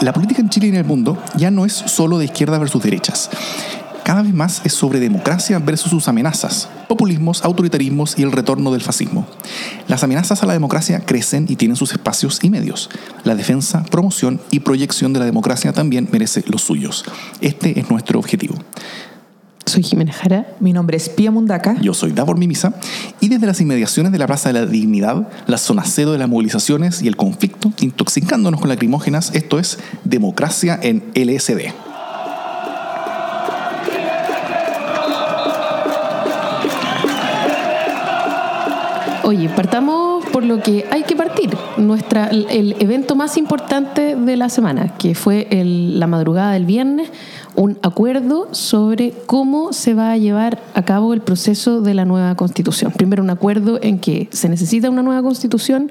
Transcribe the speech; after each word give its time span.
La 0.00 0.14
política 0.14 0.40
en 0.40 0.48
Chile 0.48 0.68
y 0.68 0.70
en 0.70 0.76
el 0.76 0.84
mundo 0.84 1.22
ya 1.36 1.50
no 1.50 1.66
es 1.66 1.74
solo 1.74 2.16
de 2.16 2.24
izquierda 2.24 2.58
versus 2.58 2.82
derechas. 2.82 3.28
Cada 4.02 4.22
vez 4.22 4.32
más 4.32 4.62
es 4.64 4.72
sobre 4.72 4.98
democracia 4.98 5.58
versus 5.58 5.90
sus 5.90 6.08
amenazas, 6.08 6.70
populismos, 6.88 7.44
autoritarismos 7.44 8.18
y 8.18 8.22
el 8.22 8.32
retorno 8.32 8.72
del 8.72 8.80
fascismo. 8.80 9.26
Las 9.88 10.02
amenazas 10.02 10.42
a 10.42 10.46
la 10.46 10.54
democracia 10.54 11.00
crecen 11.00 11.44
y 11.50 11.56
tienen 11.56 11.76
sus 11.76 11.92
espacios 11.92 12.38
y 12.42 12.48
medios. 12.48 12.88
La 13.24 13.34
defensa, 13.34 13.84
promoción 13.90 14.40
y 14.50 14.60
proyección 14.60 15.12
de 15.12 15.18
la 15.18 15.26
democracia 15.26 15.74
también 15.74 16.08
merece 16.10 16.44
los 16.46 16.62
suyos. 16.62 17.04
Este 17.42 17.78
es 17.78 17.90
nuestro 17.90 18.18
objetivo. 18.18 18.54
Soy 19.70 19.84
Jiménez 19.84 20.16
Jara. 20.16 20.48
Mi 20.58 20.72
nombre 20.72 20.96
es 20.96 21.08
Pía 21.08 21.30
Mundaca. 21.30 21.76
Yo 21.80 21.94
soy 21.94 22.10
Davor 22.10 22.36
Mimisa 22.36 22.74
y 23.20 23.28
desde 23.28 23.46
las 23.46 23.60
inmediaciones 23.60 24.10
de 24.10 24.18
la 24.18 24.26
Plaza 24.26 24.48
de 24.48 24.54
la 24.54 24.66
Dignidad, 24.66 25.28
la 25.46 25.58
zona 25.58 25.84
cero 25.84 26.10
de 26.10 26.18
las 26.18 26.28
movilizaciones 26.28 27.02
y 27.02 27.06
el 27.06 27.14
conflicto, 27.14 27.72
intoxicándonos 27.78 28.58
con 28.58 28.68
lacrimógenas, 28.68 29.30
esto 29.32 29.60
es 29.60 29.78
Democracia 30.02 30.76
en 30.82 31.04
LSD. 31.14 31.72
Oye, 39.22 39.48
partamos 39.50 39.99
por 40.32 40.44
lo 40.44 40.60
que 40.62 40.86
hay 40.90 41.02
que 41.02 41.16
partir. 41.16 41.50
Nuestra, 41.76 42.26
el 42.28 42.76
evento 42.78 43.14
más 43.14 43.36
importante 43.36 44.16
de 44.16 44.36
la 44.36 44.48
semana, 44.48 44.94
que 44.96 45.14
fue 45.14 45.46
el- 45.50 45.98
la 46.00 46.06
madrugada 46.06 46.52
del 46.52 46.64
viernes, 46.66 47.10
un 47.56 47.78
acuerdo 47.82 48.48
sobre 48.52 49.12
cómo 49.26 49.72
se 49.72 49.94
va 49.94 50.12
a 50.12 50.16
llevar 50.16 50.60
a 50.74 50.82
cabo 50.84 51.12
el 51.14 51.20
proceso 51.20 51.80
de 51.80 51.94
la 51.94 52.04
nueva 52.04 52.34
constitución. 52.36 52.92
Primero, 52.92 53.22
un 53.22 53.30
acuerdo 53.30 53.78
en 53.82 53.98
que 53.98 54.28
se 54.30 54.48
necesita 54.48 54.88
una 54.88 55.02
nueva 55.02 55.22
constitución 55.22 55.90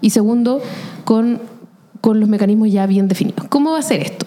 y 0.00 0.10
segundo, 0.10 0.60
con, 1.04 1.40
con 2.00 2.20
los 2.20 2.28
mecanismos 2.28 2.70
ya 2.70 2.86
bien 2.86 3.08
definidos. 3.08 3.46
¿Cómo 3.48 3.72
va 3.72 3.78
a 3.78 3.82
ser 3.82 4.00
esto? 4.00 4.26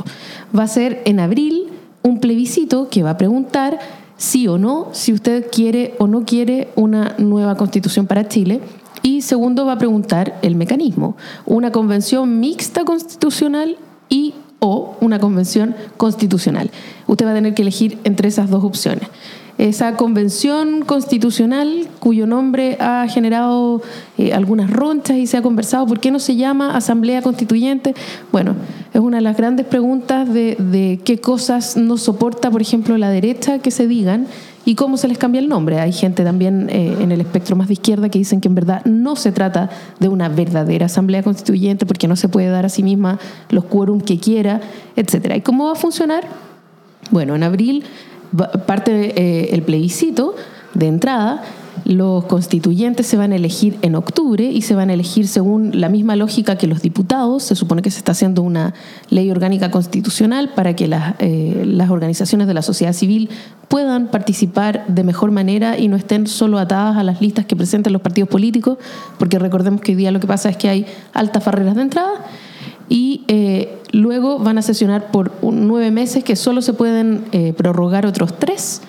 Va 0.58 0.64
a 0.64 0.68
ser 0.68 1.02
en 1.06 1.20
abril 1.20 1.68
un 2.04 2.20
plebiscito 2.20 2.88
que 2.90 3.04
va 3.04 3.12
a 3.12 3.18
preguntar 3.18 3.80
sí 4.18 4.48
o 4.48 4.58
no, 4.58 4.90
si 4.94 5.12
usted 5.12 5.48
quiere 5.52 5.96
o 5.98 6.08
no 6.08 6.24
quiere 6.24 6.70
una 6.76 7.16
nueva 7.18 7.56
constitución 7.56 8.06
para 8.08 8.28
Chile. 8.28 8.62
Y 9.06 9.22
segundo, 9.22 9.68
va 9.68 9.74
a 9.74 9.78
preguntar 9.78 10.40
el 10.42 10.56
mecanismo, 10.56 11.16
una 11.46 11.72
convención 11.72 12.40
mixta 12.40 12.86
constitucional 12.86 13.78
y 14.10 14.34
o 14.58 14.98
una 15.00 15.20
convención 15.20 15.76
constitucional. 15.96 16.72
Usted 17.06 17.28
va 17.28 17.30
a 17.30 17.36
tener 17.36 17.54
que 17.54 17.62
elegir 17.62 18.00
entre 18.04 18.30
esas 18.30 18.50
dos 18.50 18.64
opciones. 18.64 19.08
Esa 19.60 19.96
convención 19.96 20.84
constitucional, 20.86 21.88
cuyo 22.00 22.26
nombre 22.26 22.78
ha 22.80 23.06
generado 23.08 23.84
eh, 24.18 24.34
algunas 24.34 24.72
ronchas 24.72 25.18
y 25.18 25.28
se 25.28 25.38
ha 25.38 25.44
conversado, 25.44 25.86
¿por 25.86 26.00
qué 26.00 26.10
no 26.10 26.18
se 26.18 26.36
llama 26.36 26.76
Asamblea 26.76 27.22
Constituyente? 27.22 27.94
Bueno, 28.32 28.56
es 28.92 29.02
una 29.02 29.18
de 29.18 29.22
las 29.22 29.38
grandes 29.38 29.68
preguntas 29.68 30.34
de, 30.34 30.58
de 30.58 31.00
qué 31.04 31.20
cosas 31.20 31.78
no 31.78 31.98
soporta, 31.98 32.50
por 32.50 32.64
ejemplo, 32.64 32.98
la 32.98 33.12
derecha 33.12 33.60
que 33.60 33.70
se 33.70 33.88
digan 33.88 34.26
y 34.66 34.76
cómo 34.76 34.98
se 34.98 35.08
les 35.08 35.18
cambia 35.18 35.40
el 35.40 35.48
nombre. 35.48 35.80
Hay 35.80 35.94
gente 35.94 36.24
también 36.24 36.70
eh, 36.70 36.98
en 37.00 37.12
el 37.12 37.22
espectro 37.22 37.56
más 37.56 37.68
de 37.68 37.74
izquierda 37.74 38.10
que 38.10 38.18
dicen 38.18 38.42
que 38.42 38.48
en 38.48 38.56
verdad 38.56 38.84
no 38.86 39.16
se 39.16 39.32
trata 39.32 39.70
de 40.00 40.08
una 40.08 40.28
verdadera 40.28 40.88
asamblea 40.88 41.24
constituyente 41.24 41.86
porque 41.86 42.08
no 42.08 42.16
se 42.16 42.28
puede 42.28 42.50
dar 42.50 42.66
a 42.66 42.70
sí 42.70 42.84
misma 42.84 43.20
los 43.50 43.66
quórum 43.66 44.02
que 44.02 44.20
quiera, 44.20 44.62
etcétera. 44.96 45.38
¿Y 45.38 45.42
cómo 45.42 45.66
va 45.66 45.74
a 45.74 45.76
funcionar? 45.76 46.28
Bueno, 47.12 47.36
en 47.36 47.44
abril 47.44 47.86
parte 48.66 49.14
eh, 49.16 49.54
el 49.54 49.62
plebiscito 49.62 50.36
de 50.74 50.88
entrada. 50.88 51.44
Los 51.86 52.26
constituyentes 52.26 53.06
se 53.06 53.16
van 53.16 53.32
a 53.32 53.36
elegir 53.36 53.78
en 53.84 53.94
octubre 53.94 54.44
y 54.44 54.64
se 54.64 54.74
van 54.74 54.90
a 54.90 54.94
elegir 54.94 55.28
según 55.28 55.80
la 55.80 55.88
misma 55.88 56.16
lógica 56.16 56.58
que 56.58 56.66
los 56.66 56.82
diputados. 56.82 57.44
Se 57.44 57.56
supone 57.56 57.84
que 57.84 57.92
se 57.92 58.00
está 58.00 58.14
haciendo 58.14 58.42
una 58.42 58.74
ley 59.12 59.30
orgánica 59.30 59.70
constitucional 59.70 60.50
para 60.56 60.76
que 60.76 60.88
las, 60.88 61.14
eh, 61.20 61.64
las 61.64 61.92
organizaciones 61.92 62.48
de 62.48 62.56
la 62.56 62.64
sociedad 62.64 62.92
civil 62.92 63.30
puedan 63.68 64.08
participar 64.08 64.84
de 64.88 65.04
mejor 65.04 65.30
manera 65.30 65.78
y 65.78 65.88
no 65.88 65.96
estén 65.96 66.26
solo 66.26 66.58
atadas 66.58 66.98
a 66.98 67.04
las 67.04 67.22
listas 67.22 67.46
que 67.46 67.56
presentan 67.56 67.94
los 67.94 68.02
partidos 68.02 68.30
políticos, 68.30 68.80
porque 69.20 69.38
recordemos 69.38 69.82
que 69.82 69.92
hoy 69.92 69.98
día 69.98 70.12
lo 70.12 70.20
que 70.20 70.28
pasa 70.28 70.50
es 70.50 70.58
que 70.58 70.70
hay 70.70 70.88
altas 71.14 71.46
barreras 71.46 71.76
de 71.76 71.84
entrada 71.84 72.14
y 72.90 73.26
eh, 73.28 73.78
luego 73.92 74.40
van 74.40 74.58
a 74.58 74.64
sesionar 74.64 75.12
por 75.12 75.32
nueve 75.44 75.92
meses 75.92 76.24
que 76.24 76.36
solo 76.36 76.64
se 76.64 76.74
pueden 76.74 77.26
eh, 77.32 77.54
prorrogar 77.54 78.08
otros 78.08 78.40
tres 78.40 78.82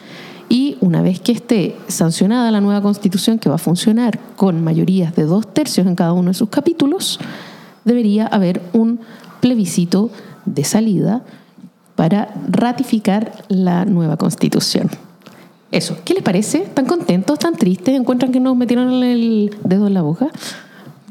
y 0.49 0.77
una 0.81 1.03
vez 1.03 1.21
que 1.21 1.33
esté 1.33 1.77
sancionada 1.89 2.51
la 2.51 2.61
nueva 2.61 2.81
constitución 2.83 3.39
que 3.39 3.49
va 3.49 3.57
a 3.57 3.59
funcionar 3.59 4.19
con 4.37 4.63
mayorías 4.63 5.15
de 5.17 5.25
dos 5.25 5.53
tercios 5.53 5.87
en 5.87 5.95
cada 5.97 6.13
uno 6.13 6.29
de 6.31 6.35
sus 6.35 6.49
capítulos, 6.49 7.19
debería 7.85 8.27
haber 8.27 8.63
un 8.73 9.01
plebiscito 9.41 10.11
de 10.45 10.65
salida 10.65 11.23
para 11.95 12.35
ratificar 12.49 13.33
la 13.49 13.85
nueva 13.85 14.17
constitución. 14.17 14.91
Eso, 15.73 15.97
¿qué 16.05 16.15
les 16.15 16.23
parece? 16.23 16.59
¿Están 16.63 16.87
contentos? 16.87 17.35
¿Están 17.35 17.57
tristes? 17.57 17.95
¿Encuentran 17.97 18.31
que 18.31 18.39
nos 18.39 18.57
metieron 18.57 19.03
el 19.03 19.57
dedo 19.65 19.89
en 19.89 19.95
la 19.95 20.03
boca? 20.03 20.29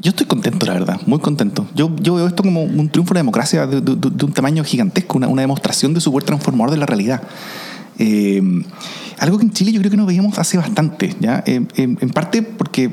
Yo 0.01 0.09
estoy 0.09 0.25
contento, 0.27 0.65
la 0.65 0.73
verdad, 0.73 0.99
muy 1.07 1.19
contento. 1.19 1.65
Yo, 1.73 1.89
yo 1.99 2.15
veo 2.15 2.27
esto 2.27 2.43
como 2.43 2.63
un 2.63 2.89
triunfo 2.89 3.13
de 3.13 3.15
la 3.15 3.19
democracia 3.21 3.65
de, 3.65 3.81
de- 3.81 4.25
un 4.25 4.33
tamaño 4.33 4.63
gigantesco, 4.63 5.17
una, 5.17 5.27
una 5.27 5.41
demostración 5.41 5.93
de 5.93 6.01
su 6.01 6.11
poder 6.11 6.25
transformador 6.25 6.71
de 6.71 6.77
la 6.77 6.85
realidad. 6.85 7.21
Eh, 7.99 8.41
algo 9.19 9.37
que 9.37 9.45
en 9.45 9.51
Chile 9.51 9.71
yo 9.71 9.79
creo 9.79 9.91
que 9.91 9.97
no 9.97 10.05
veíamos 10.05 10.37
hace 10.39 10.57
bastante, 10.57 11.15
¿ya? 11.19 11.43
Eh, 11.45 11.65
en, 11.75 11.97
en 12.01 12.09
parte 12.09 12.41
porque... 12.41 12.91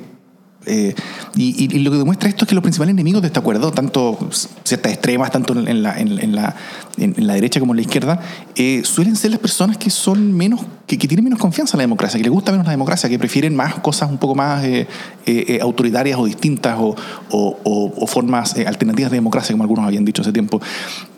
eh, 0.66 0.94
y, 1.34 1.64
y- 1.64 1.78
lo 1.80 1.90
que 1.90 1.96
demuestra 1.96 2.28
esto 2.28 2.44
es 2.44 2.48
que 2.48 2.54
los 2.54 2.62
principales 2.62 2.92
enemigos 2.92 3.20
de 3.22 3.26
este 3.26 3.40
acuerdo, 3.40 3.72
tanto 3.72 4.16
ciertas 4.62 4.92
extremas, 4.92 5.32
tanto 5.32 5.54
en, 5.58 5.66
en 5.66 5.82
la, 5.82 5.98
en, 5.98 6.20
en 6.20 6.36
la, 6.36 6.54
en- 6.98 7.14
en 7.16 7.26
la 7.26 7.34
derecha 7.34 7.58
como 7.58 7.72
en 7.72 7.78
la 7.78 7.82
izquierda, 7.82 8.20
eh, 8.54 8.82
suelen 8.84 9.16
ser 9.16 9.32
las 9.32 9.40
personas 9.40 9.76
que 9.76 9.90
son 9.90 10.32
menos, 10.32 10.60
que, 10.86 10.98
que 10.98 11.08
tienen 11.08 11.24
menos 11.24 11.40
confianza 11.40 11.76
en 11.76 11.78
la 11.78 11.82
democracia, 11.84 12.18
que 12.18 12.22
les 12.24 12.32
gusta 12.32 12.52
menos 12.52 12.66
la 12.66 12.70
democracia, 12.72 13.08
que 13.08 13.18
prefieren 13.18 13.56
más 13.56 13.74
cosas 13.80 14.08
un 14.08 14.18
poco 14.18 14.36
más 14.36 14.62
eh, 14.64 14.86
eh, 15.26 15.44
eh, 15.48 15.58
autoritarias 15.60 16.16
o 16.20 16.26
distintas 16.26 16.78
o, 16.78 16.94
o- 17.30 17.58
o- 17.64 17.94
o 17.96 18.06
formas 18.06 18.56
eh, 18.56 18.64
alternativas 18.66 19.10
de 19.10 19.16
democracia, 19.16 19.52
como 19.54 19.64
algunos 19.64 19.84
habían 19.86 20.04
dicho 20.04 20.22
hace 20.22 20.32
tiempo. 20.32 20.60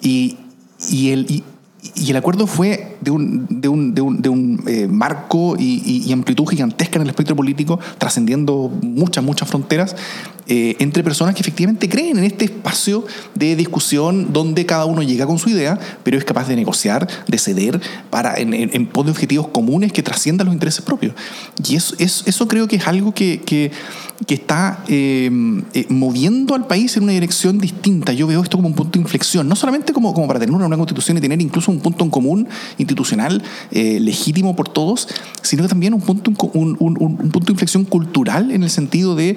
Y, 0.01 0.39
y 0.89 1.11
el, 1.11 1.43
y 1.95 2.11
el 2.11 2.17
acuerdo 2.17 2.47
fue 2.47 2.97
de 3.01 3.11
un, 3.11 3.47
de 3.49 3.69
un, 3.69 3.95
de 3.95 4.01
un, 4.01 4.23
de 4.23 4.29
un, 4.29 4.65
eh, 4.67 4.87
marco 4.89 5.57
y, 5.59 5.83
y- 6.07 6.13
amplitud 6.13 6.47
gigantesca 6.47 6.97
en 6.97 7.03
el 7.03 7.09
espectro 7.09 7.37
político, 7.37 7.79
trascendiendo 7.99 8.71
muchas, 8.83 9.23
muchas 9.23 9.49
fronteras, 9.49 9.97
eh, 10.49 10.77
entre 10.79 11.03
personas 11.03 11.35
que 11.35 11.41
efectivamente 11.41 11.89
creen 11.89 12.19
en 12.19 12.25
este 12.25 12.45
espacio 12.45 13.05
de 13.35 13.57
discusión 13.57 14.33
donde 14.33 14.67
cada 14.67 14.85
uno 14.85 15.03
llega 15.03 15.27
con 15.27 15.39
su 15.39 15.49
idea, 15.51 15.79
pero 16.03 16.19
es 16.19 16.25
capaz 16.25 16.49
de 16.49 16.57
negociar, 16.57 17.09
de 17.27 17.39
ceder 17.39 17.81
para, 18.11 18.35
en, 18.37 18.87
pos 18.87 19.07
de 19.07 19.11
objetivos 19.13 19.49
comunes 19.49 19.93
que 19.93 20.03
trasciendan 20.03 20.47
los 20.47 20.55
intereses 20.55 20.83
propios. 20.85 21.15
Y 21.67 21.77
eso, 21.77 21.95
eso, 21.99 22.25
eso 22.27 22.49
creo 22.49 22.69
que 22.69 22.77
es 22.77 22.87
algo 22.87 23.15
que, 23.15 23.41
que, 23.41 23.71
está 24.29 24.85
eh, 24.89 25.31
eh, 25.75 25.87
moviendo 25.89 26.55
al 26.55 26.67
país 26.67 26.97
en 26.97 27.03
una 27.05 27.13
dirección 27.13 27.59
distinta. 27.59 28.13
Yo 28.13 28.27
veo 28.27 28.43
esto 28.43 28.57
como 28.57 28.69
un 28.69 28.75
punto 28.75 28.99
de 28.99 29.03
inflexión, 29.03 29.49
no 29.49 29.57
solamente 29.57 29.93
como, 29.93 30.15
como 30.15 30.27
para 30.27 30.39
tener 30.41 30.55
una 30.55 30.67
nueva 30.69 30.79
constitución 30.79 31.19
y 31.19 31.21
tener 31.21 31.41
incluso 31.43 31.71
un 31.71 31.81
punto 31.81 32.05
en 32.05 32.11
común 32.11 32.49
institucional 32.79 33.43
legítimo 33.71 34.57
por 34.57 34.69
todos, 34.69 35.09
sino 35.43 35.67
también 35.69 35.95
un 35.95 36.01
punto, 36.01 36.31
un, 36.55 36.77
un- 36.79 36.97
un- 37.01 37.19
un 37.21 37.31
punto 37.31 37.47
de 37.47 37.53
inflexión 37.53 37.85
cultural 37.85 38.51
en 38.51 38.63
el 38.63 38.71
sentido 38.71 39.15
de, 39.15 39.37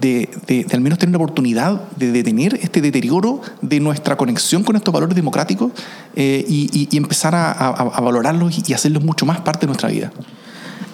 de, 0.00 0.28
de- 0.46 0.64
de 0.64 0.74
al 0.74 0.80
menos 0.80 0.98
tener 0.98 1.12
la 1.12 1.18
oportunidad 1.18 1.80
de 1.96 2.12
detener 2.12 2.58
este 2.62 2.80
deterioro 2.80 3.40
de 3.62 3.80
nuestra 3.80 4.16
conexión 4.16 4.62
con 4.64 4.76
estos 4.76 4.92
valores 4.92 5.14
democráticos 5.16 5.72
eh, 6.16 6.44
y, 6.48 6.70
y- 6.72 6.88
y 6.90 6.96
empezar 6.96 7.34
a, 7.34 7.50
a- 7.52 7.70
a 7.70 8.00
valorarlos 8.00 8.68
y 8.68 8.72
hacerlos 8.74 9.04
mucho 9.04 9.26
más 9.26 9.40
parte 9.40 9.60
de 9.60 9.66
nuestra 9.68 9.88
vida. 9.88 10.12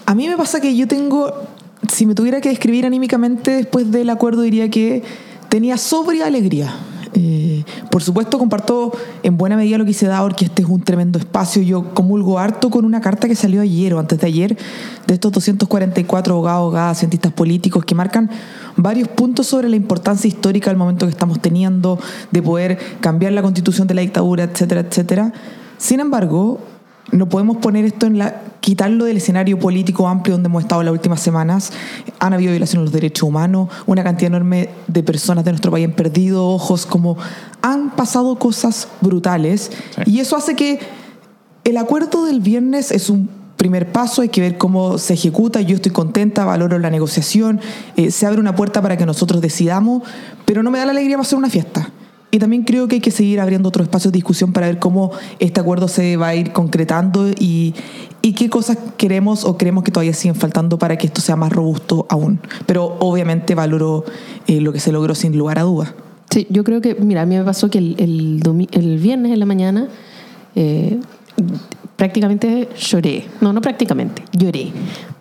A 0.07 0.15
mí 0.15 0.29
me 0.29 0.37
pasa 0.37 0.61
que 0.61 0.77
yo 0.77 0.87
tengo, 0.87 1.33
si 1.91 2.07
me 2.07 2.15
tuviera 2.15 2.41
que 2.41 2.49
describir 2.51 2.85
anímicamente 2.87 3.53
después 3.53 3.91
del 3.91 4.11
acuerdo, 4.11 4.43
diría 4.43 4.69
que 4.71 5.03
tenía 5.49 5.77
sobria 5.79 6.27
alegría. 6.27 6.75
Eh, 7.17 7.63
por 7.93 8.03
supuesto, 8.03 8.41
comparto 8.41 8.91
en 9.23 9.37
buena 9.37 9.57
medida 9.57 9.79
lo 9.79 9.85
que 9.85 9.91
dice 9.91 10.07
Daur, 10.07 10.35
que 10.35 10.47
este 10.47 10.63
es 10.63 10.69
un 10.69 10.83
tremendo 10.83 11.17
espacio. 11.19 11.63
Yo 11.63 11.95
comulgo 11.95 12.41
harto 12.41 12.71
con 12.71 12.85
una 12.85 13.01
carta 13.01 13.29
que 13.29 13.37
salió 13.37 13.61
ayer 13.61 13.95
o 13.95 14.01
antes 14.01 14.19
de 14.19 14.27
ayer 14.27 14.59
de 15.07 15.15
estos 15.15 15.31
244 15.31 16.35
abogados, 16.35 16.59
abogadas, 16.59 16.99
cientistas 16.99 17.33
políticos 17.33 17.85
que 17.85 17.95
marcan 17.95 18.29
varios 18.77 19.09
puntos 19.09 19.47
sobre 19.47 19.69
la 19.69 19.77
importancia 19.77 20.29
histórica 20.29 20.71
del 20.71 20.77
momento 20.77 21.07
que 21.07 21.13
estamos 21.13 21.41
teniendo, 21.41 21.99
de 22.31 22.43
poder 22.43 22.79
cambiar 23.01 23.33
la 23.33 23.43
constitución 23.43 23.87
de 23.87 23.95
la 23.95 24.01
dictadura, 24.01 24.45
etcétera, 24.45 24.81
etcétera. 24.81 25.33
Sin 25.79 26.01
embargo, 26.01 26.61
no 27.13 27.29
podemos 27.29 27.59
poner 27.59 27.85
esto 27.85 28.07
en 28.07 28.19
la 28.19 28.41
quitarlo 28.61 29.05
del 29.05 29.19
escenario 29.19 29.59
político 29.59 30.09
amplio 30.09 30.37
donde 30.37 30.49
hemos 30.49 30.63
estado 30.63 30.83
las 30.83 30.93
últimas 30.93 31.21
semanas. 31.21 31.71
Han 32.19 32.33
habido 32.33 32.51
violaciones 32.51 32.83
de 32.83 32.85
los 32.87 32.93
derechos 32.93 33.29
humanos, 33.29 33.69
una 33.87 34.03
cantidad 34.03 34.29
enorme 34.29 34.71
de 34.87 35.03
personas 35.03 35.45
de 35.45 35.51
nuestro 35.51 35.71
país 35.71 35.87
han 35.87 35.93
perdido 35.93 36.49
ojos, 36.49 36.87
como 36.87 37.19
han 37.61 37.91
pasado 37.91 38.37
cosas 38.37 38.89
brutales. 39.03 39.71
Sí. 39.97 40.13
Y 40.13 40.21
eso 40.21 40.37
hace 40.37 40.57
que 40.57 40.81
el 41.65 41.77
acuerdo 41.77 42.25
del 42.25 42.41
viernes 42.41 42.91
es 42.91 43.11
un 43.11 43.44
primer 43.57 43.93
paso, 43.93 44.23
hay 44.23 44.29
que 44.29 44.41
ver 44.41 44.59
cómo 44.59 44.99
se 44.99 45.15
ejecuta. 45.15 45.61
Yo 45.61 45.77
estoy 45.77 45.93
contenta, 45.93 46.45
valoro 46.45 46.79
la 46.79 46.91
negociación, 46.91 47.61
eh, 47.97 48.11
se 48.11 48.27
abre 48.27 48.41
una 48.41 48.55
puerta 48.55 48.83
para 48.83 48.97
que 48.97 49.07
nosotros 49.07 49.41
decidamos, 49.41 50.03
pero 50.45 50.63
no 50.63 50.71
me 50.71 50.79
da 50.79 50.87
la 50.87 50.93
alegría 50.93 51.17
para 51.17 51.27
hacer 51.27 51.39
una 51.39 51.51
fiesta. 51.51 51.91
y 52.31 52.41
también 52.41 52.65
creo 52.65 52.89
que 52.89 52.97
hay 52.97 53.01
que 53.01 53.13
seguir 53.13 53.39
abriendo 53.39 53.69
otros 53.69 53.87
espacios 53.87 54.11
de 54.13 54.17
discusión 54.17 54.53
para 54.53 54.67
ver 54.67 54.81
cómo 54.81 55.13
este 55.39 55.61
acuerdo 55.61 55.87
se 55.87 56.17
va 56.17 56.29
a 56.29 56.35
ir 56.35 56.53
concretando 56.53 57.29
y, 57.29 57.75
y 58.23 58.33
qué 58.33 58.49
cosas 58.51 58.79
queremos 58.97 59.45
o 59.45 59.59
creemos 59.59 59.85
que 59.85 59.93
todavía 59.93 60.15
siguen 60.15 60.35
faltando 60.35 60.79
para 60.79 60.97
que 60.97 61.07
esto 61.07 61.21
sea 61.21 61.37
más 61.37 61.53
robusto 61.53 62.07
aún. 62.09 62.41
Pero 62.65 62.97
obviamente 62.99 63.55
valoro 63.55 64.05
eh, 64.47 64.61
lo 64.63 64.73
que 64.73 64.81
se 64.81 64.91
logró 64.91 65.15
sin 65.15 65.37
lugar 65.37 65.59
a 65.59 65.63
dudas. 65.63 65.93
Sí, 66.31 66.47
yo 66.49 66.65
creo 66.65 66.81
que, 66.81 66.95
mira, 66.95 67.23
a 67.23 67.27
mí 67.27 67.37
me 67.37 67.45
pasó 67.45 67.69
que 67.71 67.79
el, 67.79 67.97
el, 67.99 68.99
viernes 68.99 69.31
en 69.31 69.39
la 69.39 69.47
mañana 69.47 69.89
eh, 70.57 70.99
prácticamente 71.97 72.69
lloré. 72.77 73.27
No, 73.41 73.53
no 73.53 73.61
prácticamente, 73.61 74.23
lloré. 74.33 74.73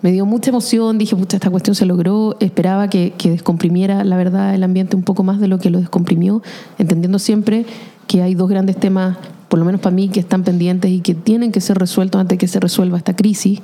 Me 0.01 0.11
dio 0.11 0.25
mucha 0.25 0.49
emoción, 0.49 0.97
dije, 0.97 1.15
pucha, 1.15 1.37
esta 1.37 1.49
cuestión 1.49 1.75
se 1.75 1.85
logró. 1.85 2.35
Esperaba 2.39 2.89
que, 2.89 3.13
que 3.17 3.29
descomprimiera, 3.29 4.03
la 4.03 4.17
verdad, 4.17 4.53
el 4.55 4.63
ambiente 4.63 4.95
un 4.95 5.03
poco 5.03 5.23
más 5.23 5.39
de 5.39 5.47
lo 5.47 5.59
que 5.59 5.69
lo 5.69 5.79
descomprimió, 5.79 6.41
entendiendo 6.77 7.19
siempre 7.19 7.65
que 8.07 8.21
hay 8.21 8.35
dos 8.35 8.49
grandes 8.49 8.77
temas, 8.77 9.17
por 9.47 9.59
lo 9.59 9.65
menos 9.65 9.81
para 9.81 9.95
mí, 9.95 10.09
que 10.09 10.19
están 10.19 10.43
pendientes 10.43 10.91
y 10.91 11.01
que 11.01 11.15
tienen 11.15 11.51
que 11.51 11.61
ser 11.61 11.77
resueltos 11.77 12.19
antes 12.19 12.35
de 12.35 12.39
que 12.39 12.47
se 12.47 12.59
resuelva 12.59 12.97
esta 12.97 13.15
crisis, 13.15 13.61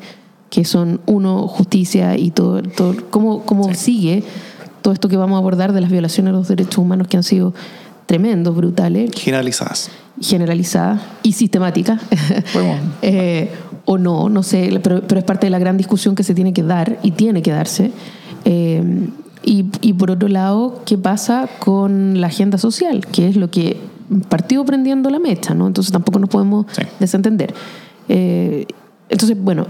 que 0.50 0.66
son, 0.66 1.02
uno, 1.06 1.48
justicia 1.48 2.18
y 2.18 2.32
todo, 2.32 2.62
todo 2.62 2.96
cómo, 3.10 3.42
cómo 3.46 3.74
sigue 3.74 4.24
todo 4.82 4.94
esto 4.94 5.10
que 5.10 5.18
vamos 5.18 5.36
a 5.36 5.40
abordar 5.40 5.74
de 5.74 5.82
las 5.82 5.92
violaciones 5.92 6.34
a 6.34 6.38
los 6.38 6.48
derechos 6.48 6.78
humanos 6.78 7.08
que 7.08 7.18
han 7.18 7.24
sido 7.24 7.54
tremendos, 8.10 8.56
brutales, 8.56 9.12
Generalizadas. 9.16 9.92
generalizada 10.20 11.00
y 11.22 11.34
sistemática. 11.34 12.00
Podemos- 12.52 12.80
Eh, 13.04 13.52
o 13.86 13.98
no, 14.00 14.30
no 14.30 14.42
sé, 14.42 14.80
pero, 14.84 15.02
pero 15.08 15.20
es 15.20 15.26
parte 15.26 15.46
de 15.46 15.52
la 15.52 15.60
gran 15.60 15.78
discusión 15.78 16.16
que 16.16 16.24
se 16.24 16.34
tiene 16.34 16.52
que 16.54 16.64
dar 16.64 16.98
y 17.04 17.12
tiene 17.12 17.42
que 17.44 17.52
darse. 17.52 17.92
Eh, 18.46 19.08
y, 19.44 19.66
y 19.82 19.94
por 19.94 20.10
otro 20.12 20.28
lado, 20.28 20.82
¿qué 20.86 20.98
pasa 20.98 21.48
con 21.60 22.20
la 22.20 22.28
agenda 22.28 22.58
social? 22.58 23.06
Que 23.08 23.28
es 23.28 23.36
lo 23.36 23.50
que 23.52 23.78
partió 24.28 24.66
prendiendo 24.66 25.10
la 25.12 25.20
mecha, 25.20 25.54
¿no? 25.54 25.68
Entonces 25.68 25.92
tampoco 25.92 26.18
nos 26.20 26.30
podemos 26.30 26.66
Sí. 26.72 26.82
desentender. 27.00 27.54
Eh, 28.10 28.66
entonces, 29.10 29.38
bueno, 29.40 29.68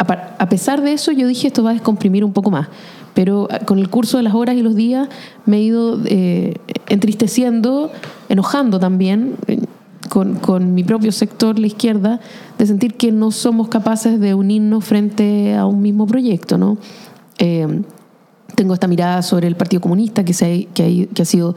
a, 0.00 0.48
pesar 0.48 0.80
de 0.80 0.94
eso, 0.94 1.12
yo 1.12 1.28
dije 1.28 1.48
esto 1.48 1.62
va 1.62 1.70
a 1.70 1.72
descomprimir 1.74 2.24
un 2.24 2.32
poco 2.32 2.50
más. 2.50 2.68
Pero 3.14 3.48
eh, 3.50 3.64
con 3.66 3.78
el 3.78 3.90
curso 3.90 4.16
de 4.16 4.22
las 4.22 4.34
horas 4.34 4.56
y 4.56 4.62
los 4.62 4.74
días 4.74 5.08
me 5.44 5.58
he 5.58 5.62
ido 5.62 6.00
eh, 6.06 6.54
entristeciendo, 6.88 7.90
enojando 8.28 8.78
también 8.78 9.34
eh, 9.46 9.60
con, 10.08 10.74
mi 10.74 10.84
propio 10.84 11.12
sector, 11.12 11.58
la 11.58 11.66
izquierda, 11.66 12.20
de 12.58 12.66
sentir 12.66 12.94
que 12.94 13.12
no 13.12 13.30
somos 13.30 13.68
capaces 13.68 14.18
de 14.18 14.34
unirnos 14.34 14.84
frente 14.84 15.54
a 15.54 15.66
un 15.66 15.82
mismo 15.82 16.06
proyecto, 16.06 16.56
¿no? 16.56 16.78
Eh, 17.38 17.82
tengo 18.56 18.74
esta 18.74 18.88
mirada 18.88 19.22
sobre 19.22 19.46
el 19.46 19.54
Partido 19.54 19.80
Comunista 19.80 20.24
que, 20.24 20.32
se 20.32 20.44
ha, 20.44 20.74
que, 20.74 21.08
ha, 21.18 21.24
sido, 21.24 21.54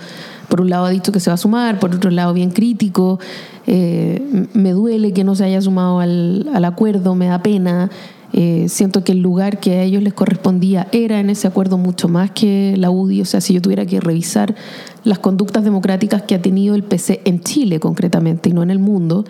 por 0.47 0.61
un 0.61 0.69
lado 0.69 0.85
ha 0.85 0.89
dicho 0.89 1.11
que 1.11 1.19
se 1.19 1.29
va 1.29 1.33
a 1.33 1.37
sumar, 1.37 1.79
por 1.79 1.95
otro 1.95 2.11
lado 2.11 2.33
bien 2.33 2.51
crítico. 2.51 3.19
Me 3.65 4.71
duele 4.71 5.11
que 5.11 5.23
no 5.23 5.35
se 5.35 5.43
haya 5.43 5.59
sumado 5.61 5.99
al 5.99 6.65
acuerdo, 6.65 7.15
me 7.15 7.25
da 7.25 7.41
pena. 7.41 7.89
Eh, 8.35 8.65
siento 8.67 9.03
que 9.03 9.11
el 9.11 9.19
lugar 9.19 9.59
que 9.59 9.77
a 9.77 9.83
ellos 9.83 10.01
les 10.01 10.13
correspondía 10.13 10.87
era 10.91 11.19
en 11.19 11.29
ese 11.29 11.47
acuerdo 11.47 11.77
mucho 11.77 12.09
más 12.09 12.31
que 12.31 12.73
la 12.77 12.89
UDI. 12.89 13.21
O 13.21 13.25
sea, 13.25 13.41
si 13.41 13.53
yo 13.53 13.61
tuviera 13.61 13.85
que 13.85 13.99
revisar 13.99 14.55
las 15.03 15.19
conductas 15.19 15.63
democráticas 15.63 16.23
que 16.23 16.33
ha 16.33 16.41
tenido 16.41 16.73
el 16.73 16.83
PC 16.83 17.21
en 17.25 17.41
Chile 17.41 17.79
concretamente 17.79 18.49
y 18.49 18.53
no 18.53 18.63
en 18.63 18.71
el 18.71 18.79
mundo, 18.79 19.23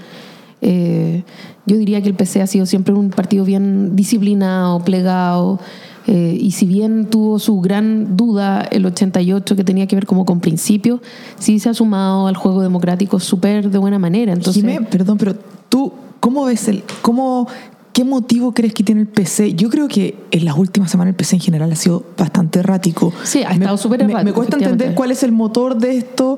eh, 0.62 1.24
yo 1.66 1.78
diría 1.78 2.02
que 2.02 2.08
el 2.08 2.16
PC 2.16 2.42
ha 2.42 2.48
sido 2.48 2.66
siempre 2.66 2.94
un 2.94 3.10
partido 3.10 3.44
bien 3.44 3.98
disciplinado, 3.98 4.80
plegado. 4.80 5.60
Eh, 6.08 6.38
y 6.40 6.52
si 6.52 6.66
bien 6.66 7.08
tuvo 7.10 7.40
su 7.40 7.60
gran 7.60 8.16
duda 8.16 8.62
el 8.72 8.86
88 8.86 9.56
que 9.56 9.64
tenía 9.66 9.88
que 9.88 9.96
ver 9.96 10.06
como 10.06 10.24
con 10.24 10.40
principios, 10.40 11.02
sí 11.40 11.60
se 11.60 11.70
ha 11.70 11.74
sumado 11.74 12.28
al 12.28 12.38
juego 12.38 12.62
democrático 12.62 13.20
súper 13.20 13.70
de 13.70 13.78
buena 13.78 14.00
manera. 14.00 14.32
Entonces, 14.32 14.64
perdón, 14.90 15.18
pero 15.18 15.36
tú, 15.68 15.92
¿cómo 16.22 16.46
ves 16.46 16.70
el, 16.70 16.84
cómo, 17.02 17.48
qué 17.94 18.04
motivo 18.04 18.54
crees 18.54 18.74
que 18.74 18.84
tiene 18.84 19.01
el 19.01 19.07
PC? 19.07 19.54
Yo 19.54 19.69
creo 19.69 19.88
que 19.88 20.16
en 20.31 20.45
las 20.45 20.57
últimas 20.57 20.92
semanas 20.92 21.12
el 21.12 21.16
PC 21.16 21.36
en 21.38 21.42
general 21.42 21.72
ha 21.72 21.75
sido 21.75 22.04
bastante 22.18 22.60
errático. 22.60 23.13
Sí, 23.24 23.44
ha 23.44 23.50
Me- 23.50 23.56
estado 23.56 23.78
súper 23.78 24.00
me- 24.00 24.06
Me, 24.07 24.12
errático, 24.13 24.36
cuesta 24.36 24.57
entender 24.57 24.94
cuál 24.95 25.12
es 25.12 25.24
el 25.24 25.31
motor 25.31 25.78
de 25.78 25.98
esto, 25.98 26.38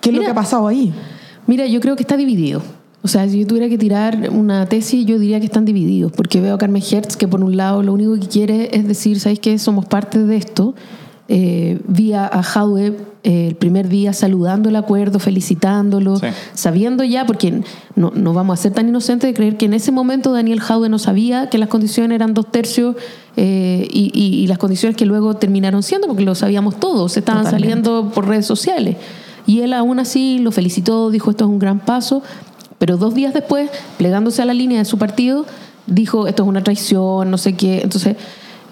qué 0.00 0.10
es 0.10 0.14
lo 0.14 0.20
Mira. 0.20 0.32
que 0.32 0.38
ha 0.38 0.42
pasado 0.42 0.68
ahí. 0.68 0.92
Mira, 1.46 1.66
yo 1.66 1.80
creo 1.80 1.96
que 1.96 2.02
está 2.02 2.16
dividido. 2.16 2.62
O 3.02 3.08
sea, 3.08 3.28
si 3.28 3.40
yo 3.40 3.46
tuviera 3.46 3.68
que 3.68 3.76
tirar 3.76 4.30
una 4.32 4.66
tesis, 4.66 5.04
yo 5.04 5.18
diría 5.18 5.38
que 5.38 5.44
están 5.46 5.66
divididos, 5.66 6.10
porque 6.12 6.40
veo 6.40 6.54
a 6.54 6.58
Carmen 6.58 6.82
Hertz 6.90 7.16
que 7.16 7.28
por 7.28 7.42
un 7.44 7.54
lado 7.56 7.82
lo 7.82 7.92
único 7.92 8.14
que 8.14 8.26
quiere 8.28 8.70
es 8.72 8.86
decir, 8.88 9.20
¿sabéis 9.20 9.40
qué? 9.40 9.58
Somos 9.58 9.84
parte 9.84 10.18
de 10.24 10.36
esto. 10.36 10.74
Eh, 11.26 11.80
vi 11.88 12.12
a 12.12 12.28
Jadwe 12.42 12.98
eh, 13.22 13.46
el 13.48 13.54
primer 13.56 13.88
día 13.88 14.12
saludando 14.12 14.68
el 14.68 14.76
acuerdo, 14.76 15.18
felicitándolo, 15.18 16.16
Sí. 16.16 16.26
sabiendo 16.52 17.02
ya, 17.02 17.24
porque 17.24 17.62
no, 17.96 18.12
no 18.14 18.34
vamos 18.34 18.58
a 18.58 18.62
ser 18.62 18.72
tan 18.72 18.88
inocentes 18.88 19.30
de 19.30 19.34
creer 19.34 19.56
que 19.56 19.64
en 19.64 19.72
ese 19.72 19.90
momento 19.90 20.32
Daniel 20.34 20.60
Jadwe 20.60 20.90
no 20.90 20.98
sabía 20.98 21.48
que 21.48 21.56
las 21.56 21.70
condiciones 21.70 22.14
eran 22.16 22.34
dos 22.34 22.50
tercios 22.50 22.96
eh, 23.36 23.88
y, 23.90 24.10
y- 24.12 24.42
y 24.42 24.46
las 24.48 24.58
condiciones 24.58 24.96
que 24.98 25.06
luego 25.06 25.34
terminaron 25.34 25.82
siendo, 25.82 26.06
porque 26.08 26.24
lo 26.24 26.34
sabíamos 26.34 26.78
todos, 26.78 27.16
estaban 27.16 27.44
Totalmente. 27.44 27.68
saliendo 27.68 28.10
por 28.14 28.28
redes 28.28 28.44
sociales. 28.46 28.96
Y 29.46 29.60
él 29.60 29.72
aún 29.72 29.98
así 30.00 30.38
lo 30.40 30.52
felicitó, 30.52 31.10
dijo 31.10 31.30
esto 31.30 31.44
es 31.44 31.50
un 31.50 31.58
gran 31.58 31.80
paso, 31.80 32.22
pero 32.78 32.98
dos 32.98 33.14
días 33.14 33.32
después, 33.32 33.70
plegándose 33.96 34.42
a 34.42 34.44
la 34.44 34.52
línea 34.52 34.78
de 34.78 34.84
su 34.84 34.98
partido, 34.98 35.46
dijo 35.86 36.26
esto 36.26 36.42
es 36.42 36.48
una 36.50 36.62
traición, 36.62 37.30
no 37.30 37.38
sé 37.38 37.54
qué. 37.54 37.80
Entonces, 37.82 38.16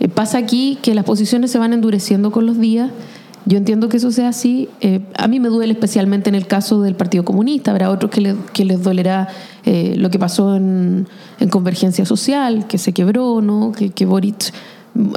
eh, 0.03 0.09
pasa 0.09 0.39
aquí 0.39 0.79
que 0.83 0.95
las 0.95 1.05
posiciones 1.05 1.51
se 1.51 1.59
van 1.59 1.73
endureciendo 1.73 2.31
con 2.33 2.47
los 2.47 2.59
días. 2.59 2.91
Yo 3.45 3.59
entiendo 3.59 3.89
que 3.89 3.97
eso 3.97 4.13
sea 4.13 4.29
así. 4.29 4.69
Eh, 4.81 5.01
a 5.17 5.27
mí 5.27 5.41
me 5.41 5.49
duele 5.49 5.73
especialmente 5.73 6.29
en 6.29 6.37
el 6.37 6.47
caso 6.47 6.81
del 6.83 6.95
Partido 6.95 7.25
Comunista. 7.25 7.73
Habrá 7.73 7.91
otros 7.91 8.11
que, 8.11 8.21
le- 8.21 8.37
que 8.53 8.65
les 8.65 8.83
dolerá 8.83 9.29
eh, 9.65 9.95
lo 9.97 10.11
que 10.11 10.19
pasó 10.21 10.55
en, 10.55 11.09
en 11.41 11.49
Convergencia 11.49 12.05
Social, 12.07 12.67
que 12.69 12.79
se 12.79 12.93
quebró, 12.93 13.41
¿no? 13.43 13.73
que, 13.73 13.91
que 13.91 14.07
Boric 14.07 14.53
mm, 14.95 15.11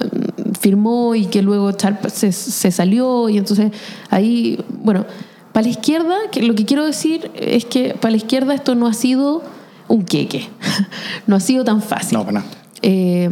firmó 0.59 1.13
y 1.13 1.25
que 1.27 1.43
luego 1.43 1.71
Charp 1.73 2.07
se, 2.09 2.31
se 2.31 2.71
salió. 2.71 3.29
Y 3.29 3.37
entonces 3.37 3.71
ahí, 4.09 4.59
bueno, 4.83 5.05
para 5.53 5.65
la 5.65 5.69
izquierda, 5.69 6.15
que 6.31 6.41
lo 6.41 6.55
que 6.55 6.65
quiero 6.65 6.83
decir 6.83 7.29
es 7.35 7.65
que 7.65 7.93
para 7.99 8.09
la 8.11 8.17
izquierda 8.17 8.55
esto 8.55 8.73
no 8.73 8.87
ha 8.87 8.93
sido 8.93 9.43
un 9.87 10.03
queque. 10.03 10.49
no 11.27 11.35
ha 11.35 11.39
sido 11.39 11.63
tan 11.63 11.79
fácil. 11.83 12.17
No, 12.17 12.25
para 12.25 12.39
nada. 12.39 12.45
Eh, 12.81 13.29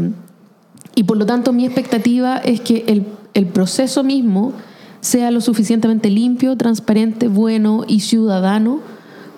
y 0.96 1.04
por 1.04 1.18
lo 1.18 1.26
tanto 1.26 1.54
mi 1.54 1.66
expectativa 1.66 2.38
es 2.38 2.62
que 2.62 2.86
el, 2.88 3.06
el 3.34 3.46
proceso 3.46 4.04
mismo 4.04 4.54
sea 5.02 5.32
lo 5.32 5.42
suficientemente 5.42 6.10
limpio, 6.10 6.56
transparente, 6.56 7.28
bueno 7.28 7.84
y 7.88 8.02
ciudadano 8.02 8.80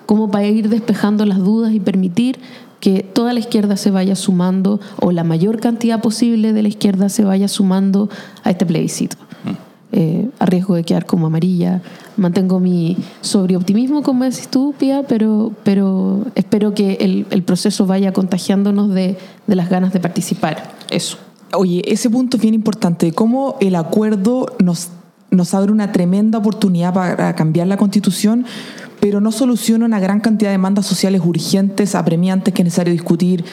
como 0.06 0.30
para 0.30 0.46
ir 0.46 0.68
despejando 0.68 1.26
las 1.26 1.38
dudas 1.38 1.72
y 1.72 1.80
permitir 1.80 2.38
que 2.80 3.02
toda 3.02 3.32
la 3.32 3.40
izquierda 3.40 3.76
se 3.76 3.90
vaya 3.90 4.14
sumando 4.14 4.80
o 5.00 5.10
la 5.10 5.24
mayor 5.24 5.58
cantidad 5.58 6.00
posible 6.00 6.52
de 6.52 6.62
la 6.62 6.68
izquierda 6.68 7.08
se 7.08 7.24
vaya 7.24 7.48
sumando 7.48 8.08
a 8.44 8.50
este 8.50 8.64
plebiscito. 8.64 9.16
Eh, 9.92 10.28
a 10.40 10.46
riesgo 10.46 10.74
de 10.74 10.82
quedar 10.82 11.06
como 11.06 11.28
amarilla. 11.28 11.80
Mantengo 12.16 12.60
mi 12.60 12.96
sobreoptimismo, 13.22 14.02
como 14.02 14.24
decís 14.24 14.48
tú, 14.48 14.74
Pia, 14.76 15.04
pero, 15.04 15.52
pero 15.62 16.26
espero 16.34 16.74
que 16.74 16.98
el, 17.00 17.24
el 17.30 17.42
proceso 17.42 17.86
vaya 17.86 18.12
contagiándonos 18.12 18.92
de, 18.92 19.16
de 19.46 19.54
las 19.54 19.70
ganas 19.70 19.92
de 19.92 20.00
participar. 20.00 20.74
Eso. 20.90 21.18
Oye, 21.56 21.82
ese 21.86 22.10
punto 22.10 22.36
es 22.36 22.42
bien 22.42 22.54
importante. 22.54 23.12
Cómo 23.12 23.56
el 23.60 23.74
acuerdo 23.74 24.46
nos, 24.58 24.88
nos 25.30 25.54
abre 25.54 25.72
una 25.72 25.92
tremenda 25.92 26.38
oportunidad 26.38 26.94
para 26.94 27.34
cambiar 27.34 27.66
la 27.66 27.76
constitución, 27.76 28.46
pero 29.00 29.20
no 29.20 29.32
soluciona 29.32 29.84
una 29.84 30.00
gran 30.00 30.20
cantidad 30.20 30.50
de 30.50 30.52
demandas 30.52 30.86
sociales 30.86 31.22
urgentes, 31.24 31.94
apremiantes 31.94 32.54
que 32.54 32.62
es 32.62 32.66
necesario 32.66 32.92
discutir, 32.92 33.44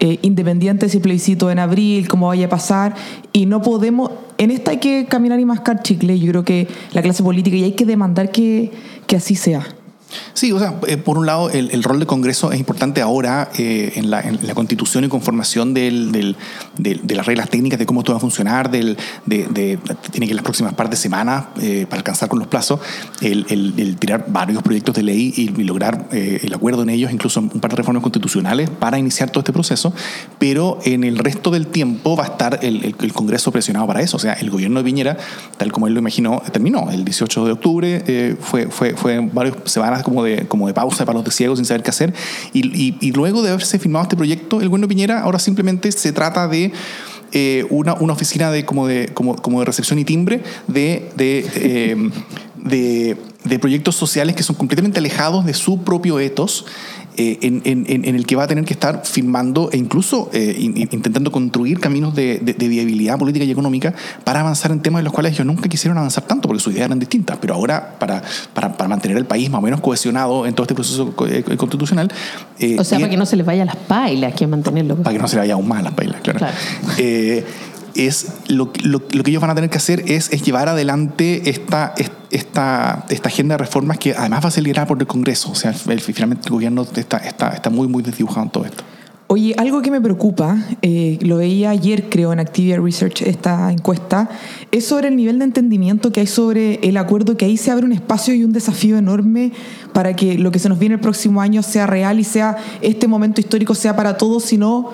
eh, 0.00 0.18
independiente 0.22 0.88
si 0.88 0.98
plebiscito 0.98 1.50
en 1.50 1.58
abril, 1.58 2.08
cómo 2.08 2.28
vaya 2.28 2.46
a 2.46 2.48
pasar. 2.48 2.94
Y 3.32 3.46
no 3.46 3.62
podemos. 3.62 4.10
En 4.38 4.50
esta 4.50 4.72
hay 4.72 4.78
que 4.78 5.06
caminar 5.06 5.38
y 5.38 5.44
mascar 5.44 5.82
chicle. 5.82 6.18
Yo 6.18 6.30
creo 6.30 6.44
que 6.44 6.68
la 6.92 7.02
clase 7.02 7.22
política 7.22 7.56
y 7.56 7.64
hay 7.64 7.72
que 7.72 7.84
demandar 7.84 8.32
que, 8.32 8.72
que 9.06 9.16
así 9.16 9.36
sea. 9.36 9.64
Sí, 10.34 10.52
o 10.52 10.58
sea, 10.58 10.78
eh, 10.86 10.96
por 10.96 11.18
un 11.18 11.26
lado, 11.26 11.50
el, 11.50 11.70
el 11.70 11.82
rol 11.82 11.98
del 11.98 12.06
Congreso 12.06 12.52
es 12.52 12.58
importante 12.58 13.00
ahora 13.00 13.50
eh, 13.58 13.92
en, 13.96 14.10
la, 14.10 14.20
en 14.20 14.38
constitución 14.54 15.04
y 15.04 15.08
conformación 15.08 15.74
del, 15.74 16.36
de 16.76 17.14
las 17.14 17.26
reglas 17.26 17.48
técnicas 17.48 17.78
de 17.78 17.86
cómo 17.86 18.00
esto 18.00 18.12
va 18.12 18.18
a 18.18 18.20
funcionar, 18.20 18.70
del, 18.70 18.96
de, 19.26 19.78
tiene 20.10 20.26
que 20.26 20.32
en 20.32 20.36
las 20.36 20.44
próximas 20.44 20.74
par 20.74 20.90
de 20.90 20.96
semanas, 20.96 21.44
eh, 21.60 21.86
para 21.88 22.00
alcanzar 22.00 22.28
con 22.28 22.38
los 22.38 22.48
plazos, 22.48 22.80
el, 23.20 23.96
tirar 23.98 24.26
varios 24.28 24.62
proyectos 24.62 24.94
de 24.94 25.02
ley 25.02 25.32
y, 25.36 25.48
lograr 25.62 26.08
eh, 26.10 26.40
el 26.42 26.52
acuerdo 26.54 26.82
en 26.82 26.90
ellos, 26.90 27.12
incluso 27.12 27.40
un 27.40 27.48
par 27.48 27.70
de 27.70 27.76
reformas 27.76 28.02
constitucionales 28.02 28.68
para 28.68 28.98
iniciar 28.98 29.30
todo 29.30 29.40
este 29.40 29.52
proceso, 29.52 29.94
pero 30.38 30.78
en 30.84 31.04
el 31.04 31.18
resto 31.18 31.50
del 31.50 31.68
tiempo 31.68 32.16
va 32.16 32.24
a 32.24 32.26
estar 32.28 32.58
el, 32.62 32.96
Congreso 33.12 33.52
presionado 33.52 33.86
para 33.86 34.00
eso. 34.00 34.16
O 34.16 34.20
sea, 34.20 34.32
el 34.34 34.50
gobierno 34.50 34.78
de 34.80 34.84
Piñera, 34.84 35.16
tal 35.58 35.70
como 35.70 35.86
él 35.86 35.92
lo 35.92 36.00
imaginó, 36.00 36.42
terminó 36.50 36.90
el 36.90 37.04
18 37.04 37.44
de 37.44 37.52
octubre, 37.52 38.36
fue 38.40 39.30
varias 39.32 39.56
semanas 39.66 40.01
como 40.02 40.24
de, 40.24 40.46
como 40.48 40.66
de 40.66 40.74
pausa 40.74 41.04
para 41.04 41.16
los 41.18 41.24
de 41.24 41.30
ciegos 41.30 41.58
sin 41.58 41.66
saber 41.66 41.82
qué 41.82 41.90
hacer. 41.90 42.14
Y, 42.52 42.66
y- 42.68 42.96
y 43.00 43.12
luego 43.12 43.42
de 43.42 43.50
haberse 43.50 43.78
firmado 43.78 44.04
este 44.04 44.16
proyecto, 44.16 44.60
el 44.60 44.68
gobierno 44.68 44.86
de 44.86 44.94
Piñera 44.94 45.20
ahora 45.22 45.38
simplemente 45.38 45.90
se 45.92 46.12
trata 46.12 46.48
de 46.48 46.72
eh, 47.32 47.66
una, 47.70 47.94
una 47.94 48.12
oficina 48.12 48.50
de 48.50 48.64
como, 48.64 48.86
de 48.86 49.08
como, 49.14 49.36
como 49.36 49.60
de 49.60 49.64
recepción 49.66 49.98
y 49.98 50.04
timbre 50.04 50.42
de, 50.68 51.10
de, 51.16 51.46
eh, 51.54 52.10
de 52.56 53.16
de 53.44 53.58
proyectos 53.58 53.96
sociales 53.96 54.36
que 54.36 54.42
son 54.44 54.54
completamente 54.54 55.00
alejados 55.00 55.44
de 55.44 55.54
su 55.54 55.82
propio 55.82 56.20
ethos, 56.20 56.64
eh, 57.16 57.38
en, 57.42 57.60
en- 57.64 57.84
en- 57.88 58.04
en 58.04 58.14
el 58.14 58.26
que 58.26 58.36
va 58.36 58.44
a 58.44 58.46
tener 58.46 58.64
que 58.64 58.72
estar 58.72 59.02
firmando 59.04 59.68
e 59.72 59.76
incluso 59.76 60.30
eh, 60.32 60.56
in- 60.58 60.76
in- 60.76 60.88
intentando 60.92 61.30
construir 61.30 61.78
caminos 61.80 62.14
de, 62.14 62.38
de- 62.38 62.54
de 62.54 62.68
viabilidad 62.68 63.18
política 63.18 63.44
y 63.44 63.50
económica 63.50 63.94
para 64.24 64.40
avanzar 64.40 64.70
en 64.72 64.80
temas 64.80 65.00
en 65.00 65.04
los 65.04 65.12
cuales 65.12 65.32
ellos 65.34 65.46
nunca 65.46 65.68
quisieron 65.68 65.98
avanzar 65.98 66.24
tanto, 66.24 66.48
porque 66.48 66.62
sus 66.62 66.72
ideas 66.72 66.86
eran 66.86 66.98
distintas. 66.98 67.38
Pero 67.40 67.54
ahora, 67.54 67.96
para, 67.98 68.22
para, 68.54 68.76
para 68.76 68.88
mantener 68.88 69.16
el 69.16 69.26
país 69.26 69.50
más 69.50 69.58
o 69.58 69.62
menos 69.62 69.80
cohesionado 69.80 70.46
en 70.46 70.54
todo 70.54 70.64
este 70.64 70.74
proceso 70.74 71.14
eh, 71.28 71.42
constitucional. 71.56 72.10
eh, 72.58 72.76
O 72.78 72.84
sea, 72.84 72.98
para 72.98 73.10
que 73.10 73.16
no 73.16 73.26
se 73.26 73.36
les 73.36 73.44
vaya 73.46 73.64
las 73.64 73.76
pailas, 73.76 74.34
que 74.34 74.46
mantenerlo. 74.46 74.96
para 74.96 75.12
que 75.14 75.18
no 75.20 75.28
se 75.28 75.36
le 75.36 75.40
vaya 75.40 75.54
aún 75.54 75.68
más 75.68 75.82
las 75.82 75.92
claro. 75.94 76.38
Claro. 76.38 76.54
Es 77.94 78.28
lo, 78.48 78.72
lo- 78.82 79.02
lo 79.12 79.22
que 79.22 79.30
ellos 79.30 79.40
van 79.40 79.50
a 79.50 79.54
tener 79.54 79.70
que 79.70 79.76
hacer 79.78 80.04
es, 80.10 80.32
es 80.32 80.42
llevar 80.42 80.68
adelante 80.68 81.50
esta, 81.50 81.94
esta, 82.30 83.04
esta 83.08 83.28
agenda 83.28 83.54
de 83.54 83.58
reformas 83.58 83.98
que 83.98 84.14
además 84.14 84.44
va 84.44 84.48
a 84.48 84.52
ser 84.52 84.62
liderada 84.64 84.86
por 84.86 84.98
el 85.00 85.06
Congreso. 85.06 85.50
O 85.50 85.54
sea, 85.54 85.74
el- 85.88 86.00
finalmente 86.00 86.46
el 86.46 86.52
gobierno 86.52 86.82
está, 86.94 87.18
está, 87.18 87.48
está 87.50 87.70
muy, 87.70 87.88
muy 87.88 88.02
desdibujado 88.02 88.42
en 88.44 88.50
todo 88.50 88.64
esto. 88.64 88.84
Oye, 89.28 89.54
algo 89.56 89.80
que 89.80 89.90
me 89.90 89.98
preocupa, 89.98 90.58
eh, 90.82 91.18
lo 91.22 91.38
veía 91.38 91.70
ayer 91.70 92.10
creo 92.10 92.34
en 92.34 92.40
Activia 92.40 92.78
Research, 92.78 93.22
esta 93.22 93.72
encuesta, 93.72 94.28
es 94.70 94.84
sobre 94.86 95.08
el 95.08 95.16
nivel 95.16 95.38
de 95.38 95.46
entendimiento 95.46 96.12
que 96.12 96.20
hay 96.20 96.26
sobre 96.26 96.74
el 96.86 96.98
acuerdo, 96.98 97.34
que 97.38 97.46
ahí 97.46 97.56
se 97.56 97.70
abre 97.70 97.86
un 97.86 97.92
espacio 97.92 98.34
y 98.34 98.44
un 98.44 98.52
desafío 98.52 98.98
enorme 98.98 99.52
para 99.94 100.14
que 100.14 100.36
lo 100.36 100.50
que 100.52 100.58
se 100.58 100.68
nos 100.68 100.78
viene 100.78 100.96
el 100.96 101.00
próximo 101.00 101.40
año 101.40 101.62
sea 101.62 101.86
real 101.86 102.20
y 102.20 102.24
sea 102.24 102.58
este 102.82 103.08
momento 103.08 103.40
histórico 103.40 103.74
sea 103.74 103.96
para 103.96 104.18
todos, 104.18 104.42
sino 104.44 104.90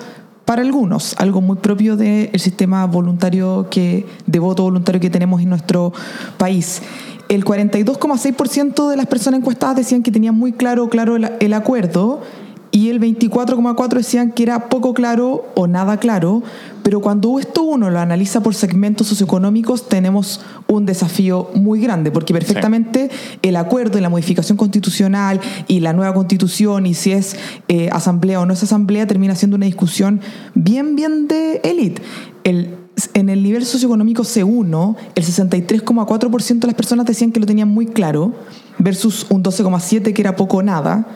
para 0.49 0.63
algunos, 0.63 1.13
algo 1.19 1.41
muy 1.41 1.57
propio 1.57 1.95
del 1.95 2.39
sistema 2.39 2.83
voluntario 2.87 3.67
que, 3.69 4.07
de 4.25 4.39
voto 4.39 4.63
voluntario 4.63 4.99
que 4.99 5.11
tenemos 5.11 5.43
en 5.43 5.49
nuestro 5.49 5.93
país. 6.39 6.81
El 7.27 7.45
42,6% 7.45 8.89
de 8.89 8.97
las 8.97 9.05
personas 9.05 9.41
encuestadas 9.41 9.75
decían 9.75 10.01
que 10.01 10.09
tenían 10.09 10.33
muy 10.33 10.51
claro, 10.51 10.89
claro 10.89 11.17
el, 11.17 11.29
el 11.39 11.53
acuerdo 11.53 12.23
y 12.71 12.89
el 12.89 12.99
24,4% 12.99 13.89
decían 13.89 14.31
que 14.31 14.43
era 14.43 14.69
poco 14.69 14.93
claro 14.93 15.45
o 15.55 15.67
nada 15.67 15.97
claro, 15.97 16.43
pero 16.83 17.01
cuando 17.01 17.39
esto 17.39 17.63
uno 17.63 17.89
lo 17.89 17.99
analiza 17.99 18.41
por 18.41 18.53
segmentos 18.53 19.07
socioeconómicos 19.07 19.89
tenemos 19.89 20.41
un 20.67 20.85
desafío 20.85 21.49
muy 21.55 21.81
grande, 21.81 22.11
porque 22.11 22.33
perfectamente 22.33 23.09
el 23.41 23.55
acuerdo 23.55 23.97
y 23.97 24.01
la 24.01 24.09
modificación 24.09 24.57
constitucional 24.57 25.39
y 25.67 25.79
la 25.79 25.93
nueva 25.93 26.13
constitución 26.13 26.85
y 26.85 26.93
si 26.93 27.11
es 27.11 27.35
eh, 27.67 27.89
asamblea 27.91 28.39
o 28.39 28.45
no 28.45 28.53
es 28.53 28.63
asamblea 28.63 29.07
termina 29.07 29.35
siendo 29.35 29.55
una 29.55 29.65
discusión 29.65 30.21
bien, 30.53 30.95
bien 30.95 31.27
de 31.27 31.61
élite. 31.63 32.01
El, 32.43 32.75
en 33.13 33.29
el 33.29 33.43
nivel 33.43 33.65
socioeconómico 33.65 34.23
C1, 34.23 34.95
el 35.15 35.23
63,4% 35.23 36.59
de 36.59 36.67
las 36.67 36.75
personas 36.75 37.05
decían 37.05 37.31
que 37.31 37.39
lo 37.39 37.45
tenían 37.45 37.67
muy 37.67 37.87
claro, 37.87 38.33
versus 38.77 39.25
un 39.29 39.43
12,7% 39.43 40.13
que 40.13 40.21
era 40.21 40.35
poco 40.35 40.57
o 40.57 40.63
nada, 40.63 41.07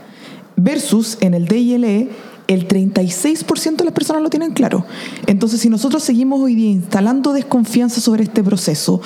versus 0.55 1.17
en 1.21 1.33
el 1.33 1.47
DILE 1.47 2.09
el 2.47 2.67
36% 2.67 3.77
de 3.77 3.85
las 3.85 3.93
personas 3.93 4.21
lo 4.21 4.29
tienen 4.29 4.51
claro. 4.51 4.85
Entonces, 5.27 5.61
si 5.61 5.69
nosotros 5.69 6.03
seguimos 6.03 6.41
hoy 6.41 6.55
día 6.55 6.71
instalando 6.71 7.33
desconfianza 7.33 8.01
sobre 8.01 8.23
este 8.23 8.43
proceso, 8.43 9.01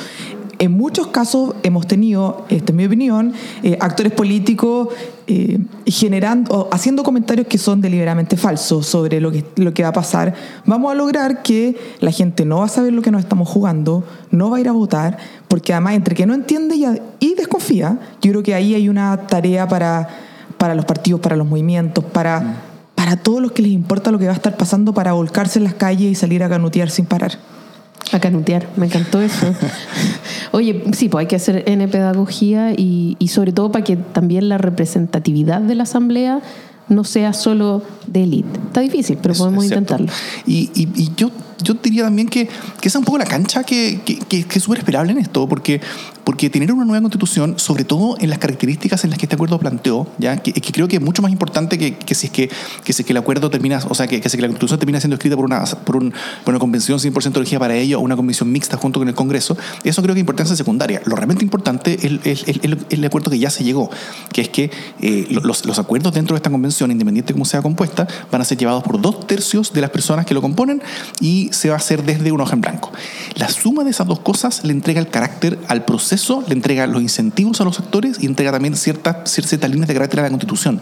en 0.59 0.71
muchos 0.71 1.07
casos 1.07 1.53
hemos 1.61 1.85
tenido, 1.85 2.45
esta 2.49 2.71
es 2.71 2.75
mi 2.75 2.85
opinión, 2.85 3.33
eh, 3.61 3.77
actores 3.79 4.11
políticos 4.11 4.89
eh, 5.27 5.59
generando, 5.85 6.67
haciendo 6.71 7.03
comentarios 7.03 7.45
que 7.45 7.59
son 7.59 7.79
deliberadamente 7.79 8.37
falsos 8.37 8.87
sobre 8.87 9.21
lo 9.21 9.31
que, 9.31 9.45
lo 9.55 9.71
que 9.73 9.83
va 9.83 9.89
a 9.89 9.93
pasar. 9.93 10.33
Vamos 10.65 10.91
a 10.91 10.95
lograr 10.95 11.43
que 11.43 11.75
la 11.99 12.09
gente 12.09 12.43
no 12.43 12.59
va 12.59 12.65
a 12.65 12.69
saber 12.69 12.93
lo 12.93 13.03
que 13.03 13.11
nos 13.11 13.21
estamos 13.21 13.47
jugando, 13.47 14.03
no 14.31 14.49
va 14.49 14.57
a 14.57 14.59
ir 14.59 14.67
a 14.67 14.71
votar, 14.71 15.17
porque 15.47 15.73
además 15.73 15.93
entre 15.93 16.15
que 16.15 16.25
no 16.25 16.33
entiende 16.33 16.75
y, 16.75 16.85
y 17.19 17.35
desconfía, 17.35 17.99
yo 18.21 18.31
creo 18.31 18.41
que 18.41 18.55
ahí 18.55 18.73
hay 18.73 18.89
una 18.89 19.27
tarea 19.27 19.67
para, 19.67 20.09
para 20.57 20.75
los 20.75 20.85
partidos, 20.85 21.19
para 21.21 21.35
los 21.35 21.47
movimientos, 21.47 22.03
para, 22.03 22.61
para 22.95 23.17
todos 23.17 23.41
los 23.41 23.51
que 23.51 23.61
les 23.61 23.71
importa 23.71 24.11
lo 24.11 24.19
que 24.19 24.25
va 24.25 24.31
a 24.33 24.35
estar 24.35 24.55
pasando, 24.57 24.93
para 24.93 25.13
volcarse 25.13 25.59
en 25.59 25.63
las 25.65 25.73
calles 25.73 26.11
y 26.11 26.15
salir 26.15 26.43
a 26.43 26.49
canutear 26.49 26.89
sin 26.89 27.05
parar. 27.05 27.33
A 28.13 28.19
canutear, 28.19 28.67
me 28.77 28.85
encantó 28.85 29.21
eso. 29.21 29.47
Oye, 30.51 30.83
sí, 30.93 31.09
pues 31.09 31.21
hay 31.23 31.27
que 31.27 31.35
hacer 31.35 31.63
N 31.67 31.87
pedagogía 31.89 32.71
y, 32.71 33.15
y 33.19 33.27
sobre 33.29 33.51
todo 33.51 33.71
para 33.71 33.83
que 33.83 33.97
también 33.97 34.47
la 34.49 34.57
representatividad 34.57 35.61
de 35.61 35.75
la 35.75 35.83
asamblea 35.83 36.41
no 36.89 37.03
sea 37.03 37.33
solo 37.33 37.83
de 38.07 38.23
élite. 38.23 38.59
Está 38.67 38.79
difícil, 38.81 39.17
pero 39.21 39.33
Es- 39.33 39.39
podemos 39.39 39.65
es 39.65 39.71
intentarlo. 39.71 40.07
Y, 40.45 40.69
y- 40.73 40.89
y 40.95 41.11
yo, 41.17 41.31
yo 41.63 41.73
diría 41.75 42.03
también 42.03 42.27
que, 42.27 42.47
que 42.47 42.87
esa 42.87 42.97
es 42.97 43.01
un 43.01 43.05
poco 43.05 43.17
la 43.17 43.25
cancha 43.25 43.63
que, 43.63 44.01
que, 44.05 44.19
que- 44.19 44.45
es 44.57 44.63
súper 44.63 44.79
esperable 44.79 45.11
en 45.11 45.19
esto, 45.19 45.47
porque, 45.47 45.81
porque 46.23 46.49
tener 46.49 46.71
una 46.71 46.83
nueva 46.85 47.01
constitución, 47.01 47.55
sobre 47.57 47.83
todo 47.83 48.17
en 48.19 48.29
las 48.29 48.39
características 48.39 49.03
en 49.03 49.09
las 49.11 49.19
que 49.19 49.25
este 49.25 49.35
acuerdo 49.35 49.59
planteó, 49.59 50.07
¿ya? 50.17 50.37
Que, 50.37 50.51
que 50.53 50.71
creo 50.71 50.87
que 50.87 50.95
es 50.97 51.01
mucho 51.01 51.21
más 51.21 51.31
importante 51.31 51.77
que, 51.77 51.95
que 51.97 52.15
si 52.15 52.27
es 52.27 52.31
que, 52.31 52.49
que 52.83 52.93
si 52.93 53.01
es 53.01 53.05
que 53.05 53.13
el 53.13 53.17
acuerdo 53.17 53.49
termina, 53.49 53.79
o 53.89 53.95
sea, 53.95 54.07
que, 54.07 54.19
que 54.21 54.29
si 54.29 54.37
la 54.37 54.47
constitución 54.47 54.79
termina 54.79 54.99
siendo 54.99 55.15
escrita 55.15 55.35
por 55.35 55.45
una, 55.45 55.63
por 55.63 55.95
un- 55.97 56.13
por 56.43 56.53
una 56.53 56.59
convención 56.59 56.99
100% 56.99 57.37
elegida 57.37 57.59
para 57.59 57.75
ello 57.75 57.99
o 57.99 58.01
una 58.01 58.15
convención 58.15 58.51
mixta 58.51 58.77
junto 58.77 58.99
con 58.99 59.07
el 59.07 59.13
Congreso, 59.15 59.57
eso 59.83 60.01
creo 60.01 60.13
que 60.15 60.19
es 60.19 60.23
importancia 60.23 60.55
secundaria. 60.55 61.01
Lo 61.05 61.15
realmente 61.15 61.43
importante 61.43 61.93
es 62.25 62.43
el, 62.47 62.85
el 62.89 63.05
acuerdo 63.05 63.29
que 63.31 63.39
ya 63.39 63.49
se 63.49 63.63
llegó, 63.63 63.89
que 64.33 64.41
es 64.41 64.49
que 64.49 64.71
eh, 65.01 65.27
los, 65.29 65.65
los 65.65 65.79
acuerdos 65.79 66.13
dentro 66.13 66.33
de 66.35 66.37
esta 66.39 66.49
convención, 66.49 66.91
independiente 66.91 67.27
de 67.29 67.33
cómo 67.33 67.45
sea 67.45 67.61
compuesta, 67.61 68.07
van 68.31 68.41
a 68.41 68.45
ser 68.45 68.57
llevados 68.57 68.83
por 68.83 68.99
dos 69.01 69.27
tercios 69.27 69.71
de 69.73 69.81
las 69.81 69.89
personas 69.91 70.25
que 70.25 70.33
lo 70.33 70.41
componen 70.41 70.81
y 71.19 71.46
se 71.51 71.69
va 71.69 71.75
a 71.75 71.77
hacer 71.77 72.03
desde 72.03 72.31
una 72.31 72.43
hoja 72.43 72.53
en 72.55 72.61
blanco. 72.61 72.91
La 73.35 73.49
suma 73.49 73.83
de 73.83 73.91
esas 73.91 74.07
dos 74.07 74.19
cosas 74.19 74.63
le 74.63 74.71
entrega 74.73 74.99
el 74.99 75.09
carácter 75.09 75.59
al 75.67 75.85
proceso, 75.85 76.43
le 76.47 76.53
entrega 76.53 76.87
los 76.87 77.01
incentivos 77.01 77.61
a 77.61 77.63
los 77.63 77.79
actores 77.79 78.17
y 78.21 78.25
entrega 78.25 78.51
también 78.51 78.75
ciertas, 78.75 79.29
ciertas 79.31 79.69
líneas 79.69 79.87
de 79.87 79.93
carácter 79.93 80.19
a 80.19 80.23
la 80.23 80.29
constitución. 80.29 80.81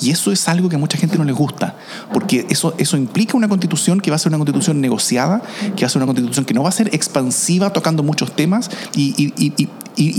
Y 0.00 0.10
eso 0.10 0.32
es 0.32 0.48
algo 0.48 0.68
que 0.68 0.76
a 0.76 0.78
mucha 0.78 0.98
gente 0.98 1.18
no 1.18 1.24
les 1.24 1.34
gusta, 1.34 1.76
porque 2.12 2.46
eso, 2.48 2.74
eso 2.78 2.96
implica 2.96 3.36
una 3.36 3.48
constitución 3.48 4.00
que 4.00 4.10
va 4.10 4.16
a 4.16 4.18
ser 4.18 4.30
una 4.30 4.38
constitución 4.38 4.80
negociada, 4.80 5.42
que 5.74 5.82
va 5.84 5.86
a 5.86 5.90
ser 5.90 5.98
una 6.02 6.06
constitución 6.06 6.44
que 6.44 6.54
no 6.54 6.62
va 6.62 6.68
a 6.68 6.72
ser 6.72 6.94
expansiva 6.94 7.72
tocando 7.72 8.02
muchos 8.02 8.34
temas 8.34 8.70
y, 8.94 9.32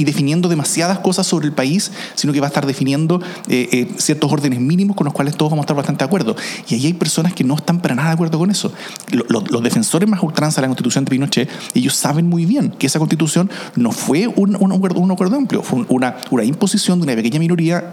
definiendo 0.06 0.50
demasiadas 0.50 1.00
cosas 1.00 1.28
sobre 1.28 1.46
el 1.48 1.54
país, 1.54 1.92
sino 2.16 2.34
que 2.34 2.40
va 2.40 2.48
a 2.48 2.50
estar 2.50 2.66
definiendo 2.66 3.22
eh, 3.48 3.70
eh, 3.72 3.88
ciertos 3.98 4.32
órdenes 4.32 4.60
mínimos 4.60 4.96
con 4.96 5.06
los 5.06 5.14
cuales 5.14 5.36
todos 5.38 5.52
vamos 5.52 5.64
a 5.64 5.66
estar 5.66 5.76
bastante 5.76 6.00
de 6.04 6.06
acuerdo. 6.06 6.36
Y 6.68 6.76
ahí 6.76 6.86
hay 6.88 6.94
personas 6.94 7.34
que 7.34 7.44
no 7.44 7.56
están 7.56 7.80
para 7.80 7.94
nada 7.94 8.10
de 8.10 8.14
acuerdo 8.16 8.40
con 8.40 8.50
eso. 8.50 8.72
Lo- 9.12 9.26
lo- 9.30 9.44
Los, 9.50 9.62
defensores 9.64 9.87
más 10.08 10.22
ultranza 10.24 10.62
de 10.62 10.64
la 10.64 10.70
constitución 10.70 11.06
de 11.06 11.10
Pinochet, 11.12 11.50
ellos 11.74 11.96
saben 11.96 12.28
muy 12.28 12.46
bien 12.46 12.70
que 12.72 12.88
esa 12.88 13.00
constitución 13.00 13.50
no 13.76 13.92
fue 13.92 14.28
un, 14.28 14.56
un 14.60 14.72
acuerdo, 14.72 15.00
un 15.00 15.12
acuerdo 15.12 15.36
amplio, 15.36 15.62
fue 15.64 15.86
una, 15.90 16.18
una 16.32 16.44
imposición 16.44 17.00
de 17.00 17.04
una 17.06 17.16
pequeña 17.16 17.40
minoría 17.40 17.84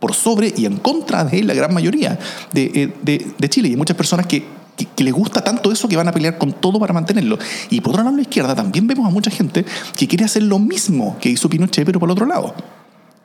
por 0.00 0.14
sobre 0.14 0.52
y 0.56 0.64
en 0.66 0.76
contra 0.76 1.24
de 1.24 1.42
la 1.42 1.54
gran 1.54 1.74
mayoría 1.74 2.18
de, 2.52 2.70
eh, 2.74 2.94
de- 3.02 3.26
de 3.36 3.48
Chile. 3.48 3.68
Y 3.68 3.70
hay 3.72 3.76
muchas 3.76 3.96
personas 3.96 4.26
que, 4.26 4.44
que, 4.76 4.86
que 4.86 5.02
les 5.02 5.12
gusta 5.12 5.42
tanto 5.42 5.72
eso 5.72 5.88
que 5.88 5.96
van 5.96 6.06
a 6.06 6.12
pelear 6.12 6.38
con 6.38 6.52
todo 6.52 6.78
para 6.78 6.92
mantenerlo. 6.92 7.36
Y 7.68 7.80
por 7.80 7.90
otro 7.94 8.04
lado, 8.04 8.14
la 8.14 8.22
izquierda 8.22 8.54
también 8.54 8.86
vemos 8.86 9.06
a 9.06 9.10
mucha 9.10 9.30
gente 9.30 9.64
que 9.96 10.06
quiere 10.06 10.24
hacer 10.24 10.44
lo 10.44 10.60
mismo 10.60 11.16
que 11.20 11.30
hizo 11.30 11.48
Pinochet, 11.48 11.84
pero 11.84 11.98
por 11.98 12.06
el 12.08 12.12
otro 12.12 12.26
lado. 12.26 12.54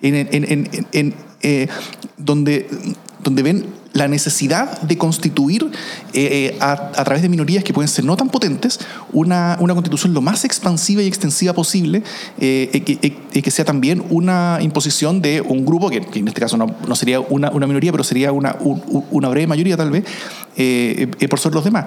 En- 0.01 0.15
en- 0.15 0.27
en- 0.31 0.87
en, 0.91 1.13
eh, 1.43 1.67
donde, 2.17 2.67
donde 3.23 3.43
ven 3.43 3.65
la 3.93 4.07
necesidad 4.07 4.81
de 4.81 4.97
constituir 4.97 5.63
eh, 6.13 6.51
eh, 6.53 6.57
a, 6.59 6.91
través 7.03 7.21
de 7.21 7.29
minorías 7.29 7.63
que 7.63 7.73
pueden 7.73 7.87
ser 7.87 8.03
no 8.05 8.17
tan 8.17 8.29
potentes 8.29 8.79
una, 9.11 9.55
una 9.59 9.73
constitución 9.75 10.13
lo 10.13 10.21
más 10.21 10.45
expansiva 10.45 11.01
y 11.03 11.07
extensiva 11.07 11.53
posible 11.53 12.03
eh, 12.39 12.83
eh, 13.33 13.41
que, 13.41 13.51
sea 13.51 13.65
también 13.65 14.03
una 14.09 14.57
imposición 14.61 15.21
de 15.21 15.41
un 15.41 15.63
grupo 15.65 15.89
que, 15.89 15.97
en 16.13 16.27
este 16.27 16.41
caso 16.41 16.57
no, 16.57 16.75
no 16.87 16.95
sería 16.95 17.19
una, 17.19 17.51
una 17.51 17.67
minoría 17.67 17.91
pero 17.91 18.03
sería 18.03 18.31
una, 18.31 18.55
un- 18.59 18.81
un- 18.87 19.05
una 19.11 19.29
breve 19.29 19.45
mayoría 19.47 19.77
tal 19.77 19.91
vez 19.91 20.03
por 21.29 21.39
sobre 21.39 21.55
los 21.55 21.63
demás. 21.63 21.85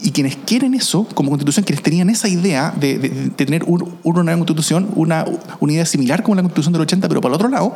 Y 0.00 0.12
quienes 0.12 0.36
quieren 0.36 0.74
eso 0.74 1.08
como 1.12 1.30
constitución, 1.30 1.64
quienes 1.64 1.82
tenían 1.82 2.08
esa 2.08 2.28
idea 2.28 2.72
de, 2.78 2.98
tener 3.34 3.64
un- 3.64 3.96
una 4.04 4.22
nueva 4.22 4.38
constitución, 4.38 4.88
una, 4.94 5.24
una 5.58 5.72
idea 5.72 5.84
similar 5.86 6.22
como 6.22 6.36
la 6.36 6.42
constitución 6.42 6.72
del 6.72 6.82
80, 6.82 7.08
pero 7.08 7.20
por 7.20 7.30
el 7.32 7.34
otro 7.34 7.48
lado, 7.48 7.74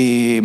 eh, 0.00 0.36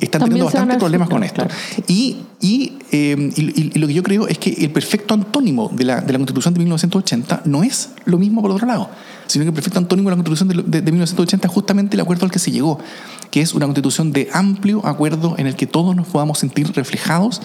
están 0.00 0.20
También 0.20 0.20
teniendo 0.20 0.44
bastantes 0.46 0.76
problemas 0.78 1.08
con 1.10 1.24
esto. 1.24 1.42
claro, 1.42 1.54
sí. 1.74 1.82
Y, 1.88 2.16
y, 2.40 2.72
eh, 2.92 3.30
y- 3.36 3.72
y 3.74 3.78
lo 3.78 3.86
que 3.88 3.92
yo 3.92 4.02
creo 4.02 4.28
es 4.28 4.38
que 4.38 4.50
el 4.50 4.70
perfecto 4.70 5.12
antónimo 5.14 5.68
de 5.74 5.84
la, 5.84 6.00
de 6.00 6.12
la 6.12 6.18
constitución 6.18 6.54
de 6.54 6.60
1980 6.60 7.42
no 7.44 7.62
es 7.64 7.90
lo 8.06 8.16
mismo 8.18 8.40
por 8.40 8.52
otro 8.52 8.66
lado, 8.66 8.88
sino 9.26 9.44
que 9.44 9.48
el 9.48 9.54
perfecto 9.54 9.78
antónimo 9.78 10.08
de 10.10 10.16
la 10.16 10.22
constitución 10.22 10.48
de, 10.48 10.62
de- 10.78 10.80
de 10.80 10.92
1980 10.92 11.48
es 11.48 11.52
justamente 11.52 11.96
el 11.96 12.00
acuerdo 12.00 12.24
al 12.24 12.30
que 12.32 12.38
se 12.38 12.50
llegó, 12.52 12.78
que 13.30 13.40
es 13.42 13.52
una 13.52 13.66
constitución 13.66 14.12
de 14.12 14.28
amplio 14.32 14.86
acuerdo 14.86 15.34
en 15.38 15.46
el 15.48 15.54
que 15.56 15.66
todos 15.66 15.94
nos 15.94 16.06
podamos 16.06 16.38
sentir 16.38 16.72
reflejados, 16.74 17.42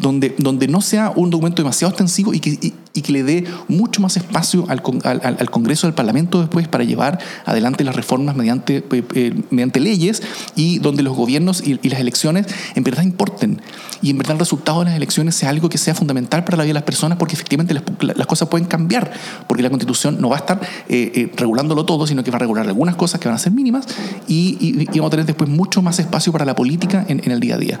donde, 0.00 0.34
donde 0.38 0.68
no 0.68 0.80
sea 0.80 1.12
un 1.16 1.30
documento 1.30 1.62
demasiado 1.62 1.90
extensivo 1.90 2.32
y 2.34 2.40
que, 2.40 2.50
y- 2.50 2.74
y 2.94 3.02
que 3.02 3.12
le 3.12 3.22
dé 3.24 3.44
mucho 3.68 4.00
más 4.00 4.16
espacio 4.16 4.64
al, 4.68 4.80
al, 5.04 5.20
al 5.38 5.50
Congreso, 5.50 5.86
al 5.86 5.92
Parlamento 5.94 6.40
después 6.40 6.66
para 6.68 6.84
llevar 6.84 7.18
adelante 7.44 7.84
las 7.84 7.94
reformas 7.96 8.36
mediante, 8.36 8.78
eh, 8.90 9.02
eh, 9.14 9.34
mediante 9.50 9.80
leyes 9.80 10.22
y 10.54 10.78
donde 10.78 11.02
los 11.06 11.16
gobiernos 11.16 11.62
y, 11.66 11.76
las 11.88 12.00
elecciones 12.00 12.46
en 12.74 12.84
verdad 12.84 13.02
importen. 13.02 13.62
Y 14.02 14.10
en 14.10 14.18
verdad 14.18 14.32
el 14.34 14.40
resultado 14.40 14.80
de 14.80 14.86
las 14.86 14.94
elecciones 14.94 15.34
sea 15.34 15.50
algo 15.50 15.68
que 15.68 15.78
sea 15.78 15.94
fundamental 15.94 16.44
para 16.44 16.56
la 16.56 16.64
vida 16.64 16.70
de 16.70 16.74
las 16.74 16.82
personas 16.82 17.18
porque 17.18 17.34
efectivamente 17.34 17.74
las, 17.74 18.26
cosas 18.26 18.48
pueden 18.48 18.66
cambiar 18.66 19.10
porque 19.46 19.62
la 19.62 19.70
constitución 19.70 20.20
no 20.20 20.28
va 20.28 20.36
a 20.36 20.40
estar 20.40 20.60
eh, 20.88 21.32
regulándolo 21.36 21.84
todo 21.84 22.06
sino 22.06 22.22
que 22.24 22.30
va 22.30 22.36
a 22.36 22.40
regular 22.40 22.66
algunas 22.66 22.96
cosas 22.96 23.20
que 23.20 23.28
van 23.28 23.36
a 23.36 23.38
ser 23.38 23.52
mínimas 23.52 23.86
y, 24.28 24.86
vamos 24.86 25.08
a 25.08 25.10
tener 25.10 25.26
después 25.26 25.48
mucho 25.48 25.80
más 25.80 25.98
espacio 25.98 26.32
para 26.32 26.44
la 26.44 26.54
política 26.54 27.04
en, 27.08 27.20
en 27.24 27.30
el 27.30 27.40
día 27.40 27.54
a 27.54 27.58
día. 27.58 27.80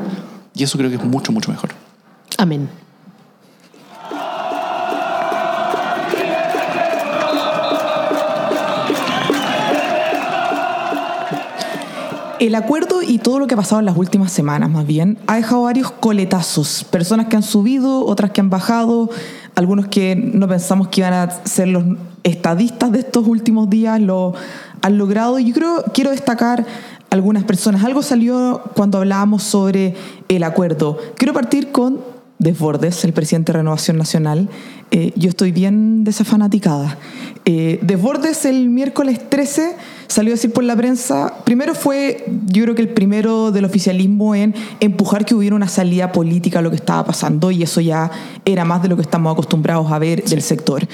Y 0.54 0.62
eso 0.62 0.78
creo 0.78 0.88
que 0.90 0.96
es 0.96 1.04
mucho 1.04 1.32
mucho 1.32 1.50
mejor. 1.50 1.70
Amén. 2.38 2.85
El 12.38 12.54
acuerdo 12.54 13.02
y 13.02 13.18
todo 13.18 13.38
lo 13.38 13.46
que 13.46 13.54
ha 13.54 13.56
pasado 13.56 13.78
en 13.78 13.86
las 13.86 13.96
últimas 13.96 14.30
semanas, 14.30 14.68
más 14.68 14.86
bien, 14.86 15.18
ha 15.26 15.36
dejado 15.36 15.62
varios 15.62 15.90
coletazos. 15.90 16.84
Personas 16.84 17.26
que 17.26 17.36
han 17.36 17.42
subido, 17.42 18.04
otras 18.04 18.30
que 18.30 18.42
han 18.42 18.50
bajado, 18.50 19.08
algunos 19.54 19.86
que 19.88 20.16
no 20.16 20.46
pensamos 20.46 20.88
que 20.88 21.00
iban 21.00 21.14
a 21.14 21.30
ser 21.46 21.68
los 21.68 21.84
estadistas 22.24 22.92
de 22.92 22.98
estos 22.98 23.26
últimos 23.26 23.70
días 23.70 24.00
lo 24.00 24.34
han 24.82 24.98
logrado. 24.98 25.38
Y 25.38 25.46
yo 25.46 25.54
creo, 25.54 25.84
quiero 25.94 26.10
destacar 26.10 26.66
algunas 27.08 27.44
personas. 27.44 27.84
Algo 27.84 28.02
salió 28.02 28.62
cuando 28.74 28.98
hablábamos 28.98 29.42
sobre 29.42 29.94
el 30.28 30.42
acuerdo. 30.42 30.98
Quiero 31.16 31.32
partir 31.32 31.72
con 31.72 32.00
Desbordes, 32.38 33.02
el 33.04 33.14
presidente 33.14 33.52
de 33.52 33.58
Renovación 33.58 33.96
Nacional. 33.96 34.50
Eh, 34.90 35.12
yo 35.16 35.30
estoy 35.30 35.52
bien 35.52 36.04
desafanaticada. 36.04 36.98
Eh, 37.46 37.78
Desbordes 37.82 38.44
el 38.44 38.68
miércoles 38.68 39.30
13 39.30 39.74
salió 40.08 40.32
a 40.32 40.36
decir 40.36 40.52
por 40.52 40.64
la 40.64 40.76
prensa, 40.76 41.34
primero 41.44 41.74
fue, 41.74 42.24
yo 42.46 42.62
creo 42.64 42.74
que 42.74 42.82
el 42.82 42.88
primero 42.88 43.50
del 43.52 43.64
oficialismo 43.64 44.34
en 44.34 44.54
empujar 44.80 45.24
que 45.24 45.34
hubiera 45.34 45.56
una 45.56 45.68
salida 45.68 46.12
política 46.12 46.60
a 46.60 46.62
lo 46.62 46.70
que 46.70 46.76
estaba 46.76 47.04
pasando 47.04 47.50
y 47.50 47.62
eso 47.62 47.80
ya 47.80 48.10
era 48.44 48.64
más 48.64 48.82
de 48.82 48.88
lo 48.88 48.96
que 48.96 49.02
estamos 49.02 49.32
acostumbrados 49.32 49.90
a 49.90 49.98
ver 49.98 50.24
del 50.24 50.42
sector. 50.42 50.86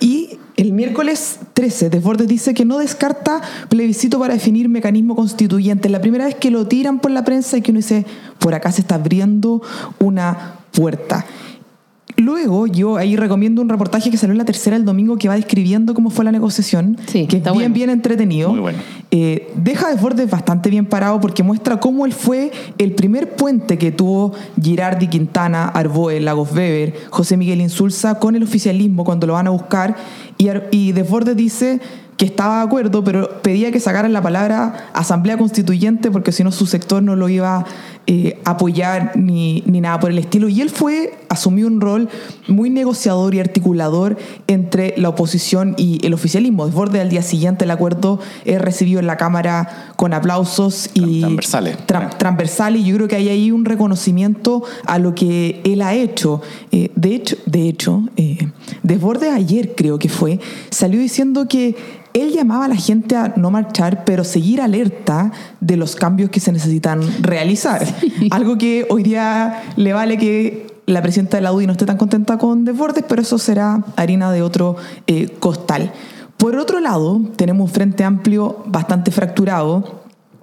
Y 0.00 0.38
el 0.56 0.72
miércoles 0.72 1.38
13, 1.54 1.88
Desbordes 1.88 2.26
dice 2.26 2.52
que 2.52 2.64
no 2.64 2.78
descarta 2.78 3.40
plebiscito 3.68 4.18
para 4.18 4.34
definir 4.34 4.68
mecanismo 4.68 5.14
constituyente. 5.14 5.88
La 5.88 6.00
primera 6.00 6.24
vez 6.24 6.34
que 6.34 6.50
lo 6.50 6.66
tiran 6.66 6.98
por 6.98 7.12
la 7.12 7.22
prensa 7.22 7.56
y 7.56 7.62
que 7.62 7.70
uno 7.70 7.78
dice, 7.78 8.04
por 8.40 8.54
acá 8.54 8.72
se 8.72 8.80
está 8.80 8.96
abriendo 8.96 9.62
una 10.00 10.56
puerta. 10.72 11.24
Luego, 12.18 12.66
yo 12.66 12.96
ahí 12.96 13.14
recomiendo 13.14 13.62
un 13.62 13.68
reportaje 13.68 14.10
que 14.10 14.16
salió 14.16 14.32
en 14.32 14.38
la 14.38 14.44
tercera 14.44 14.74
el 14.74 14.84
domingo 14.84 15.16
que 15.16 15.28
va 15.28 15.36
describiendo 15.36 15.94
cómo 15.94 16.10
fue 16.10 16.24
la 16.24 16.32
negociación, 16.32 16.98
que 17.12 17.28
es 17.30 17.52
bien, 17.52 17.72
bien 17.72 17.90
entretenido. 17.90 18.50
Muy 18.50 18.58
bueno. 18.58 18.78
Eh, 19.12 19.52
deja 19.54 19.88
Desbordes 19.88 20.28
bastante 20.28 20.68
bien 20.68 20.84
parado 20.84 21.20
porque 21.20 21.44
muestra 21.44 21.78
cómo 21.78 22.04
él 22.06 22.12
fue 22.12 22.50
el 22.76 22.92
primer 22.92 23.36
puente 23.36 23.78
que 23.78 23.92
tuvo 23.92 24.32
Girardi, 24.60 25.06
Quintana, 25.06 25.68
Arboe, 25.68 26.18
Lagos 26.18 26.50
Weber, 26.52 26.94
José 27.08 27.36
Miguel 27.36 27.60
Insulza 27.60 28.18
con 28.18 28.34
el 28.34 28.42
oficialismo 28.42 29.04
cuando 29.04 29.28
lo 29.28 29.34
van 29.34 29.46
a 29.46 29.50
buscar. 29.50 29.94
Y, 30.38 30.48
y 30.72 30.90
Desbordes 30.90 31.36
dice 31.36 31.80
que 32.18 32.24
estaba 32.24 32.58
de 32.58 32.62
acuerdo, 32.64 33.04
pero 33.04 33.40
pedía 33.42 33.70
que 33.70 33.78
sacaran 33.78 34.12
la 34.12 34.20
palabra 34.20 34.90
asamblea 34.92 35.38
constituyente 35.38 36.10
porque 36.10 36.32
si 36.32 36.42
no 36.42 36.50
su 36.50 36.66
sector 36.66 37.00
no 37.00 37.14
lo 37.14 37.28
iba 37.28 37.64
eh, 38.10 38.38
apoyar 38.46 39.12
ni, 39.16 39.62
ni, 39.66 39.82
nada 39.82 40.00
por 40.00 40.10
el 40.10 40.18
estilo. 40.18 40.48
Y 40.48 40.62
él 40.62 40.70
fue, 40.70 41.12
asumió 41.28 41.66
un 41.66 41.78
rol 41.78 42.08
muy 42.46 42.70
negociador 42.70 43.34
y 43.34 43.40
articulador 43.40 44.16
entre 44.46 44.94
la 44.96 45.10
oposición 45.10 45.74
y 45.76 46.04
el 46.06 46.14
oficialismo. 46.14 46.64
Desborde 46.64 47.02
al 47.02 47.10
día 47.10 47.20
siguiente 47.20 47.66
el 47.66 47.70
acuerdo 47.70 48.18
es 48.46 48.60
recibido 48.62 48.98
en 48.98 49.06
la 49.06 49.18
Cámara 49.18 49.92
con 49.96 50.14
aplausos 50.14 50.88
y 50.94 51.20
transversales. 51.20 51.76
transversales. 51.86 52.80
Y 52.80 52.86
yo 52.86 52.96
creo 52.96 53.08
que 53.08 53.16
hay 53.16 53.28
ahí 53.28 53.50
un 53.50 53.66
reconocimiento 53.66 54.64
a 54.86 54.98
lo 54.98 55.14
que 55.14 55.60
él 55.64 55.82
ha 55.82 55.92
hecho. 55.92 56.40
Eh, 56.72 56.90
de 56.96 57.14
hecho, 57.14 57.36
de 57.44 57.68
hecho 57.68 58.04
eh, 58.16 58.48
Desborde 58.82 59.30
ayer 59.30 59.74
creo 59.74 59.98
que 59.98 60.08
fue, 60.08 60.40
salió 60.70 60.98
diciendo 60.98 61.46
que 61.46 61.76
él 62.14 62.32
llamaba 62.32 62.64
a 62.64 62.68
la 62.68 62.76
gente 62.76 63.16
a 63.16 63.34
no 63.36 63.50
marchar, 63.50 64.04
pero 64.04 64.24
seguir 64.24 64.60
alerta 64.60 65.30
de 65.60 65.76
los 65.76 65.94
cambios 65.94 66.30
que 66.30 66.40
se 66.40 66.52
necesitan 66.52 67.00
realizar. 67.22 67.84
Algo 68.30 68.58
que 68.58 68.86
hoy 68.90 69.02
día 69.02 69.62
le 69.76 69.92
vale 69.92 70.18
que 70.18 70.66
la 70.86 71.02
presidenta 71.02 71.36
de 71.36 71.42
la 71.42 71.52
UDI 71.52 71.66
no 71.66 71.72
esté 71.72 71.84
tan 71.84 71.96
contenta 71.96 72.38
con 72.38 72.64
Desbordes, 72.64 73.04
pero 73.06 73.22
eso 73.22 73.38
será 73.38 73.84
harina 73.96 74.32
de 74.32 74.42
otro 74.42 74.76
eh, 75.06 75.28
costal. 75.38 75.92
Por 76.38 76.56
otro 76.56 76.80
lado, 76.80 77.20
tenemos 77.36 77.68
un 77.68 77.74
frente 77.74 78.04
amplio 78.04 78.62
bastante 78.66 79.10
fracturado. 79.10 80.02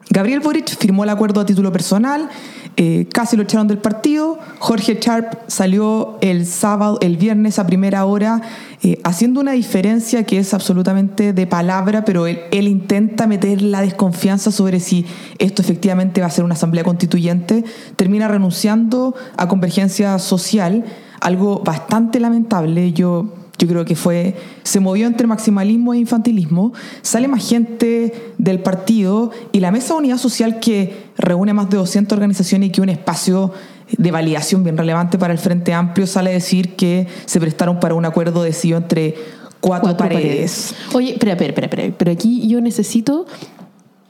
Gabriel 0.09 0.41
Boric 0.41 0.77
firmó 0.77 1.03
el 1.03 1.09
acuerdo 1.09 1.41
a 1.41 1.45
título 1.45 1.71
personal, 1.71 2.29
eh, 2.77 3.07
casi 3.11 3.37
lo 3.37 3.43
echaron 3.43 3.67
del 3.67 3.77
partido. 3.77 4.37
Jorge 4.59 4.99
Sharp 5.01 5.33
salió 5.47 6.17
el 6.21 6.45
sábado, 6.45 6.97
el 7.01 7.15
viernes 7.15 7.57
a 7.57 7.65
primera 7.65 8.05
hora, 8.05 8.41
eh, 8.83 8.99
haciendo 9.03 9.39
una 9.39 9.53
diferencia 9.53 10.23
que 10.23 10.39
es 10.39 10.53
absolutamente 10.53 11.31
de 11.31 11.47
palabra, 11.47 12.03
pero 12.03 12.27
él, 12.27 12.41
él, 12.51 12.67
intenta 12.67 13.27
meter 13.27 13.61
la 13.61 13.81
desconfianza 13.81 14.51
sobre 14.51 14.79
si 14.79 15.05
esto 15.39 15.61
efectivamente 15.61 16.19
va 16.19 16.27
a 16.27 16.31
ser 16.31 16.43
una 16.43 16.55
asamblea 16.55 16.83
constituyente. 16.83 17.63
Termina 17.95 18.27
renunciando 18.27 19.15
a 19.37 19.47
convergencia 19.47 20.19
social, 20.19 20.83
algo 21.21 21.61
bastante 21.63 22.19
lamentable. 22.19 22.91
Yo 22.91 23.31
yo 23.57 23.67
creo 23.67 23.85
que 23.85 23.95
fue, 23.95 24.35
se 24.63 24.79
movió 24.79 25.07
entre 25.07 25.27
maximalismo 25.27 25.93
e 25.93 25.97
infantilismo, 25.99 26.73
sale 27.01 27.27
más 27.27 27.47
gente 27.47 28.33
del 28.37 28.59
partido 28.59 29.31
y 29.51 29.61
la 29.61 29.71
Mesa 29.71 29.93
de 29.93 29.99
Unidad 29.99 30.17
Social 30.17 30.59
que 30.59 31.04
reúne 31.17 31.53
más 31.53 31.69
de 31.69 31.77
200 31.77 32.15
organizaciones 32.15 32.69
y 32.69 32.71
que 32.71 32.81
un 32.81 32.89
espacio 32.89 33.53
de 33.97 34.11
validación 34.11 34.63
bien 34.63 34.77
relevante 34.77 35.17
para 35.17 35.33
el 35.33 35.39
Frente 35.39 35.73
Amplio 35.73 36.07
sale 36.07 36.31
a 36.31 36.33
decir 36.33 36.75
que 36.75 37.07
se 37.25 37.39
prestaron 37.39 37.79
para 37.79 37.93
un 37.93 38.05
acuerdo 38.05 38.43
decidido 38.43 38.77
entre 38.77 39.15
cuatro, 39.61 39.95
paredes. 39.95 40.75
Oye, 40.93 41.13
espera, 41.13 41.33
espera, 41.33 41.67
espera, 41.67 41.93
pero 41.97 42.11
aquí 42.11 42.47
yo 42.47 42.61
necesito 42.61 43.25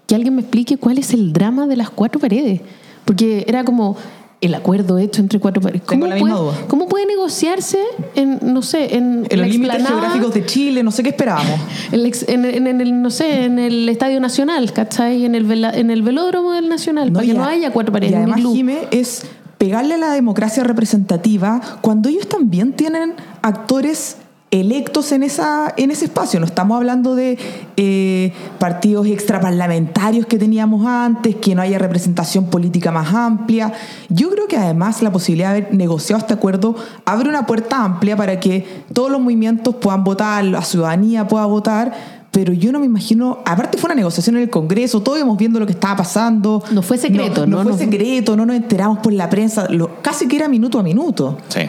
que 0.07 0.15
alguien 0.15 0.35
me 0.35 0.41
explique 0.41 0.77
cuál 0.77 0.97
es 0.97 1.13
el 1.13 1.33
drama 1.33 1.67
de 1.67 1.75
las 1.75 1.89
cuatro 1.89 2.19
paredes. 2.19 2.61
Porque 3.05 3.45
era 3.47 3.63
como, 3.63 3.97
el 4.45 4.55
acuerdo 4.55 4.97
hecho 4.97 5.21
entre 5.21 5.39
cuatro 5.39 5.61
países. 5.61 5.81
¿Cómo, 5.85 6.07
puede, 6.07 6.33
¿Cómo 6.67 6.87
puede 6.87 7.05
negociarse 7.05 7.79
en, 8.15 8.39
no 8.41 8.61
sé, 8.61 8.95
en, 8.95 9.25
en 9.29 9.39
los 9.39 9.47
límites 9.47 9.85
geográficos 9.85 10.33
de 10.33 10.45
Chile? 10.45 10.83
No 10.83 10.91
sé 10.91 11.03
qué 11.03 11.09
esperábamos. 11.09 11.59
En, 12.27 12.81
el, 12.81 13.01
no 13.01 13.09
sé, 13.09 13.45
en 13.45 13.59
el 13.59 13.87
Estadio 13.89 14.19
Nacional, 14.19 14.71
¿cachai? 14.73 15.25
En 15.25 15.35
el, 15.35 15.51
en 15.51 15.89
el 15.89 16.01
velódromo 16.01 16.53
del 16.53 16.69
Nacional, 16.69 17.11
para 17.11 17.25
que 17.25 17.33
no 17.33 17.43
haya 17.43 17.71
cuatro 17.71 17.91
paredes. 17.91 18.13
Y 18.13 18.15
además, 18.15 18.41
Jime, 18.41 18.87
es 18.91 19.25
pegarle 19.57 19.95
a 19.95 19.97
la 19.97 20.11
democracia 20.11 20.63
representativa 20.63 21.61
cuando 21.81 22.09
ellos 22.09 22.27
también 22.27 22.73
tienen 22.73 23.13
actores 23.41 24.17
electos 24.59 25.11
en, 25.11 25.23
esa, 25.23 25.73
en 25.77 25.91
ese 25.91 26.05
espacio. 26.05 26.39
No 26.39 26.45
estamos 26.45 26.77
hablando 26.77 27.15
de 27.15 27.37
eh, 27.77 28.33
partidos 28.59 29.07
extraparlamentarios 29.07 30.25
que 30.25 30.37
teníamos 30.37 30.85
antes, 30.85 31.35
que 31.35 31.55
no 31.55 31.61
haya 31.61 31.77
representación 31.77 32.45
política 32.45 32.91
más 32.91 33.13
amplia. 33.13 33.73
Yo 34.09 34.29
creo 34.29 34.47
que 34.47 34.57
además 34.57 35.01
la 35.01 35.11
posibilidad 35.11 35.53
de 35.53 35.57
haber 35.59 35.73
negociado 35.73 36.19
este 36.19 36.33
acuerdo 36.33 36.75
abre 37.05 37.29
una 37.29 37.45
puerta 37.45 37.83
amplia 37.83 38.15
para 38.15 38.39
que 38.39 38.83
todos 38.93 39.11
los 39.11 39.19
movimientos 39.19 39.75
puedan 39.75 40.03
votar, 40.03 40.43
la 40.45 40.61
ciudadanía 40.61 41.27
pueda 41.27 41.45
votar, 41.45 41.93
pero 42.31 42.51
yo 42.51 42.71
no 42.71 42.79
me 42.79 42.85
imagino, 42.85 43.39
aparte 43.45 43.77
fue 43.77 43.87
una 43.87 43.95
negociación 43.95 44.35
en 44.35 44.43
el 44.43 44.49
Congreso, 44.49 45.01
todos 45.01 45.17
íbamos 45.17 45.37
viendo 45.37 45.59
lo 45.59 45.65
que 45.65 45.71
estaba 45.71 45.97
pasando. 45.97 46.61
No 46.71 46.81
fue 46.81 46.97
secreto, 46.97 47.47
¿no? 47.47 47.63
No, 47.63 47.69
fue 47.69 47.77
secreto, 47.77 48.35
no 48.35 48.45
nos 48.45 48.57
enteramos 48.57 48.99
por 48.99 49.13
la 49.13 49.29
prensa, 49.29 49.67
lo, 49.69 50.01
casi 50.01 50.27
que 50.27 50.35
era 50.35 50.47
minuto 50.47 50.79
a 50.79 50.83
minuto. 50.83 51.37
Sí. 51.47 51.61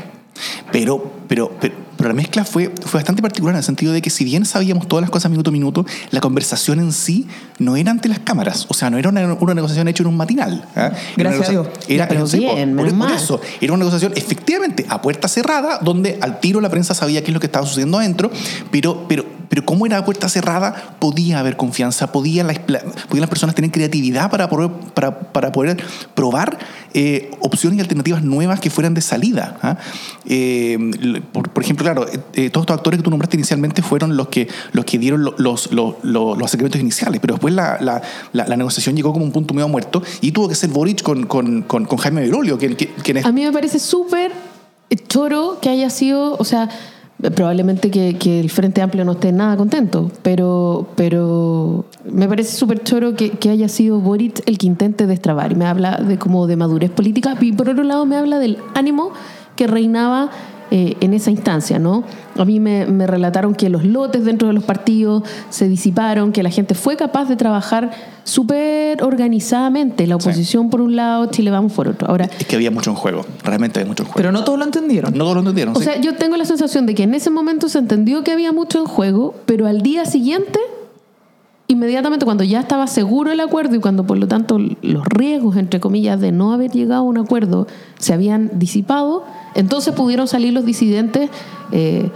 Pero, 0.73 1.03
pero, 1.29 1.53
pero, 1.61 1.86
la 1.99 2.13
mezcla 2.13 2.45
fue, 2.45 2.73
fue 2.85 2.99
bastante 2.99 3.23
particular 3.23 3.55
en 3.55 3.59
el 3.59 3.65
sentido 3.65 3.93
de 3.93 4.03
que 4.03 4.11
si 4.11 4.25
bien 4.25 4.45
sabíamos 4.45 4.89
todas 4.89 5.03
las 5.03 5.11
cosas 5.11 5.31
minuto 5.31 5.51
a 5.51 5.53
minuto, 5.53 5.87
la 6.11 6.21
conversación 6.21 6.79
en 6.81 6.93
sí 6.93 7.27
no 7.59 7.77
era 7.77 7.91
ante 7.91 8.09
las 8.09 8.19
cámaras. 8.21 8.67
O 8.69 8.75
sea, 8.75 8.91
no 8.91 8.99
era 8.99 9.09
una, 9.09 9.23
negociación 9.55 9.89
hecha 9.89 10.03
en 10.03 10.09
un 10.09 10.17
matinal. 10.17 10.65
¿eh? 10.77 10.91
Gracias 11.17 11.49
a 11.49 11.51
Dios. 11.53 11.69
Era, 11.89 12.09
por, 12.09 12.17
eso, 12.17 13.41
era 13.61 13.73
una 13.73 13.85
negociación 13.85 14.13
efectivamente 14.17 14.87
a 14.89 15.01
puerta 15.01 15.29
cerrada, 15.29 15.79
donde 15.83 16.19
al 16.21 16.41
tiro 16.41 16.61
la 16.61 16.69
prensa 16.69 16.95
sabía 16.95 17.23
qué 17.23 17.29
es 17.29 17.35
lo 17.35 17.41
que 17.41 17.47
estaba 17.47 17.67
sucediendo 17.67 17.99
adentro, 17.99 18.31
pero, 18.71 19.07
pero, 19.09 19.25
pero 19.49 19.65
como 19.65 19.87
era 19.87 20.05
puerta 20.05 20.29
cerrada, 20.29 20.97
podía 20.99 21.39
haber 21.41 21.57
confianza, 21.57 22.13
podía 22.13 22.45
las, 22.45 22.59
podían 22.59 23.21
las 23.21 23.29
personas 23.29 23.55
tener 23.55 23.71
creatividad 23.71 24.31
para 24.31 24.49
poder, 24.49 24.71
para, 24.95 25.19
para 25.33 25.53
poder 25.53 25.83
probar 26.15 26.59
eh, 26.95 27.31
opciones 27.41 27.79
y 27.79 27.81
alternativas 27.83 28.23
nuevas 28.23 28.61
que 28.61 28.71
fueran 28.71 28.95
de 28.95 29.01
salida. 29.01 29.59
¿ah? 29.63 29.77
Eh, 30.25 30.79
por, 31.33 31.63
ejemplo, 31.63 31.85
claro, 31.85 32.07
eh, 32.35 32.51
todos 32.51 32.65
estos 32.65 32.77
actores 32.77 32.99
que 32.99 33.05
tú 33.05 33.11
nombraste 33.11 33.37
inicialmente 33.37 33.83
fueron 33.83 34.17
los 34.17 34.29
que, 34.29 34.49
los 34.73 34.85
que 34.85 34.99
dieron 34.99 35.23
los, 35.23 35.39
los, 35.39 35.71
los, 35.73 36.03
los 36.03 36.55
iniciales, 36.55 37.21
pero 37.21 37.35
después 37.35 37.55
la, 37.55 37.79
la, 37.81 38.03
la, 38.33 38.57
negociación 38.57 38.97
llegó 38.97 39.13
como 39.13 39.25
un 39.25 39.33
punto 39.33 39.55
medio 39.55 39.69
muerto 39.69 40.03
y 40.21 40.33
tuvo 40.33 40.49
que 40.49 40.55
ser 40.55 40.71
Boric 40.71 41.03
con, 41.03 41.27
con, 41.27 41.63
con, 41.63 41.87
Jaime 41.87 42.23
Berolio, 42.23 42.59
que, 42.59 42.75
que, 42.77 43.21
A 43.23 43.33
mí 43.33 43.45
me 43.45 43.53
parece 43.53 43.79
súper 43.79 44.33
choro 45.09 45.59
que 45.61 45.69
haya 45.69 45.91
sido, 45.91 46.37
o 46.39 46.45
sea 46.45 46.69
Probablemente 47.35 47.91
que, 47.91 48.19
que 48.19 48.41
el 48.41 48.51
Frente 48.51 48.83
Amplio 48.83 49.05
no 49.05 49.13
esté 49.13 49.33
nada 49.33 49.57
contento, 49.57 50.11
pero, 50.23 50.87
pero 50.97 51.87
me 52.05 52.29
parece 52.29 52.55
súper 52.57 52.83
choro 52.83 53.15
que, 53.15 53.31
que 53.31 53.49
haya 53.49 53.69
sido 53.69 54.01
Boric 54.01 54.43
el 54.47 54.59
que 54.59 54.67
intente 54.67 55.07
destrabar. 55.07 55.53
Y 55.53 55.55
me 55.55 55.65
habla 55.65 55.97
de 55.97 56.19
como 56.19 56.47
de 56.47 56.57
madurez 56.57 56.91
política. 56.91 57.35
Y 57.41 57.53
por 57.53 57.71
otro 57.71 57.85
lado 57.85 58.05
me 58.05 58.17
habla 58.17 58.39
del 58.39 58.59
ánimo 58.75 59.13
que 59.57 59.67
reinaba 59.67 60.31
eh, 60.71 60.97
en 61.01 61.15
esa 61.15 61.31
instancia, 61.31 61.79
¿no? 61.79 62.05
A 62.37 62.45
mí 62.45 62.61
me, 62.61 62.87
me, 62.87 63.07
relataron 63.07 63.55
que 63.55 63.69
los 63.69 63.85
lotes 63.85 64.25
dentro 64.25 64.49
de 64.49 64.55
los 64.55 64.65
partidos 64.65 65.23
se 65.49 65.69
disiparon, 65.69 66.33
que 66.33 66.43
la 66.43 66.51
gente 66.51 66.75
fue 66.75 66.97
capaz 66.97 67.27
de 67.27 67.37
trabajar 67.37 67.93
súper 68.25 69.03
organizadamente, 69.05 70.07
la 70.07 70.17
oposición 70.17 70.65
sí. 70.65 70.71
por 70.71 70.81
un 70.81 70.97
lado, 70.97 71.27
Chile 71.27 71.51
Vamos 71.53 71.73
por 71.73 71.87
otro. 71.89 72.09
Ahora, 72.09 72.29
es 72.39 72.47
que 72.47 72.57
había 72.57 72.71
mucho 72.71 72.91
en 72.91 72.97
juego, 72.97 73.25
realmente 73.45 73.79
había 73.79 73.89
mucho 73.89 74.03
en 74.03 74.09
juego. 74.09 74.17
Pero 74.17 74.33
no 74.33 74.43
todos 74.45 74.59
lo 74.59 74.65
entendieron. 74.65 75.13
No 75.13 75.25
todos 75.25 75.35
lo 75.35 75.41
entendieron. 75.41 75.77
O 75.77 75.79
sí. 75.79 75.85
sea, 75.85 76.01
yo 76.01 76.17
tengo 76.17 76.37
la 76.37 76.45
sensación 76.45 76.85
de 76.87 76.95
que 76.95 77.05
en 77.05 77.15
ese 77.15 77.31
momento 77.31 77.69
se 77.69 77.79
entendió 77.79 78.25
que 78.25 78.33
había 78.33 78.53
mucho 78.53 78.81
en 78.81 78.87
juego, 78.87 79.35
pero 79.47 79.67
al 79.67 79.83
día 79.83 80.05
siguiente 80.05 80.59
inmediatamente 81.69 82.25
cuando 82.25 82.45
ya 82.45 82.61
estaba 82.61 82.87
seguro 82.87 83.33
el 83.33 83.41
acuerdo 83.41 83.75
y 83.75 83.81
cuando 83.81 84.05
por 84.05 84.19
lo 84.19 84.29
tanto 84.29 84.59
los 84.83 85.05
riesgos, 85.07 85.57
entre 85.57 85.81
comillas, 85.81 86.21
de 86.21 86.33
no 86.33 86.53
haber 86.53 86.71
llegado 86.71 87.01
a 87.01 87.05
un 87.05 87.19
acuerdo 87.19 87.67
se 87.99 88.13
habían 88.13 88.59
disipado, 88.59 89.25
entonces 89.55 89.95
pudieron 89.95 90.29
salir 90.29 90.53
los 90.53 90.65
disidentes 90.65 91.31
eh, 91.73 92.11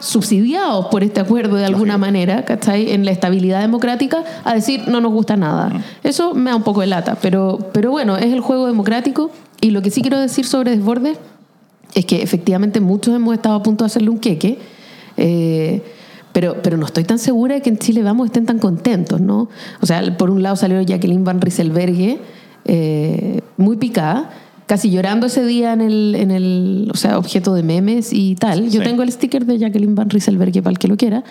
subsidiados 0.00 0.86
por 0.86 1.02
este 1.04 1.20
acuerdo 1.20 1.56
de 1.56 1.64
alguna 1.64 1.94
Lógico. 1.94 2.06
manera, 2.06 2.44
¿cachai? 2.44 2.92
En 2.92 3.04
la 3.04 3.12
estabilidad 3.12 3.60
democrática, 3.60 4.24
a 4.44 4.54
decir 4.54 4.82
no 4.88 5.00
nos 5.00 5.12
gusta 5.12 5.36
nada. 5.36 5.72
Eso 6.02 6.34
me 6.34 6.50
da 6.50 6.56
un 6.56 6.62
poco 6.64 6.80
de 6.80 6.88
lata, 6.88 7.16
pero, 7.20 7.58
pero 7.72 7.90
bueno, 7.90 8.16
es 8.16 8.32
el 8.32 8.40
juego 8.40 8.66
democrático 8.66 9.30
y 9.60 9.70
lo 9.70 9.82
que 9.82 9.90
sí 9.90 10.02
quiero 10.02 10.18
decir 10.18 10.46
sobre 10.46 10.72
Desbordes 10.72 11.18
es 11.94 12.04
que 12.04 12.22
efectivamente 12.22 12.80
muchos 12.80 13.14
hemos 13.14 13.34
estado 13.34 13.54
a 13.54 13.62
punto 13.62 13.84
de 13.84 13.86
hacerle 13.86 14.10
un 14.10 14.18
queque. 14.18 14.58
Eh, 15.16 15.82
pero, 16.36 16.58
pero 16.62 16.76
no 16.76 16.84
estoy 16.84 17.04
tan 17.04 17.18
segura 17.18 17.54
de 17.54 17.62
que 17.62 17.70
en 17.70 17.78
Chile 17.78 18.02
Vamos 18.02 18.26
estén 18.26 18.44
tan 18.44 18.58
contentos, 18.58 19.22
¿no? 19.22 19.48
O 19.80 19.86
sea, 19.86 20.18
por 20.18 20.28
un 20.28 20.42
lado 20.42 20.54
salió 20.54 20.82
Jacqueline 20.82 21.24
Van 21.24 21.40
Rieselberghe, 21.40 22.18
eh, 22.66 23.40
muy 23.56 23.78
picada, 23.78 24.28
casi 24.66 24.90
llorando 24.90 25.28
ese 25.28 25.46
día 25.46 25.72
en 25.72 25.80
el, 25.80 26.14
en 26.14 26.30
el, 26.30 26.90
o 26.92 26.96
sea, 26.98 27.16
objeto 27.16 27.54
de 27.54 27.62
memes 27.62 28.12
y 28.12 28.34
tal. 28.34 28.68
Yo 28.68 28.82
sí. 28.82 28.86
tengo 28.86 29.02
el 29.02 29.10
sticker 29.10 29.46
de 29.46 29.56
Jacqueline 29.56 29.94
Van 29.94 30.10
Rieselberghe 30.10 30.60
para 30.60 30.72
el 30.72 30.78
que 30.78 30.88
lo 30.88 30.98
quiera. 30.98 31.24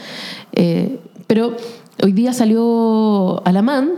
Eh, 0.54 0.98
pero 1.28 1.56
hoy 2.02 2.12
día 2.12 2.34
salió 2.34 3.46
Alamán, 3.46 3.92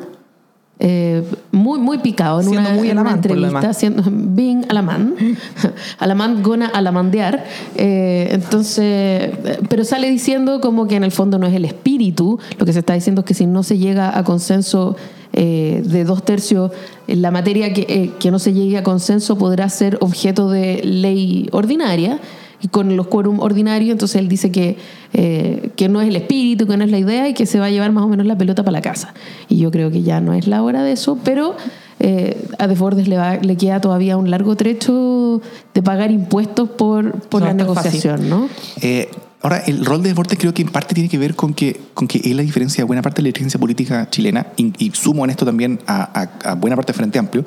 eh, 0.80 1.24
muy, 1.52 1.80
muy 1.80 1.98
picado 1.98 2.40
en 2.40 2.50
siendo 2.50 2.70
una, 2.70 2.78
muy 2.78 2.90
en 2.90 3.00
una 3.00 3.10
alamán, 3.10 3.16
entrevista, 3.16 3.74
siendo, 3.74 4.04
being 4.12 4.63
alamán, 4.70 5.16
alamán 6.00 6.44
gonna 6.44 6.68
alamandear. 6.68 7.46
Eh, 7.76 8.30
entonces, 8.32 9.32
pero 9.70 9.84
sale 9.84 10.10
diciendo 10.10 10.62
como 10.62 10.88
que 10.88 10.96
en 10.96 11.04
el 11.04 11.12
fondo 11.12 11.40
no 11.40 11.48
es 11.48 11.56
el 11.56 11.66
espíritu, 11.66 12.40
lo 12.60 12.66
que 12.66 12.74
se 12.74 12.80
está 12.80 12.94
diciendo 12.94 13.22
es 13.22 13.26
que 13.26 13.34
si 13.34 13.48
no 13.48 13.63
se 13.63 13.78
llega 13.78 14.18
a 14.18 14.24
consenso 14.24 14.96
eh, 15.34 15.82
de 15.86 16.04
dos 16.04 16.24
tercios 16.24 16.72
en 17.08 17.22
la 17.22 17.32
materia 17.32 17.74
que, 17.74 17.82
eh, 17.90 18.12
que 18.20 18.32
no 18.32 18.40
se 18.40 18.54
llegue 18.54 18.78
a 18.78 18.84
consenso 18.84 19.38
podrá 19.38 19.70
ser 19.70 19.98
objeto 20.02 20.50
de 20.50 20.82
ley 20.84 21.50
ordinaria 21.52 22.20
y 22.62 22.70
con 22.70 22.96
los 22.96 23.08
quórum 23.08 23.39
ordinarios, 23.39 23.91
entonces 23.91 24.17
él 24.20 24.28
dice 24.28 24.52
que, 24.52 24.78
eh, 25.13 25.70
que 25.76 25.89
no 25.89 26.02
es 26.02 26.08
el 26.08 26.15
espíritu, 26.15 26.65
que 26.67 26.78
no 26.78 26.84
es 26.84 26.91
la 26.91 26.98
idea 26.98 27.30
y 27.30 27.34
que 27.34 27.46
se 27.46 27.60
va 27.60 27.65
a 27.65 27.70
llevar 27.70 27.91
más 27.91 28.04
o 28.04 28.08
menos 28.08 28.26
la 28.26 28.38
pelota 28.38 28.63
para 28.63 28.74
la 28.74 28.82
casa. 28.82 29.13
Y 29.48 29.58
yo 29.58 29.72
creo 29.72 29.91
que 29.91 30.02
ya 30.02 30.22
no 30.22 30.34
es 30.34 30.48
la 30.48 30.63
hora 30.63 30.84
de 30.84 30.93
eso, 30.93 31.20
pero 31.24 31.56
eh, 32.00 32.48
a 32.58 32.67
Desbordes 32.67 33.08
le, 33.08 33.17
va, 33.17 33.36
le 33.36 33.56
queda 33.58 33.80
todavía 33.82 34.17
un 34.17 34.30
largo 34.32 34.56
trecho 34.56 35.41
de 35.74 35.84
pagar 35.84 36.12
impuestos 36.12 36.70
por, 36.70 37.20
por 37.22 37.41
no 37.41 37.48
la 37.48 37.54
negociación, 37.54 38.17
fácil. 38.17 38.30
¿no? 38.30 38.50
Eh, 38.82 39.10
Ahora, 39.39 39.60
el 39.67 39.86
rol 39.86 40.02
de 40.02 40.10
Desbordes 40.10 40.39
creo 40.39 40.52
que 40.52 40.63
en 40.63 40.70
parte 40.70 40.96
tiene 40.96 41.10
que 41.10 41.20
ver 41.20 41.36
con 41.36 41.54
que, 41.54 41.80
con 41.93 42.08
que 42.08 42.17
él, 42.26 42.39
a 42.39 42.41
diferencia 42.41 42.82
de 42.82 42.86
buena 42.86 43.04
parte 43.04 43.17
de 43.17 43.22
la 43.22 43.28
dirigencia 43.28 43.60
política 43.60 44.10
chilena, 44.10 44.48
y, 44.58 44.74
y 44.84 44.91
sumo 44.91 45.24
en 45.26 45.30
esto 45.30 45.46
también 45.46 45.80
a, 45.86 46.22
a, 46.43 46.52
a 46.52 46.56
buena 46.56 46.76
parte 46.76 46.91
del 46.91 46.98
Frente 46.98 47.20
Amplio, 47.20 47.46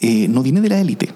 eh, 0.00 0.26
no 0.28 0.42
viene 0.42 0.60
de 0.60 0.68
la 0.68 0.80
élite. 0.80 1.10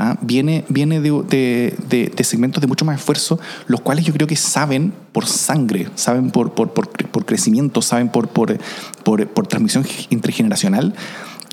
¿Ah? 0.00 0.16
viene, 0.20 0.64
viene 0.68 1.00
de, 1.00 1.10
de, 1.10 1.74
de, 1.88 2.12
de, 2.14 2.24
segmentos 2.24 2.60
de 2.60 2.68
mucho 2.68 2.84
más 2.84 2.98
esfuerzo, 2.98 3.40
los 3.66 3.80
cuales 3.80 4.04
yo 4.04 4.12
creo 4.12 4.28
que 4.28 4.36
saben 4.36 4.92
por 5.10 5.26
sangre, 5.26 5.88
saben 5.96 6.30
por, 6.30 6.54
por, 6.54 6.72
por, 6.72 7.24
crecimiento, 7.24 7.82
saben 7.82 8.08
por, 8.08 8.28
por, 8.28 8.56
por, 9.02 9.26
por 9.26 9.46
transmisión 9.48 9.84
intergeneracional, 10.10 10.94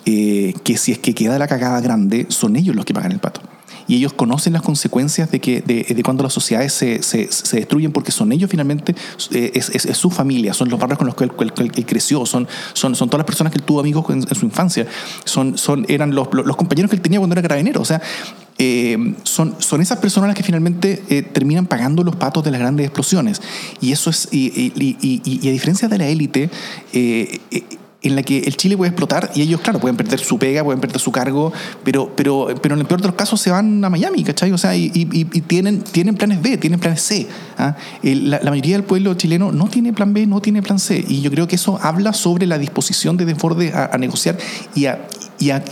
eh, 0.05 0.53
que 0.63 0.77
si 0.77 0.91
es 0.91 0.99
que 0.99 1.15
queda 1.15 1.39
la 1.39 1.47
cagada 1.47 1.81
grande, 1.81 2.27
son 2.29 2.55
ellos 2.55 2.75
los 2.75 2.85
que 2.85 2.93
pagan 2.93 3.13
el 3.13 3.19
pato. 3.19 3.41
Y 3.87 3.95
ellos 3.95 4.13
conocen 4.13 4.53
las 4.53 4.61
consecuencias 4.61 5.31
de, 5.31 5.39
que, 5.39 5.61
de, 5.61 6.03
cuando 6.03 6.23
las 6.23 6.33
sociedades 6.33 6.73
se, 6.73 7.03
se, 7.03 7.27
destruyen, 7.55 7.91
porque 7.91 8.11
son 8.11 8.31
ellos 8.31 8.49
finalmente, 8.49 8.95
eh, 9.31 9.51
es, 9.53 9.69
es, 9.69 9.97
su 9.97 10.09
familia, 10.09 10.53
son 10.53 10.69
los 10.69 10.79
barrios 10.79 10.97
con 10.97 11.07
los 11.07 11.15
que 11.15 11.23
él, 11.23 11.85
creció, 11.85 12.25
son, 12.25 12.47
son, 12.73 12.95
son, 12.95 13.09
todas 13.09 13.19
las 13.19 13.25
personas 13.25 13.51
que 13.51 13.59
él 13.59 13.63
tuvo 13.63 13.79
amigos 13.79 14.05
en, 14.09 14.35
su 14.35 14.45
infancia, 14.45 14.87
son, 15.23 15.57
son, 15.57 15.85
eran 15.87 16.15
los, 16.15 16.27
los, 16.33 16.55
compañeros 16.55 16.89
que 16.89 16.95
él 16.95 17.01
tenía 17.01 17.19
cuando 17.19 17.33
era 17.33 17.41
carabinero. 17.41 17.81
O 17.81 17.85
sea, 17.85 18.01
eh, 18.57 19.15
son, 19.23 19.55
son 19.59 19.81
esas 19.81 19.99
personas 19.99 20.29
las 20.29 20.37
que 20.37 20.43
finalmente 20.43 21.03
eh, 21.09 21.21
terminan 21.21 21.67
pagando 21.67 22.03
los 22.03 22.15
patos 22.15 22.43
de 22.43 22.51
las 22.51 22.59
grandes 22.59 22.85
explosiones. 22.85 23.41
Y 23.81 23.91
eso 23.91 24.09
es, 24.09 24.29
y, 24.31 24.71
y, 24.75 25.47
a 25.47 25.51
diferencia 25.51 25.87
de 25.87 25.97
la 25.97 26.07
élite, 26.07 26.49
en 28.07 28.15
la 28.15 28.23
que 28.23 28.39
el 28.39 28.55
Chile 28.57 28.77
puede 28.77 28.89
explotar 28.89 29.31
y 29.35 29.41
ellos, 29.41 29.61
claro, 29.61 29.79
pueden 29.79 29.97
perder 29.97 30.19
su 30.19 30.37
pega, 30.37 30.63
pueden 30.63 30.79
perder 30.79 30.99
su 30.99 31.11
cargo, 31.11 31.51
pero, 31.83 32.11
pero, 32.15 32.47
pero 32.61 32.75
en 32.75 32.81
el 32.81 32.87
peor 32.87 33.01
de 33.01 33.07
los 33.07 33.15
casos 33.15 33.41
se 33.41 33.51
van 33.51 33.83
a 33.83 33.89
Miami, 33.89 34.23
¿cachai? 34.23 34.51
O 34.51 34.57
sea, 34.57 34.75
y, 34.75 34.91
y, 34.93 35.25
tienen, 35.25 35.81
tienen 35.81 36.15
planes 36.15 36.41
B, 36.41 36.57
tienen 36.57 36.79
planes 36.79 37.01
C. 37.01 37.27
¿ah? 37.57 37.75
La, 38.03 38.39
la, 38.41 38.49
mayoría 38.49 38.75
del 38.75 38.83
pueblo 38.83 39.13
chileno 39.15 39.51
no 39.51 39.67
tiene 39.67 39.93
plan 39.93 40.13
B, 40.13 40.25
no 40.27 40.41
tiene 40.41 40.61
plan 40.61 40.79
C. 40.79 41.03
Y 41.07 41.21
yo 41.21 41.31
creo 41.31 41.47
que 41.47 41.55
eso 41.55 41.79
habla 41.81 42.13
sobre 42.13 42.45
la 42.45 42.57
disposición 42.57 43.17
de 43.17 43.25
Desbordes 43.25 43.73
a, 43.73 43.85
a 43.93 43.97
negociar 43.97 44.37
y 44.75 44.85
a, 44.85 45.07
y 45.39 45.49
a, 45.49 45.63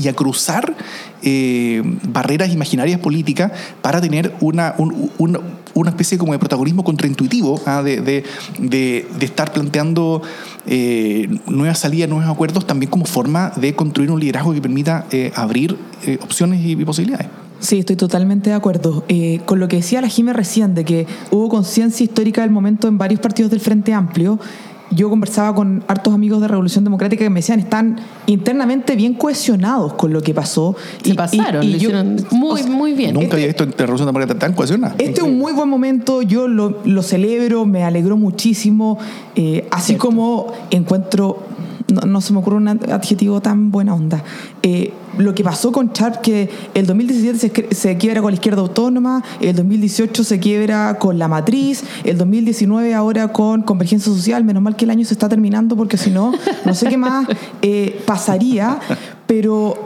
y 0.00 0.08
a 0.08 0.14
cruzar 0.14 0.74
eh, 1.22 1.82
barreras 2.08 2.52
imaginarias 2.52 3.00
políticas 3.00 3.52
para 3.80 4.00
tener 4.00 4.34
una, 4.40 4.74
un, 4.78 5.10
un, 5.18 5.38
una 5.74 5.90
especie 5.90 6.18
como 6.18 6.32
de 6.32 6.38
protagonismo 6.38 6.84
contraintuitivo 6.84 7.60
¿ah? 7.66 7.82
de, 7.82 8.00
de, 8.00 8.24
de, 8.58 9.24
estar 9.24 9.52
planteando 9.52 10.22
eh, 10.66 11.28
nuevas 11.46 11.78
salidas, 11.78 12.08
nuevos 12.08 12.28
acuerdos, 12.28 12.66
también 12.66 12.90
como 12.90 13.04
forma 13.04 13.52
de 13.56 13.74
construir 13.74 14.10
un 14.10 14.20
liderazgo 14.20 14.52
que 14.52 14.60
permita 14.60 15.06
eh, 15.10 15.32
abrir 15.34 15.76
opciones 16.22 16.60
y, 16.64 16.74
posibilidades. 16.84 17.28
Sí, 17.60 17.78
estoy 17.78 17.94
totalmente 17.94 18.50
de 18.50 18.56
acuerdo. 18.56 19.04
Con 19.46 19.60
lo 19.60 19.68
que 19.68 19.76
decía 19.76 20.00
la 20.00 20.08
Jiménez 20.08 20.34
recién, 20.34 20.74
de 20.74 20.84
que 20.84 21.06
hubo 21.30 21.48
conciencia 21.48 22.02
histórica 22.02 22.40
del 22.40 22.50
momento 22.50 22.88
en 22.88 22.98
varios 22.98 23.20
partidos 23.20 23.52
del 23.52 23.60
Frente 23.60 23.94
Amplio, 23.94 24.40
yo 24.94 25.08
conversaba 25.10 25.54
con 25.54 25.82
hartos 25.88 26.14
amigos 26.14 26.40
de 26.40 26.48
Revolución 26.48 26.84
Democrática 26.84 27.24
que 27.24 27.30
me 27.30 27.40
decían 27.40 27.60
están 27.60 28.00
internamente 28.26 28.96
bien 28.96 29.14
cohesionados 29.14 29.94
con 29.94 30.12
lo 30.12 30.22
que 30.22 30.34
pasó. 30.34 30.76
Se 31.02 31.10
y, 31.10 31.14
pasaron, 31.14 31.62
y, 31.64 31.74
y 31.74 31.78
yo, 31.78 31.90
muy, 32.30 32.60
o 32.60 32.64
sea, 32.64 32.66
muy 32.66 32.92
bien. 32.92 33.14
Nunca 33.14 33.24
este, 33.24 33.36
había 33.36 33.46
visto 33.48 33.64
en 33.64 33.72
Revolución 33.72 34.06
Democrática 34.06 34.38
tan 34.38 34.54
cohesionada. 34.54 34.94
Este 34.98 35.20
es 35.20 35.22
un 35.22 35.38
muy 35.38 35.52
buen 35.52 35.68
momento, 35.68 36.22
yo 36.22 36.48
lo, 36.48 36.80
lo 36.84 37.02
celebro, 37.02 37.64
me 37.64 37.84
alegró 37.84 38.16
muchísimo, 38.16 38.98
eh, 39.34 39.66
así 39.70 39.86
Cierto. 39.88 40.06
como 40.06 40.52
encuentro 40.70 41.51
no, 41.92 42.20
se 42.20 42.32
me 42.32 42.38
ocurre 42.40 42.56
un 42.56 42.68
adjetivo 42.68 43.40
tan 43.40 43.70
buena 43.70 43.94
onda. 43.94 44.22
Eh, 44.62 44.92
lo 45.18 45.34
que 45.34 45.44
pasó 45.44 45.72
con 45.72 45.92
Sharp, 45.92 46.20
que 46.22 46.48
el 46.74 46.86
2017 46.86 47.38
se, 47.38 47.74
se, 47.74 47.96
quiebra 47.98 48.22
con 48.22 48.30
la 48.30 48.36
izquierda 48.36 48.62
autónoma, 48.62 49.22
el 49.40 49.54
2018 49.54 50.24
se 50.24 50.38
quiebra 50.38 50.98
con 50.98 51.18
la 51.18 51.28
matriz, 51.28 51.84
el 52.04 52.16
2019 52.18 52.94
ahora 52.94 53.28
con 53.28 53.62
convergencia 53.62 54.12
social, 54.12 54.44
menos 54.44 54.62
mal 54.62 54.76
que 54.76 54.84
el 54.84 54.90
año 54.90 55.04
se 55.04 55.14
está 55.14 55.28
terminando 55.28 55.76
porque 55.76 55.96
si 55.96 56.10
no, 56.10 56.32
no 56.64 56.74
sé 56.74 56.88
qué 56.88 56.96
más 56.96 57.26
eh, 57.60 58.00
pasaría, 58.06 58.78
pero 59.26 59.81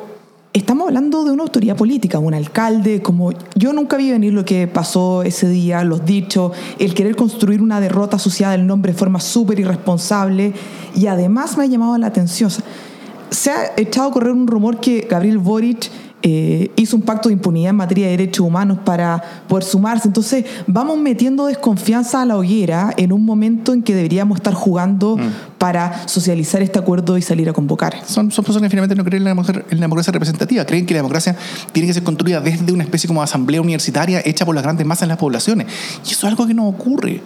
estamos 0.56 0.86
hablando 0.86 1.22
de 1.24 1.32
una 1.32 1.42
autoridad 1.42 1.76
política, 1.76 2.18
un 2.18 2.32
alcalde, 2.32 3.02
como 3.02 3.30
yo 3.54 3.74
nunca 3.74 3.98
vi 3.98 4.10
venir 4.10 4.32
lo 4.32 4.44
que 4.46 4.66
pasó 4.66 5.22
ese 5.22 5.48
día, 5.48 5.84
los 5.84 6.06
dichos, 6.06 6.52
el 6.78 6.94
querer 6.94 7.14
construir 7.14 7.60
una 7.60 7.78
derrota 7.78 8.16
asociada 8.16 8.54
al 8.54 8.66
nombre 8.66 8.92
de 8.92 8.98
forma 8.98 9.20
súper 9.20 9.60
irresponsable 9.60 10.54
y 10.94 11.08
además 11.08 11.58
me 11.58 11.64
ha 11.64 11.66
llamado 11.66 11.98
la 11.98 12.06
atención. 12.06 12.50
Se 13.30 13.50
ha 13.50 13.72
echado 13.76 14.08
a 14.08 14.12
correr 14.12 14.32
un 14.32 14.46
rumor 14.46 14.80
que 14.80 15.06
Gabriel 15.10 15.36
Boric 15.36 15.90
eh, 16.28 16.72
hizo 16.74 16.96
un 16.96 17.02
pacto 17.02 17.28
de 17.28 17.34
impunidad 17.34 17.70
en 17.70 17.76
materia 17.76 18.06
de 18.06 18.10
derechos 18.10 18.44
humanos 18.44 18.78
para 18.84 19.22
poder 19.46 19.62
sumarse. 19.62 20.08
Entonces, 20.08 20.44
vamos 20.66 20.98
metiendo 20.98 21.46
desconfianza 21.46 22.20
a 22.20 22.24
la 22.24 22.36
hoguera 22.36 22.92
en 22.96 23.12
un 23.12 23.24
momento 23.24 23.72
en 23.72 23.80
que 23.84 23.94
deberíamos 23.94 24.38
estar 24.38 24.52
jugando 24.52 25.16
mm. 25.16 25.56
para 25.58 26.08
socializar 26.08 26.62
este 26.62 26.80
acuerdo 26.80 27.16
y 27.16 27.22
salir 27.22 27.48
a 27.48 27.52
convocar. 27.52 28.04
Son, 28.04 28.32
son 28.32 28.44
personas 28.44 28.66
que 28.66 28.70
finalmente 28.70 28.96
no 28.96 29.04
creen 29.04 29.20
en 29.20 29.24
la, 29.24 29.30
democracia, 29.30 29.64
en 29.70 29.78
la, 29.78 29.84
democracia, 29.84 30.12
representativa, 30.12 30.64
creen 30.64 30.84
que 30.84 30.94
la 30.94 30.98
democracia 30.98 31.36
tiene 31.70 31.86
que 31.86 31.94
ser 31.94 32.02
construida 32.02 32.40
desde 32.40 32.72
una 32.72 32.82
especie 32.82 33.06
como 33.06 33.20
de 33.20 33.24
asamblea 33.26 33.60
universitaria 33.60 34.20
hecha 34.24 34.44
por 34.44 34.56
las 34.56 34.64
grandes 34.64 34.84
masas 34.84 35.02
de 35.02 35.10
las 35.10 35.18
poblaciones. 35.18 35.68
Y 36.04 36.10
eso 36.10 36.26
es 36.26 36.32
algo 36.32 36.44
que 36.48 36.54
no 36.54 36.66
ocurre. 36.66 37.20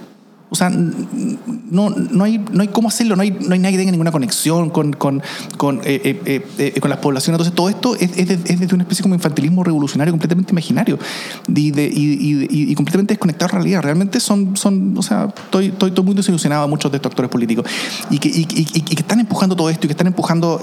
O 0.50 0.56
sea, 0.56 0.68
no, 0.68 1.90
no, 1.90 2.24
hay, 2.24 2.44
no 2.52 2.62
hay 2.62 2.68
cómo 2.68 2.88
hacerlo, 2.88 3.14
no 3.14 3.22
hay, 3.22 3.30
no 3.30 3.54
hay 3.54 3.60
nadie 3.60 3.76
que 3.76 3.78
tenga 3.78 3.92
ninguna 3.92 4.10
conexión 4.10 4.70
con, 4.70 4.92
con, 4.92 5.22
con, 5.56 5.80
eh, 5.84 6.20
eh, 6.26 6.46
eh, 6.58 6.80
con 6.80 6.90
las 6.90 6.98
poblaciones. 6.98 7.36
Entonces, 7.36 7.54
todo 7.54 7.68
esto 7.68 7.94
es, 7.94 8.10
es, 8.16 8.26
desde 8.26 8.74
una 8.74 8.82
especie 8.82 9.02
como 9.02 9.14
infantilismo 9.14 9.62
revolucionario 9.62 10.12
completamente 10.12 10.52
imaginario 10.52 10.98
y, 11.46 11.70
de, 11.70 11.84
y, 11.84 12.48
y, 12.50 12.74
completamente 12.74 13.14
desconectado 13.14 13.46
de 13.46 13.52
la 13.52 13.58
realidad. 13.60 13.82
Realmente 13.82 14.18
son, 14.18 14.56
son 14.56 14.98
o 14.98 15.02
sea, 15.02 15.32
estoy, 15.44 15.66
estoy, 15.66 15.92
muy 16.02 16.14
desilusionado 16.14 16.64
a 16.64 16.66
muchos 16.66 16.90
de 16.90 16.96
estos 16.96 17.10
actores 17.10 17.30
políticos 17.30 17.66
y 18.10 18.18
que, 18.18 18.28
y, 18.28 18.44
que 18.44 18.94
están 18.94 19.20
empujando 19.20 19.54
todo 19.54 19.70
esto 19.70 19.86
y 19.86 19.88
que 19.88 19.92
están 19.92 20.08
empujando 20.08 20.60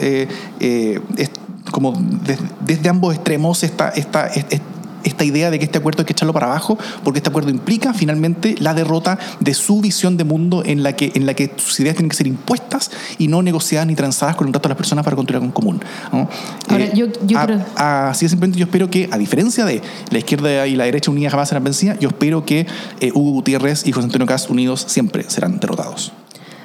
como 1.71 1.93
desde, 2.25 2.43
desde 2.65 2.89
ambos 2.89 3.15
extremos 3.15 3.63
esta, 3.63 3.89
esta, 3.89 4.27
esta 4.27 4.57
esta 5.03 5.23
idea 5.23 5.51
de 5.51 5.59
que 5.59 5.65
este 5.65 5.77
acuerdo 5.77 6.01
hay 6.01 6.05
que 6.05 6.13
echarlo 6.13 6.33
para 6.33 6.47
abajo, 6.47 6.77
porque 7.03 7.19
este 7.19 7.29
acuerdo 7.29 7.49
implica 7.49 7.93
finalmente 7.93 8.55
la 8.59 8.73
derrota 8.73 9.17
de 9.39 9.53
su 9.53 9.81
visión 9.81 10.17
de 10.17 10.23
mundo 10.23 10.63
en 10.65 10.83
la 10.83 10.93
que, 10.93 11.11
en 11.15 11.25
la 11.25 11.33
que 11.33 11.51
sus 11.57 11.79
ideas 11.79 11.95
tienen 11.95 12.09
que 12.09 12.15
ser 12.15 12.27
impuestas 12.27 12.91
y 13.17 13.27
no 13.27 13.41
negociadas 13.41 13.87
ni 13.87 13.95
transadas 13.95 14.35
con 14.35 14.47
el 14.47 14.53
resto 14.53 14.67
de 14.67 14.73
las 14.73 14.77
personas 14.77 15.03
para 15.03 15.15
construir 15.15 15.37
algo 15.37 15.47
en 15.47 15.51
común. 15.51 15.81
Ahora, 16.11 16.85
eh, 16.85 16.91
yo, 16.95 17.07
yo 17.25 17.39
creo... 17.39 17.65
Así 17.75 18.27
simplemente 18.27 18.59
yo 18.59 18.65
espero 18.65 18.89
que, 18.89 19.09
a 19.11 19.17
diferencia 19.17 19.65
de 19.65 19.81
la 20.11 20.17
izquierda 20.17 20.67
y 20.67 20.75
la 20.75 20.85
derecha 20.85 21.11
unidas 21.11 21.31
jamás 21.31 21.49
serán 21.49 21.63
vencidas, 21.63 21.99
yo 21.99 22.09
espero 22.09 22.45
que 22.45 22.67
eh, 22.99 23.11
Hugo 23.13 23.31
Gutiérrez 23.31 23.85
y 23.87 23.91
José 23.91 24.05
Antonio 24.05 24.27
Cast 24.27 24.49
unidos 24.49 24.85
siempre 24.87 25.25
serán 25.29 25.59
derrotados. 25.59 26.11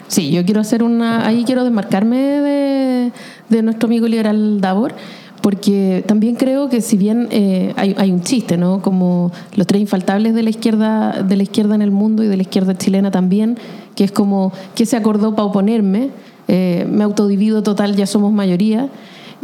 Sí, 0.08 0.30
yo 0.30 0.44
quiero 0.44 0.60
hacer 0.60 0.82
una. 0.82 1.26
Ahí 1.26 1.44
quiero 1.46 1.64
desmarcarme 1.64 2.18
de, 2.18 3.12
de 3.48 3.62
nuestro 3.62 3.86
amigo 3.86 4.06
liberal 4.06 4.60
Davor 4.60 4.94
porque 5.42 6.04
también 6.06 6.36
creo 6.36 6.68
que 6.68 6.80
si 6.80 6.96
bien 6.96 7.28
eh, 7.30 7.74
hay, 7.76 8.10
un 8.10 8.22
chiste, 8.22 8.56
¿no? 8.56 8.80
Como 8.80 9.32
los 9.56 9.66
tres 9.66 9.82
infaltables 9.82 10.34
de 10.34 10.42
la 10.42 10.50
izquierda, 10.50 11.22
de 11.22 11.36
la 11.36 11.42
izquierda 11.42 11.74
en 11.74 11.82
el 11.82 11.90
mundo 11.90 12.22
y 12.22 12.28
de 12.28 12.36
la 12.36 12.42
izquierda 12.42 12.78
chilena 12.78 13.10
también, 13.10 13.58
que 13.96 14.04
es 14.04 14.12
como 14.12 14.52
que 14.76 14.86
se 14.86 14.96
acordó 14.96 15.34
para 15.34 15.44
oponerme, 15.44 16.10
eh, 16.46 16.86
me 16.88 17.02
autodivido 17.02 17.62
total, 17.62 17.96
ya 17.96 18.06
somos 18.06 18.32
mayoría. 18.32 18.88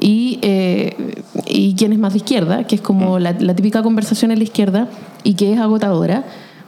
Y, 0.00 0.38
eh, 0.42 0.94
y 1.46 1.74
quién 1.74 1.92
es 1.92 1.98
más 1.98 2.12
de 2.12 2.18
izquierda, 2.18 2.62
que 2.62 2.76
es 2.76 2.80
como 2.80 3.18
la, 3.18 3.32
la 3.32 3.56
típica 3.56 3.82
conversación 3.82 4.30
en 4.30 4.38
la 4.38 4.44
izquierda 4.44 4.86
y 5.24 5.34
que 5.34 5.52
es 5.52 5.58
agotadora, 5.58 6.24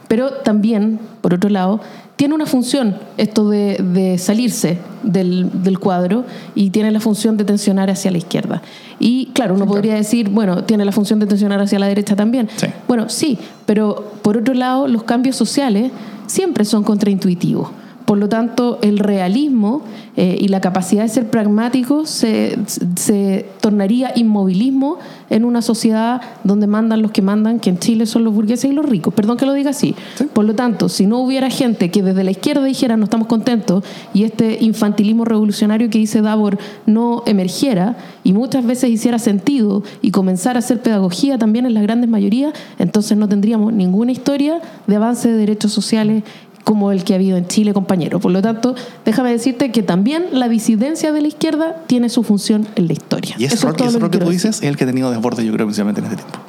pero 0.09 0.31
también, 0.31 0.99
por 1.21 1.33
otro 1.33 1.49
lado, 1.49 1.79
tiene 2.21 2.35
una 2.35 2.45
función 2.45 2.97
esto 3.17 3.49
de, 3.49 4.15
salirse 4.19 4.77
del, 5.01 5.79
cuadro 5.79 6.23
y 6.53 6.69
tiene 6.69 6.91
la 6.91 6.99
función 6.99 7.35
de 7.35 7.45
tensionar 7.45 7.89
hacia 7.89 8.11
la 8.11 8.19
izquierda. 8.19 8.61
Y 8.99 9.31
claro, 9.33 9.55
uno 9.55 9.65
podría 9.65 9.95
decir, 9.95 10.29
bueno, 10.29 10.63
tiene 10.63 10.85
la 10.85 10.91
función 10.91 11.17
de 11.17 11.25
tensionar 11.25 11.59
hacia 11.61 11.79
la 11.79 11.87
derecha 11.87 12.15
también. 12.15 12.47
Bueno, 12.87 13.09
sí, 13.09 13.39
pero 13.65 14.11
por 14.21 14.37
otro 14.37 14.53
lado, 14.53 14.87
los 14.87 15.01
cambios 15.01 15.35
sociales 15.35 15.91
siempre 16.27 16.63
son 16.63 16.83
contraintuitivos. 16.83 17.69
Por 18.11 18.17
lo 18.17 18.27
tanto, 18.27 18.77
el 18.81 18.99
realismo 18.99 19.83
eh, 20.17 20.37
y 20.37 20.49
la 20.49 20.59
capacidad 20.59 21.03
de 21.03 21.07
ser 21.07 21.29
pragmático 21.29 22.05
se, 22.05 22.59
se, 22.97 23.45
tornaría 23.61 24.11
inmovilismo 24.17 24.99
en 25.29 25.45
una 25.45 25.61
sociedad 25.61 26.19
donde 26.43 26.67
mandan 26.67 27.01
los 27.01 27.11
que 27.11 27.21
mandan, 27.21 27.61
que 27.61 27.69
en 27.69 27.79
Chile 27.79 28.05
son 28.05 28.25
los 28.25 28.33
burgueses 28.33 28.69
y 28.69 28.73
los 28.73 28.85
ricos. 28.85 29.13
Perdón 29.13 29.37
que 29.37 29.45
lo 29.45 29.53
diga 29.53 29.69
así. 29.69 29.95
Por 30.33 30.43
lo 30.43 30.55
tanto, 30.55 30.89
si 30.89 31.05
no 31.05 31.19
hubiera 31.19 31.49
gente 31.49 31.89
que 31.89 32.03
desde 32.03 32.25
la 32.25 32.31
izquierda 32.31 32.65
dijera 32.65 32.97
no 32.97 33.05
estamos 33.05 33.29
contentos 33.29 33.85
y 34.13 34.25
este 34.25 34.57
infantilismo 34.59 35.23
revolucionario 35.23 35.89
que 35.89 35.97
dice 35.97 36.21
Davor 36.21 36.57
no 36.85 37.23
emergiera 37.25 37.95
y 38.25 38.33
muchas 38.33 38.65
veces 38.65 38.89
hiciera 38.89 39.19
sentido 39.19 39.83
y 40.01 40.11
comenzara 40.11 40.57
a 40.57 40.59
hacer 40.59 40.81
pedagogía 40.81 41.37
también 41.37 41.65
en 41.65 41.73
las 41.73 41.83
grandes 41.83 42.09
mayorías, 42.09 42.51
entonces 42.77 43.17
no 43.17 43.29
tendríamos 43.29 43.71
ninguna 43.71 44.11
historia 44.11 44.59
de 44.85 44.97
avance 44.97 45.31
de 45.31 45.37
derechos 45.37 45.71
sociales 45.71 46.23
como 46.63 46.91
el 46.91 47.03
que 47.03 47.13
ha 47.13 47.15
habido 47.17 47.37
en 47.37 47.47
Chile, 47.47 47.73
compañero. 47.73 48.19
Por 48.19 48.31
lo 48.31 48.41
tanto, 48.41 48.75
déjame 49.05 49.31
decirte 49.31 49.71
que 49.71 49.83
también 49.83 50.25
la 50.31 50.49
disidencia 50.49 51.11
de 51.11 51.21
la 51.21 51.27
izquierda 51.27 51.77
tiene 51.87 52.09
su 52.09 52.23
función 52.23 52.67
en 52.75 52.87
la 52.87 52.93
historia. 52.93 53.35
Y 53.37 53.45
ese 53.45 53.65
rol, 53.65 53.75
que, 53.75 54.19
tú 54.19 54.29
dices 54.29 54.57
es 54.57 54.63
el 54.63 54.77
que 54.77 54.83
ha 54.83 54.87
tenido 54.87 55.11
desborde, 55.11 55.45
yo 55.45 55.53
creo, 55.53 55.65
principalmente 55.65 56.01
en 56.01 56.05
este 56.05 56.17
tiempo. 56.17 56.39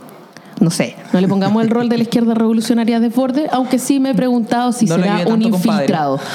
No 0.61 0.71
sé, 0.71 0.95
no 1.13 1.21
le 1.21 1.27
pongamos 1.27 1.65
el 1.65 1.71
rol 1.71 1.89
de 1.89 1.97
la 1.97 2.05
izquierda 2.05 2.35
revolucionaria 2.35 3.01
desborde, 3.01 3.49
aunque 3.51 3.81
sí 3.81 3.99
me 3.99 4.11
he 4.11 4.15
preguntado 4.15 4.71
si 4.73 4.87
será 4.87 5.25
un 5.27 5.43
infiltrado. 5.43 6.21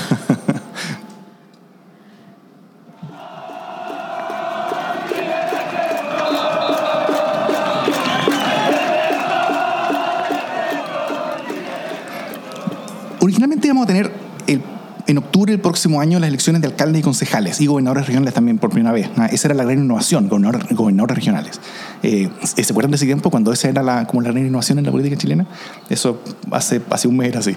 octubre 15.48 15.54
del 15.54 15.62
próximo 15.62 16.02
año 16.02 16.20
las 16.20 16.28
elecciones 16.28 16.62
de 16.62 16.68
alcaldes 16.68 17.00
y 17.00 17.04
concejales 17.04 17.62
y 17.62 17.68
gobernadores 17.68 18.06
regionales 18.08 18.34
también 18.34 18.58
por 18.58 18.70
primera 18.70 18.92
vez. 18.92 19.10
Esa 19.32 19.48
era 19.48 19.56
la 19.56 19.64
gran 19.64 19.80
innovación, 19.80 20.28
gobernadores, 20.28 20.76
gobernadores 20.76 21.16
regionales. 21.16 21.62
Eh, 22.04 22.30
¿Se 22.44 22.72
acuerdan 22.72 22.92
de 22.92 22.98
ese 22.98 23.06
tiempo 23.06 23.30
cuando 23.30 23.54
esa 23.54 23.70
era 23.70 23.82
la, 23.82 24.06
como 24.08 24.22
la 24.22 24.32
gran 24.32 24.46
innovación 24.46 24.78
en 24.80 24.86
la 24.86 24.92
política 24.92 25.16
chilena? 25.16 25.48
Eso 25.90 26.22
hace, 26.52 26.82
hace 26.90 27.08
un 27.08 27.16
mes 27.16 27.30
era 27.30 27.40
así. 27.40 27.56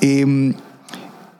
Em, 0.00 0.52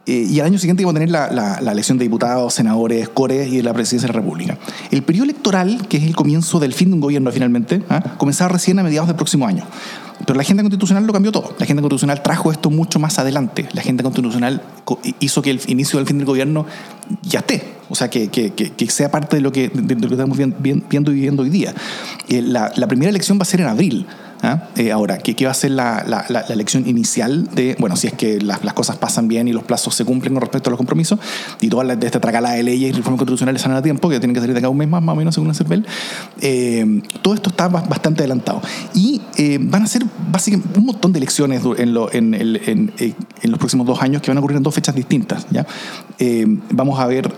eh, 0.06 0.26
y 0.30 0.40
al 0.40 0.46
año 0.46 0.58
siguiente 0.58 0.82
íbamos 0.82 0.96
a 0.96 1.00
tener 1.00 1.10
la, 1.10 1.58
la, 1.60 1.72
elección 1.72 1.98
de 1.98 2.04
diputados, 2.04 2.54
senadores, 2.54 3.08
cores 3.08 3.48
y 3.52 3.60
la 3.60 3.74
presidencia 3.74 4.06
de 4.06 4.14
la 4.14 4.20
República. 4.20 4.56
El 4.90 5.02
periodo 5.02 5.24
electoral, 5.24 5.86
que 5.88 5.96
es 5.96 6.04
el 6.04 6.14
comienzo 6.14 6.60
del 6.60 6.74
fin 6.74 6.88
de 6.88 6.94
un 6.94 7.00
gobierno 7.00 7.32
finalmente, 7.32 7.82
¿ah? 7.90 8.14
comenzaba 8.18 8.50
recién 8.50 8.78
a 8.78 8.82
mediados 8.82 9.08
del 9.08 9.16
próximo 9.16 9.46
año. 9.46 9.64
Pero 10.26 10.34
la 10.34 10.42
agenda 10.42 10.62
constitucional 10.62 11.06
lo 11.06 11.12
cambió 11.12 11.32
todo. 11.32 11.54
La 11.58 11.64
agenda 11.64 11.82
constitucional 11.82 12.22
trajo 12.22 12.50
esto 12.52 12.70
mucho 12.70 12.98
más 12.98 13.18
adelante. 13.18 13.68
La 13.72 13.80
agenda 13.80 14.02
constitucional 14.02 14.62
hizo 15.20 15.42
que 15.42 15.50
el 15.50 15.60
inicio 15.66 15.98
del 15.98 16.06
fin 16.06 16.18
del 16.18 16.26
gobierno 16.26 16.66
ya 17.22 17.40
esté. 17.40 17.78
O 17.90 17.94
sea, 17.94 18.10
que, 18.10 18.28
que, 18.28 18.52
que, 18.52 18.90
sea 18.90 19.10
parte 19.10 19.36
de 19.36 19.42
lo 19.42 19.50
que, 19.50 19.68
de 19.68 19.94
lo 19.94 20.08
que 20.08 20.14
estamos 20.14 20.36
viendo 20.36 21.10
y 21.10 21.14
viviendo 21.14 21.42
hoy 21.42 21.50
día. 21.50 21.74
Eh, 22.28 22.42
la, 22.42 22.72
la 22.76 22.86
primera 22.86 23.08
elección 23.08 23.38
va 23.38 23.42
a 23.42 23.46
ser 23.46 23.60
en 23.60 23.68
abril. 23.68 24.06
¿Ah? 24.42 24.68
Eh, 24.76 24.92
ahora, 24.92 25.18
¿qué, 25.18 25.44
va 25.44 25.50
a 25.50 25.54
ser 25.54 25.72
la, 25.72 26.04
la, 26.06 26.24
la, 26.28 26.40
elección 26.40 26.86
inicial 26.86 27.48
de, 27.54 27.76
bueno, 27.78 27.96
si 27.96 28.06
es 28.06 28.12
que 28.14 28.40
las, 28.40 28.64
las, 28.64 28.74
cosas 28.74 28.96
pasan 28.96 29.28
bien 29.28 29.48
y 29.48 29.52
los 29.52 29.64
plazos 29.64 29.94
se 29.94 30.04
cumplen 30.04 30.34
con 30.34 30.40
respecto 30.42 30.70
a 30.70 30.72
los 30.72 30.78
compromisos 30.78 31.18
y 31.60 31.68
toda 31.68 31.96
de 31.96 32.06
esta 32.06 32.20
tracalada 32.20 32.54
de 32.54 32.62
leyes 32.62 32.90
y 32.90 32.92
reformas 32.92 33.18
constitucionales 33.18 33.62
salen 33.62 33.76
a 33.76 33.82
tiempo, 33.82 34.08
que 34.08 34.18
tienen 34.18 34.34
que 34.34 34.40
salir 34.40 34.54
de 34.54 34.60
cada 34.60 34.70
un 34.70 34.78
mes 34.78 34.88
más, 34.88 35.02
más 35.02 35.14
o 35.14 35.16
menos 35.16 35.34
según 35.34 35.48
la 35.48 35.54
CERVEL, 35.54 35.86
eh, 36.40 37.02
todo 37.22 37.34
esto 37.34 37.50
está 37.50 37.68
bastante 37.68 38.22
adelantado. 38.22 38.62
Y 38.94 39.20
eh, 39.36 39.58
van 39.60 39.82
a 39.82 39.86
ser 39.86 40.04
básicamente 40.30 40.78
un 40.78 40.86
montón 40.86 41.12
de 41.12 41.18
elecciones 41.18 41.62
en, 41.78 41.94
lo, 41.94 42.12
en, 42.12 42.34
en, 42.34 42.92
en, 42.96 43.50
los 43.50 43.58
próximos 43.58 43.86
dos 43.86 44.02
años 44.02 44.22
que 44.22 44.30
van 44.30 44.38
a 44.38 44.40
ocurrir 44.40 44.56
en 44.56 44.62
dos 44.62 44.74
fechas 44.74 44.94
distintas. 44.94 45.46
¿ya? 45.50 45.66
vamos 46.70 46.98
a 46.98 47.06
ver 47.06 47.32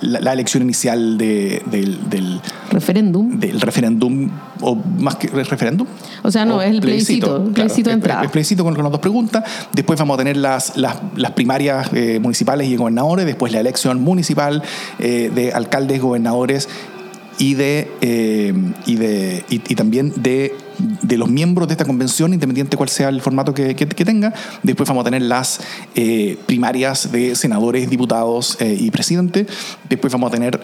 la, 0.00 0.32
elección 0.32 0.62
inicial 0.62 1.18
de, 1.18 1.62
del, 1.70 2.08
del 2.10 2.40
referéndum. 2.86 3.40
Del 3.40 3.60
referéndum, 3.60 4.30
o 4.60 4.76
más 4.76 5.16
que 5.16 5.28
referéndum, 5.28 5.86
o 6.22 6.30
sea, 6.30 6.44
no, 6.44 6.62
es 6.62 6.70
el 6.70 6.80
plebiscito, 6.80 7.44
plebiscito, 7.52 7.90
de 7.90 7.94
entrada. 7.94 8.22
El, 8.22 8.30
plebiscito 8.30 8.62
con, 8.62 8.74
las 8.74 8.92
dos 8.92 9.00
preguntas. 9.00 9.44
Después 9.72 9.98
vamos 9.98 10.14
a 10.14 10.18
tener 10.18 10.36
las, 10.36 10.76
las, 10.76 10.96
las 11.16 11.32
primarias 11.32 11.90
eh, 11.92 12.20
municipales 12.20 12.68
y 12.68 12.76
gobernadores. 12.76 13.26
Después 13.26 13.52
la 13.52 13.60
elección 13.60 14.00
municipal 14.00 14.62
eh, 14.98 15.30
de 15.34 15.52
alcaldes, 15.52 16.00
gobernadores 16.00 16.68
y 17.38 17.54
de, 17.54 17.90
eh, 18.00 18.54
y, 18.86 18.94
de 18.94 19.44
y, 19.50 19.58
también 19.74 20.12
de, 20.16 20.54
de, 21.02 21.18
los 21.18 21.28
miembros 21.28 21.68
de 21.68 21.74
esta 21.74 21.84
convención, 21.84 22.32
independiente 22.32 22.76
cuál 22.76 22.88
sea 22.88 23.08
el 23.08 23.20
formato 23.20 23.52
que, 23.52 23.74
que, 23.74 23.86
tenga. 23.86 24.32
Después 24.62 24.88
vamos 24.88 25.02
a 25.02 25.04
tener 25.04 25.22
las 25.22 25.60
primarias 26.46 27.12
de 27.12 27.34
senadores, 27.34 27.90
diputados 27.90 28.56
y 28.60 28.90
presidente. 28.90 29.46
Después 29.90 30.12
vamos 30.12 30.28
a 30.28 30.34
tener 30.34 30.60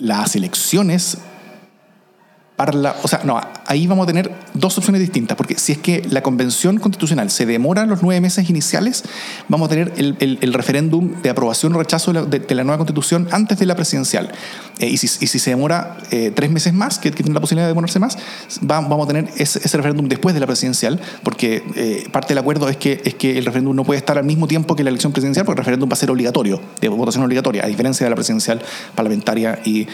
las 0.00 0.34
elecciones 0.34 1.18
o 3.02 3.08
sea, 3.08 3.20
no, 3.24 3.40
ahí 3.66 3.86
vamos 3.86 4.04
a 4.04 4.06
tener 4.06 4.30
dos 4.52 4.76
opciones 4.76 5.00
distintas, 5.00 5.36
porque 5.36 5.56
si 5.58 5.72
es 5.72 5.78
que 5.78 6.02
la 6.10 6.22
convención 6.22 6.78
constitucional 6.78 7.30
se 7.30 7.46
demora 7.46 7.86
los 7.86 8.02
nueve 8.02 8.20
meses 8.20 8.50
iniciales, 8.50 9.04
vamos 9.48 9.66
a 9.66 9.70
tener 9.70 9.92
el, 9.96 10.52
referéndum 10.52 11.22
de 11.22 11.30
aprobación 11.30 11.74
o 11.74 11.78
rechazo 11.78 12.12
de 12.12 12.54
la, 12.54 12.64
nueva 12.64 12.78
constitución 12.78 13.28
antes 13.30 13.58
de 13.58 13.66
la 13.66 13.74
presidencial. 13.76 14.30
Eh, 14.78 14.88
y, 14.88 14.96
si, 14.96 15.08
se 15.08 15.50
demora 15.50 15.98
eh, 16.10 16.32
tres 16.34 16.50
meses 16.50 16.74
más, 16.74 16.98
que, 16.98 17.10
tiene 17.10 17.32
la 17.32 17.40
posibilidad 17.40 17.66
de 17.66 17.70
demorarse 17.70 17.98
más, 17.98 18.18
vamos 18.60 19.04
a 19.04 19.06
tener 19.06 19.30
ese, 19.36 19.60
referéndum 19.76 20.08
después 20.08 20.34
de 20.34 20.40
la 20.40 20.46
presidencial, 20.46 21.00
porque 21.22 21.62
eh, 21.76 22.08
parte 22.12 22.28
del 22.28 22.38
acuerdo 22.38 22.68
es 22.68 22.76
que, 22.76 23.00
es 23.04 23.14
que 23.14 23.38
el 23.38 23.44
referéndum 23.44 23.74
no 23.74 23.84
puede 23.84 23.98
estar 23.98 24.18
al 24.18 24.24
mismo 24.24 24.46
tiempo 24.46 24.76
que 24.76 24.84
la 24.84 24.90
elección 24.90 25.12
presidencial, 25.12 25.46
porque 25.46 25.60
el 25.60 25.64
referéndum 25.64 25.88
va 25.88 25.94
a 25.94 25.96
ser 25.96 26.10
obligatorio, 26.10 26.60
de 26.80 26.88
votación 26.88 27.24
obligatoria, 27.24 27.64
a 27.64 27.68
diferencia 27.68 28.04
de 28.04 28.10
la 28.10 28.16
presidencial 28.16 28.60
parlamentaria 28.94 29.60
y, 29.64 29.86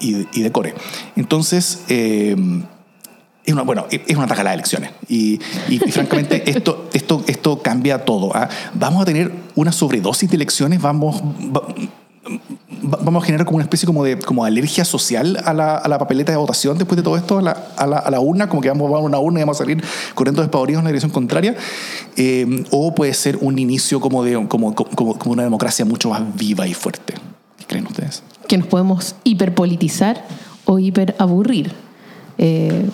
y, 0.00 0.26
y 0.32 0.42
de 0.42 0.52
core. 0.52 0.74
Entonces, 1.16 1.84
eh, 1.88 2.36
es 3.44 3.52
una, 3.52 3.62
bueno, 3.62 3.86
es 3.90 4.16
una 4.16 4.26
de 4.26 4.54
elecciones. 4.54 4.90
Y, 5.08 5.38
francamente, 5.92 6.50
esto, 6.50 6.88
esto, 6.92 7.22
esto 7.28 7.62
cambia 7.62 8.04
todo. 8.04 8.34
¿ah? 8.34 8.48
Vamos 8.74 9.02
a 9.02 9.04
tener 9.04 9.32
una 9.54 9.70
sobredosis 9.72 10.28
de 10.28 10.36
elecciones, 10.36 10.82
vamos, 10.82 11.22
va- 11.22 11.66
vamos 12.82 13.22
a 13.22 13.26
generar 13.26 13.46
como 13.46 13.56
una 13.56 13.64
especie 13.64 13.86
como 13.86 14.02
de 14.02 14.18
como 14.18 14.44
alergia 14.44 14.84
social 14.84 15.40
a 15.44 15.54
la, 15.54 15.76
a 15.76 15.86
la 15.88 15.96
papeleta 15.96 16.32
de 16.32 16.38
votación 16.38 16.76
después 16.76 16.96
de 16.96 17.04
todo 17.04 17.16
esto, 17.16 17.38
a 17.38 17.42
la, 17.42 17.52
a 17.76 17.86
la, 17.86 17.98
a 17.98 18.10
la 18.10 18.18
urna, 18.18 18.48
como 18.48 18.60
que 18.62 18.68
vamos, 18.68 18.90
vamos 18.90 19.04
a 19.04 19.06
una 19.06 19.18
urna 19.20 19.38
y 19.38 19.42
vamos 19.44 19.58
a 19.60 19.62
salir 19.64 19.82
corriendo 20.14 20.42
despavoridos 20.42 20.80
en 20.80 20.84
la 20.84 20.90
dirección 20.90 21.12
contraria, 21.12 21.54
eh, 22.16 22.64
o 22.72 22.92
puede 22.96 23.14
ser 23.14 23.38
un 23.40 23.60
inicio 23.60 24.00
como 24.00 24.24
de 24.24 24.34
como, 24.48 24.74
como, 24.74 25.16
como 25.16 25.32
una 25.32 25.44
democracia 25.44 25.84
mucho 25.84 26.10
más 26.10 26.22
viva 26.36 26.66
y 26.66 26.74
fuerte. 26.74 27.14
¿Qué 27.58 27.64
creen 27.64 27.86
ustedes? 27.86 28.24
Nos 28.56 28.66
podemos 28.66 29.16
hiperpolitizar 29.24 30.24
o 30.64 30.78
hiperaburrir. 30.78 31.72
Eh, 32.38 32.86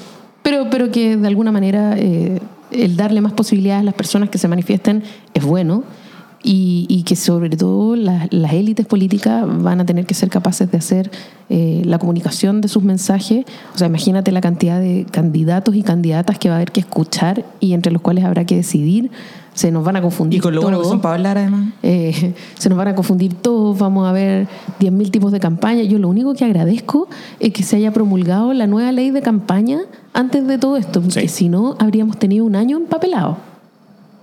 pero, 0.43 0.69
pero 0.71 0.91
que 0.91 1.17
de 1.17 1.27
alguna 1.27 1.53
manera 1.53 1.95
eh, 1.97 2.41
el 2.71 2.97
darle 2.97 3.21
más 3.21 3.33
posibilidades 3.33 3.83
a 3.83 3.85
las 3.85 3.95
personas 3.95 4.29
que 4.31 4.39
se 4.39 4.49
manifiesten 4.49 5.03
es 5.35 5.45
bueno 5.45 5.85
y, 6.43 6.87
y 6.89 7.05
que 7.05 7.17
sobre 7.17 7.51
todo 7.57 7.97
las, 7.97 8.33
las 8.33 8.53
élites 8.53 8.87
políticas 8.87 9.45
van 9.47 9.81
a 9.81 9.87
tener 9.87 10.07
que 10.07 10.15
ser 10.15 10.29
capaces 10.29 10.71
de 10.71 10.79
hacer 10.79 11.11
eh, 11.49 11.83
la 11.85 11.99
comunicación 11.99 12.61
de 12.61 12.69
sus 12.69 12.83
mensajes. 12.83 13.45
O 13.75 13.79
sea, 13.79 13.87
imagínate 13.87 14.33
la 14.33 14.41
cantidad 14.41 14.81
de 14.81 15.07
candidatos 15.11 15.75
y 15.77 15.83
candidatas 15.83 16.39
que 16.39 16.49
va 16.49 16.55
a 16.55 16.59
haber 16.59 16.73
que 16.73 16.81
escuchar 16.81 17.45
y 17.61 17.75
entre 17.75 17.93
los 17.93 18.03
cuales 18.03 18.25
habrá 18.25 18.45
que 18.45 18.57
decidir. 18.57 19.11
Se 19.55 19.71
nos 19.71 19.85
van 19.85 19.97
a 19.97 20.01
confundir. 20.03 20.39
Y 20.39 20.41
con 20.41 20.55
lo 20.55 20.63
bueno 20.63 20.79
que 20.79 20.83
todos. 20.85 20.93
son 20.93 21.03
para 21.03 21.15
hablar, 21.17 21.37
además. 21.37 21.75
Eh, 21.83 22.33
se 22.59 22.69
nos 22.71 22.79
van 22.79 22.89
a 22.89 22.95
confundir 22.95 23.35
todos, 23.35 23.79
vamos 23.79 24.09
a 24.09 24.13
ver 24.13 24.49
10.000 24.81 25.11
tipos 25.11 25.31
de 25.31 25.41
campaña. 25.41 25.83
Yo 25.83 25.99
lo 25.99 26.09
único 26.09 26.33
que 26.33 26.47
agradezco 26.47 27.07
es 27.39 27.53
que 27.53 27.63
se 27.63 27.77
haya 27.77 27.93
promulgado 27.93 28.55
la 28.55 28.67
nueva 28.67 28.91
ley 28.93 29.11
de 29.11 29.21
campaña 29.21 29.81
antes 30.15 30.47
de 30.47 30.57
todo 30.57 30.79
esto, 30.79 31.03
porque 31.03 31.21
Sí. 31.21 31.29
si 31.29 31.49
no 31.51 31.77
habríamos 31.79 32.19
tenido 32.19 32.47
un 32.47 32.57
año 32.57 32.79
empapelado. 32.79 33.52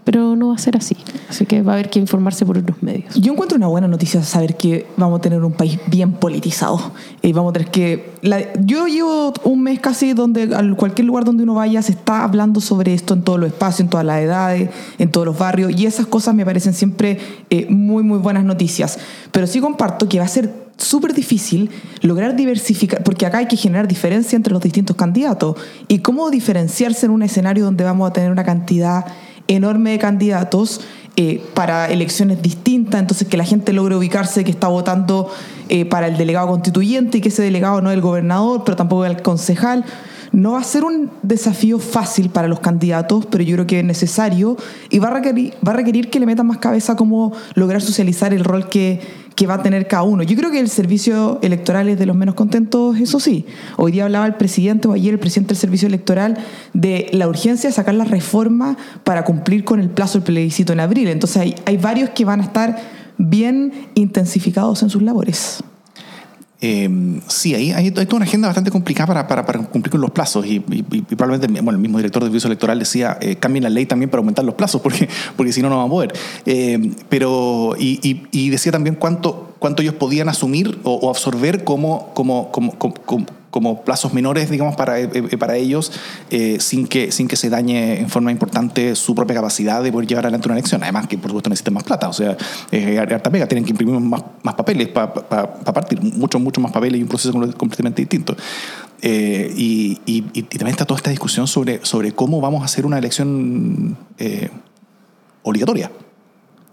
Pero 0.04 0.36
no 0.36 0.50
va 0.50 0.56
a 0.56 0.58
ser 0.58 0.76
así, 0.76 0.96
así 1.30 1.46
que 1.46 1.62
va 1.62 1.74
a 1.74 1.76
haber 1.76 1.90
que 1.90 2.00
informarse 2.00 2.46
por 2.46 2.58
otros 2.58 2.82
medios. 2.82 3.14
Yo 3.16 3.34
encuentro 3.34 3.58
una 3.58 3.68
buena 3.68 3.88
noticia 3.88 4.24
saber 4.24 4.58
que 4.58 4.88
vamos 4.98 5.20
a 5.20 5.22
tener 5.22 5.44
un 5.44 5.52
país 5.52 5.80
bien 5.88 6.14
politizado. 6.14 6.92
Y 7.22 7.32
vamos 7.34 7.52
a 7.52 7.54
tener 7.54 7.70
que. 7.70 8.12
la- 8.22 8.54
yo 8.64 8.88
llevo 8.88 9.34
un 9.44 9.62
mes 9.62 9.80
casi 9.80 10.14
donde, 10.14 10.56
a 10.56 10.76
cualquier 10.76 11.06
lugar 11.06 11.26
donde 11.26 11.44
uno 11.44 11.54
vaya, 11.56 11.82
se 11.82 11.92
está 11.92 12.24
hablando 12.24 12.60
sobre 12.62 12.94
esto 12.94 13.14
en 13.14 13.22
todos 13.24 13.40
los 13.40 13.50
espacios, 13.50 13.82
en 13.82 13.90
todas 13.90 14.06
las 14.06 14.20
edades, 14.22 14.70
en 14.98 15.12
todos 15.12 15.28
los 15.28 15.38
barrios. 15.38 15.72
Y 15.78 15.86
esas 15.86 16.08
cosas 16.08 16.34
me 16.34 16.44
parecen 16.46 16.74
siempre 16.74 17.20
eh, 17.50 17.68
muy, 17.70 18.02
muy 18.02 18.18
buenas 18.18 18.44
noticias. 18.46 18.98
Pero 19.32 19.46
sí 19.48 19.60
comparto 19.60 20.10
que 20.10 20.18
va 20.20 20.26
a 20.26 20.30
ser 20.30 20.70
súper 20.78 21.14
difícil 21.14 21.70
lograr 22.02 22.36
diversificar, 22.38 23.04
porque 23.04 23.26
acá 23.26 23.40
hay 23.40 23.48
que 23.48 23.58
generar 23.58 23.86
diferencia 23.88 24.38
entre 24.38 24.54
los 24.54 24.62
distintos 24.64 24.96
candidatos. 24.96 25.56
Y 25.88 26.00
cómo 26.00 26.30
diferenciarse 26.32 27.06
en 27.06 27.12
un 27.12 27.22
escenario 27.22 27.66
donde 27.66 27.84
vamos 27.84 28.10
a 28.10 28.14
tener 28.14 28.32
una 28.32 28.44
cantidad 28.46 29.06
enorme 29.50 29.92
de 29.92 30.00
candidatos 30.00 30.82
eh, 31.18 31.44
para 31.54 31.90
elecciones 31.92 32.42
distintas, 32.42 33.02
entonces 33.02 33.28
que 33.28 33.36
la 33.36 33.44
gente 33.44 33.74
logre 33.74 33.96
ubicarse 33.96 34.46
que 34.46 34.52
está 34.52 34.70
votando 34.70 35.30
eh, 35.68 35.84
para 35.84 36.08
el 36.08 36.18
delegado 36.18 36.48
constituyente 36.48 37.18
y 37.18 37.22
que 37.22 37.28
ese 37.28 37.42
delegado 37.42 37.82
no 37.82 37.90
es 37.90 37.96
el 37.96 38.02
gobernador, 38.02 38.64
pero 38.64 38.78
tampoco 38.78 39.04
es 39.04 39.12
el 39.18 39.22
concejal. 39.22 39.84
No 40.32 40.54
va 40.54 40.60
a 40.60 40.64
ser 40.64 40.84
un 40.84 41.10
desafío 41.24 41.80
fácil 41.80 42.30
para 42.30 42.48
los 42.48 42.60
candidatos, 42.60 43.26
pero 43.26 43.44
yo 43.44 43.56
creo 43.56 43.68
que 43.68 43.80
es 43.80 43.86
necesario 43.86 44.58
y 44.90 45.00
va 45.00 45.08
a 45.08 45.14
requerir, 45.16 45.54
va 45.66 45.72
a 45.72 45.76
requerir 45.76 46.10
que 46.10 46.20
le 46.20 46.26
metan 46.26 46.48
más 46.48 46.58
cabeza 46.58 46.96
cómo 46.96 47.34
lograr 47.56 47.82
socializar 47.82 48.34
el 48.34 48.44
rol 48.44 48.70
que, 48.70 49.02
que 49.36 49.48
va 49.48 49.56
a 49.56 49.64
tener 49.64 49.88
cada 49.88 50.04
uno. 50.04 50.22
Yo 50.24 50.36
creo 50.36 50.52
que 50.52 50.60
el 50.60 50.70
servicio 50.70 51.40
electoral 51.42 51.90
es 51.90 51.98
de 51.98 52.06
los 52.06 52.16
menos 52.16 52.36
contentos, 52.36 53.00
eso 53.00 53.20
sí. 53.20 53.46
Hoy 53.78 53.92
día 53.92 54.04
hablaba 54.04 54.28
el 54.28 54.36
presidente 54.36 54.88
o 54.88 54.94
ayer 54.94 55.14
el 55.14 55.20
presidente 55.20 55.50
del 55.50 55.58
servicio 55.58 55.88
electoral 55.88 56.38
de 56.74 57.10
la 57.14 57.28
urgencia 57.28 57.70
de 57.70 57.74
sacar 57.74 57.96
la 57.96 58.06
reforma 58.06 58.78
para 59.04 59.24
cumplir 59.24 59.64
con 59.64 59.80
el 59.80 59.90
plazo 59.90 60.20
del 60.20 60.26
plebiscito 60.26 60.74
en 60.74 60.80
abril. 60.80 61.08
Entonces 61.08 61.38
hay, 61.42 61.56
hay 61.66 61.78
varios 61.78 62.10
que 62.12 62.26
van 62.26 62.42
a 62.42 62.44
estar 62.44 62.78
bien 63.18 63.90
intensificados 63.96 64.84
en 64.84 64.90
sus 64.90 65.02
labores. 65.02 65.64
Eh, 66.62 67.20
sí, 67.28 67.56
ahí 67.56 67.72
hay, 67.72 67.86
hay 67.86 67.92
toda 67.92 68.18
una 68.18 68.26
agenda 68.26 68.48
bastante 68.50 68.70
complicada 68.70 69.08
para, 69.08 69.28
para, 69.28 69.46
para 69.46 69.60
cumplir 69.60 69.92
con 69.92 70.02
los 70.02 70.12
plazos 70.12 70.46
y, 70.46 70.56
y- 70.70 70.84
y 70.92 71.02
probablemente 71.16 71.62
bueno, 71.62 71.78
el 71.78 71.82
mismo 71.82 71.98
director 72.00 72.22
del 72.22 72.32
servicio 72.32 72.48
electoral 72.48 72.78
decía 72.80 73.18
eh, 73.22 73.38
cambien 73.38 73.64
la 73.64 73.70
ley 73.70 73.86
también 73.86 74.10
para 74.10 74.20
aumentar 74.20 74.44
los 74.44 74.56
plazos 74.56 74.82
porque, 74.84 75.08
porque 75.38 75.54
si 75.54 75.62
no, 75.62 75.70
no 75.70 75.78
van 75.78 75.86
a 75.88 75.90
poder. 75.90 76.14
Eh, 76.46 76.92
pero, 77.08 77.76
y, 77.80 78.00
y- 78.32 78.50
decía 78.50 78.72
también 78.74 78.96
cuánto, 78.96 79.56
cuánto 79.60 79.82
ellos 79.84 79.94
podían 79.96 80.28
asumir 80.28 80.80
o, 80.84 80.96
o 80.96 81.10
absorber 81.10 81.64
como, 81.64 82.10
como, 82.14 82.52
como, 82.52 82.74
como, 82.74 83.26
como- 83.50 83.84
plazos 83.84 84.14
menores, 84.14 84.50
digamos, 84.50 84.76
para, 84.76 85.00
eh, 85.00 85.10
eh, 85.14 85.38
para 85.38 85.56
ellos, 85.58 85.92
eh, 86.30 86.58
sin, 86.60 86.88
que, 86.88 87.12
sin 87.12 87.28
que 87.28 87.36
se 87.36 87.50
dañe 87.50 88.00
en 88.00 88.10
forma 88.10 88.32
importante 88.32 88.96
su 88.96 89.16
propia 89.16 89.36
capacidad 89.36 89.82
de 89.84 89.92
poder 89.92 90.08
llevar 90.08 90.26
adelante 90.26 90.48
una 90.48 90.56
elección. 90.56 90.84
Además 90.84 91.08
que, 91.08 91.18
por 91.18 91.30
supuesto, 91.30 91.50
necesitan 91.50 91.74
más 91.74 91.84
plata. 91.84 92.10
O 92.10 92.14
sea, 92.14 92.38
harta 93.02 93.30
pega, 93.32 93.48
tienen 93.48 93.64
que 93.66 93.72
imprimir 93.72 94.00
más, 94.00 94.22
más 94.44 94.56
papeles 94.56 94.88
para 94.90 95.14
partir, 95.14 96.02
mucho, 96.02 96.40
mucho 96.40 96.62
más 96.62 96.72
papeles 96.72 97.00
y 97.00 97.04
un 97.04 97.10
proceso 97.10 97.32
com- 97.34 97.52
completamente 97.54 98.02
distinto. 98.02 98.36
Eh, 99.02 99.54
y, 99.56 100.00
y- 100.06 100.26
y 100.34 100.42
también 100.44 100.70
está 100.72 100.86
toda 100.86 100.98
esta 100.98 101.10
discusión 101.10 101.48
sobre, 101.48 101.80
sobre 101.86 102.12
cómo 102.12 102.42
vamos 102.42 102.62
a 102.62 102.66
hacer 102.66 102.86
una 102.86 102.98
elección 102.98 103.98
eh, 104.18 104.50
obligatoria. 105.44 105.90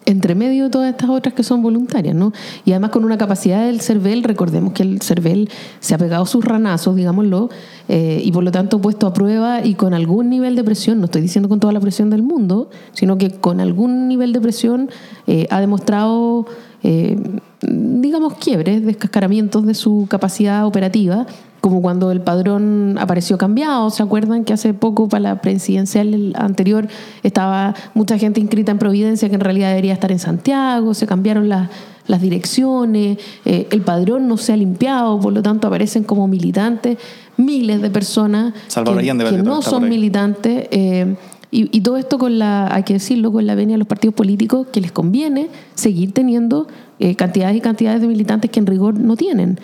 Entre 0.06 0.34
medio 0.34 0.64
de 0.64 0.70
todas 0.70 0.90
estas 0.90 1.10
otras 1.10 1.34
que 1.34 1.42
son 1.42 1.62
voluntarias, 1.62 2.14
¿no? 2.14 2.32
Y 2.64 2.70
además 2.70 2.90
con 2.90 3.04
una 3.04 3.18
capacidad 3.18 3.66
del 3.66 3.80
CERVEL, 3.80 4.22
recordemos 4.22 4.72
que 4.72 4.84
el 4.84 5.02
CERVEL 5.02 5.50
se 5.80 5.94
ha 5.94 5.98
pegado 5.98 6.24
sus 6.26 6.44
ranazos, 6.44 6.94
digámoslo, 6.96 7.50
eh, 7.88 8.22
y 8.24 8.32
por 8.32 8.44
lo 8.44 8.52
tanto 8.52 8.80
puesto 8.80 9.06
a 9.06 9.12
prueba 9.12 9.64
y 9.64 9.74
con 9.74 9.94
algún 9.94 10.30
nivel 10.30 10.56
de 10.56 10.64
presión, 10.64 11.00
no 11.00 11.06
estoy 11.06 11.22
diciendo 11.22 11.48
con 11.48 11.60
toda 11.60 11.72
la 11.72 11.80
presión 11.80 12.08
del 12.08 12.22
mundo, 12.22 12.70
sino 12.92 13.18
que 13.18 13.30
con 13.30 13.60
algún 13.60 14.08
nivel 14.08 14.32
de 14.32 14.40
presión 14.40 14.90
eh, 15.26 15.48
ha 15.50 15.60
demostrado, 15.60 16.46
eh, 16.84 17.18
digamos, 17.60 18.34
quiebres, 18.34 18.86
descascaramientos 18.86 19.66
de 19.66 19.74
su 19.74 20.06
capacidad 20.08 20.66
operativa 20.66 21.26
como 21.66 21.82
cuando 21.82 22.12
el 22.12 22.20
padrón 22.20 22.96
apareció 22.96 23.38
cambiado. 23.38 23.90
¿Se 23.90 24.00
acuerdan 24.00 24.44
que 24.44 24.52
hace 24.52 24.72
poco 24.72 25.08
para 25.08 25.20
la 25.20 25.40
presidencial 25.42 26.32
anterior 26.36 26.86
estaba 27.24 27.74
mucha 27.92 28.18
gente 28.18 28.40
inscrita 28.40 28.70
en 28.70 28.78
Providencia 28.78 29.28
que 29.28 29.34
en 29.34 29.40
realidad 29.40 29.70
debería 29.70 29.92
estar 29.92 30.12
en 30.12 30.20
Santiago? 30.20 30.94
Se 30.94 31.08
cambiaron 31.08 31.48
las, 31.48 31.68
las 32.06 32.20
direcciones, 32.20 33.18
eh, 33.44 33.66
el 33.72 33.80
padrón 33.80 34.28
no 34.28 34.36
se 34.36 34.52
ha 34.52 34.56
limpiado, 34.56 35.18
por 35.18 35.32
lo 35.32 35.42
tanto 35.42 35.66
aparecen 35.66 36.04
como 36.04 36.28
militantes 36.28 36.98
miles 37.36 37.82
de 37.82 37.90
personas 37.90 38.54
Salvador 38.68 39.02
que, 39.02 39.42
no 39.42 39.60
son 39.60 39.88
militantes. 39.88 40.68
eh, 40.70 41.16
y, 41.50 41.76
y 41.76 41.80
todo 41.80 41.96
esto 41.96 42.16
con 42.16 42.38
la, 42.38 42.72
hay 42.72 42.84
que 42.84 42.92
decirlo, 42.92 43.32
con 43.32 43.44
la 43.44 43.56
venia 43.56 43.74
de 43.74 43.78
los 43.78 43.88
partidos 43.88 44.14
políticos 44.14 44.68
que 44.72 44.80
les 44.80 44.92
conviene 44.92 45.48
seguir 45.74 46.12
teniendo 46.12 46.68
eh, 47.00 47.16
cantidades 47.16 47.56
y 47.56 47.60
cantidades 47.60 48.00
de 48.00 48.06
militantes 48.06 48.52
que 48.52 48.60
en 48.60 48.66
rigor 48.66 49.00
no 49.00 49.16
tienen. 49.16 49.58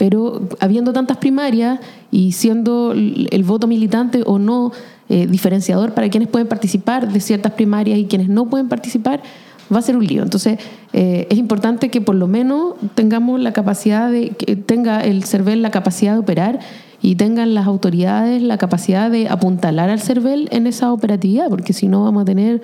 Pero 0.00 0.48
habiendo 0.60 0.94
tantas 0.94 1.18
primarias 1.18 1.78
y 2.10 2.32
siendo 2.32 2.92
el 2.92 3.44
voto 3.44 3.66
militante 3.66 4.22
o 4.24 4.38
no 4.38 4.72
eh, 5.10 5.26
diferenciador 5.26 5.92
para 5.92 6.08
quienes 6.08 6.30
pueden 6.30 6.48
participar 6.48 7.12
de 7.12 7.20
ciertas 7.20 7.52
primarias 7.52 7.98
y 7.98 8.06
quienes 8.06 8.30
no 8.30 8.48
pueden 8.48 8.70
participar, 8.70 9.20
va 9.70 9.80
a 9.80 9.82
ser 9.82 9.98
un 9.98 10.06
lío. 10.06 10.22
Entonces, 10.22 10.58
eh, 10.94 11.26
es 11.28 11.36
importante 11.36 11.90
que 11.90 12.00
por 12.00 12.14
lo 12.14 12.28
menos 12.28 12.76
tengamos 12.94 13.40
la 13.40 13.52
capacidad 13.52 14.10
de, 14.10 14.30
que 14.30 14.56
tenga 14.56 15.04
el 15.04 15.24
CERVEL 15.24 15.60
la 15.60 15.70
capacidad 15.70 16.14
de 16.14 16.20
operar 16.20 16.60
y 17.02 17.16
tengan 17.16 17.52
las 17.52 17.66
autoridades 17.66 18.40
la 18.40 18.56
capacidad 18.56 19.10
de 19.10 19.28
apuntalar 19.28 19.90
al 19.90 20.00
CERVEL 20.00 20.48
en 20.50 20.66
esa 20.66 20.94
operatividad, 20.94 21.50
porque 21.50 21.74
si 21.74 21.88
no 21.88 22.04
vamos 22.04 22.22
a 22.22 22.24
tener 22.24 22.62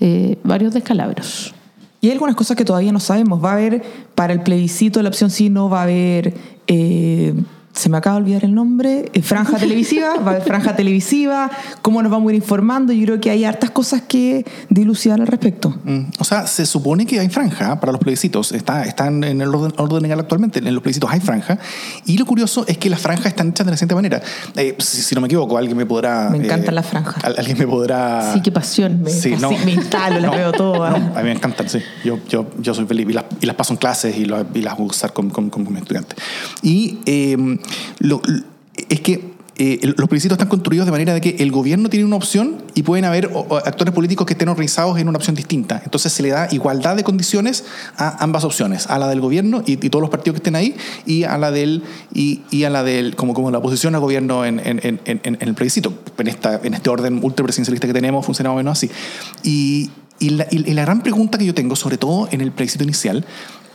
eh, 0.00 0.38
varios 0.42 0.72
descalabros. 0.72 1.52
Y 2.00 2.06
hay 2.06 2.12
algunas 2.12 2.36
cosas 2.36 2.56
que 2.56 2.64
todavía 2.64 2.92
no 2.92 3.00
sabemos. 3.00 3.44
Va 3.44 3.50
a 3.50 3.54
haber 3.54 3.82
para 4.14 4.32
el 4.32 4.42
plebiscito, 4.42 5.02
la 5.02 5.08
opción 5.08 5.30
sí, 5.30 5.50
no 5.50 5.68
va 5.68 5.80
a 5.80 5.82
haber. 5.84 6.34
eh, 6.66 7.34
se 7.78 7.88
me 7.88 7.96
acaba 7.96 8.16
de 8.16 8.22
olvidar 8.22 8.44
el 8.44 8.54
nombre, 8.54 9.08
eh, 9.12 9.22
franja 9.22 9.56
televisiva, 9.58 10.14
va 10.16 10.32
a 10.32 10.34
haber 10.34 10.42
franja 10.42 10.74
televisiva, 10.74 11.50
cómo 11.82 12.02
nos 12.02 12.10
vamos 12.10 12.30
a 12.30 12.34
ir 12.34 12.36
informando. 12.42 12.92
Yo 12.92 13.04
creo 13.04 13.20
que 13.20 13.30
hay 13.30 13.44
hartas 13.44 13.70
cosas 13.70 14.02
que 14.02 14.44
dilucidar 14.68 15.20
al 15.20 15.26
respecto. 15.26 15.70
Mm, 15.84 16.00
O 16.18 16.24
sea, 16.24 16.46
se 16.46 16.66
supone 16.66 17.06
que 17.06 17.20
hay 17.20 17.28
franja 17.28 17.78
para 17.80 17.92
los 17.92 18.00
plebiscitos. 18.00 18.52
Está, 18.52 18.84
están 18.84 19.22
en 19.24 19.40
el 19.40 19.54
orden, 19.54 19.72
orden 19.78 20.02
legal 20.02 20.18
actualmente. 20.20 20.58
En 20.58 20.74
los 20.74 20.82
plebiscitos 20.82 21.10
hay 21.10 21.20
franja. 21.20 21.58
Y 22.04 22.18
lo 22.18 22.26
curioso 22.26 22.64
es 22.66 22.78
que 22.78 22.90
las 22.90 23.00
franjas 23.00 23.26
están 23.26 23.48
hechas 23.50 23.64
de 23.64 23.70
la 23.70 23.76
siguiente 23.76 23.94
manera. 23.94 24.22
Eh, 24.56 24.74
si, 24.78 25.02
si 25.02 25.14
no 25.14 25.20
me 25.20 25.26
equivoco, 25.26 25.56
alguien 25.56 25.76
me 25.76 25.86
podrá. 25.86 26.30
Me 26.30 26.38
encantan 26.38 26.72
eh, 26.72 26.74
las 26.74 26.86
franjas. 26.86 27.22
al- 27.24 27.36
Alguien 27.38 27.58
me 27.58 27.66
podrá. 27.66 28.32
Sí, 28.34 28.40
qué 28.42 28.50
pasión. 28.50 29.02
Me, 29.02 29.10
Sí, 29.10 29.34
no. 29.40 29.50
me 29.64 29.72
instalo, 29.72 30.20
las 30.20 30.30
No, 30.32 30.36
veo 30.36 30.52
todas. 30.52 30.98
no, 31.00 31.12
a 31.16 31.18
mí 31.20 31.24
me 31.28 31.32
encantan, 31.32 31.68
sí. 31.68 31.78
Yo, 32.04 32.18
yo, 32.28 32.46
yo 32.58 32.74
soy 32.74 32.86
feliz 32.86 33.06
y 33.08 33.12
las, 33.12 33.24
y 33.40 33.46
las 33.46 33.54
paso 33.54 33.72
en 33.72 33.78
clases 33.78 34.16
y, 34.16 34.24
lo- 34.24 34.44
y 34.54 34.62
las 34.62 34.76
voy 34.76 34.86
a 34.86 34.90
usar 34.90 35.12
con, 35.12 35.30
con, 35.30 35.48
con 35.50 35.62
mis 35.72 35.82
estudiantes. 35.82 36.18
Y 36.62 36.98
eh, 37.06 37.36
lo- 37.98 38.22
es 38.88 39.00
que 39.00 39.36
eh, 39.60 39.80
los 39.96 40.08
plebiscitos 40.08 40.36
están 40.36 40.46
construidos 40.48 40.86
de 40.86 40.92
manera 40.92 41.12
de 41.12 41.20
que 41.20 41.30
el 41.40 41.50
gobierno 41.50 41.88
tiene 41.88 42.04
una 42.06 42.14
opción 42.14 42.62
y 42.76 42.84
pueden 42.84 43.04
haber 43.04 43.28
actores 43.64 43.92
políticos 43.92 44.24
que 44.24 44.34
estén 44.34 44.48
organizados 44.48 44.96
en 45.00 45.08
una 45.08 45.16
opción 45.18 45.34
distinta. 45.34 45.82
Entonces 45.84 46.12
se 46.12 46.22
le 46.22 46.28
da 46.28 46.46
igualdad 46.52 46.94
de 46.94 47.02
condiciones 47.02 47.64
a 47.96 48.22
ambas 48.22 48.44
opciones, 48.44 48.86
a 48.86 49.00
la 49.00 49.08
del 49.08 49.20
gobierno 49.20 49.64
y, 49.66 49.72
y 49.72 49.90
todos 49.90 50.00
los 50.00 50.10
partidos 50.10 50.34
que 50.34 50.38
estén 50.38 50.54
ahí 50.54 50.76
y 51.06 51.24
a 51.24 51.36
la 51.38 51.50
del 51.50 51.82
y, 52.14 52.42
y 52.52 52.62
a 52.62 52.70
la 52.70 52.84
del 52.84 53.16
como, 53.16 53.34
como 53.34 53.50
la 53.50 53.58
oposición 53.58 53.96
al 53.96 54.00
gobierno 54.00 54.44
en, 54.44 54.60
en, 54.60 54.78
en, 54.84 55.00
en- 55.24 55.38
el 55.40 55.54
plebiscito. 55.54 55.92
En, 56.18 56.28
esta, 56.28 56.60
en 56.62 56.74
este 56.74 56.88
orden 56.88 57.18
ultrapresidencialista 57.20 57.88
que 57.88 57.92
tenemos 57.94 58.24
funciona 58.24 58.50
más 58.50 58.54
o 58.54 58.58
menos 58.58 58.78
así. 58.78 58.88
Y, 59.42 59.90
y 60.20 60.30
la, 60.30 60.46
y 60.52 60.58
la 60.72 60.82
gran 60.82 61.02
pregunta 61.02 61.36
que 61.36 61.46
yo 61.46 61.54
tengo, 61.54 61.74
sobre 61.74 61.96
todo 61.98 62.28
en 62.30 62.42
el 62.42 62.52
plebiscito 62.52 62.84
inicial, 62.84 63.24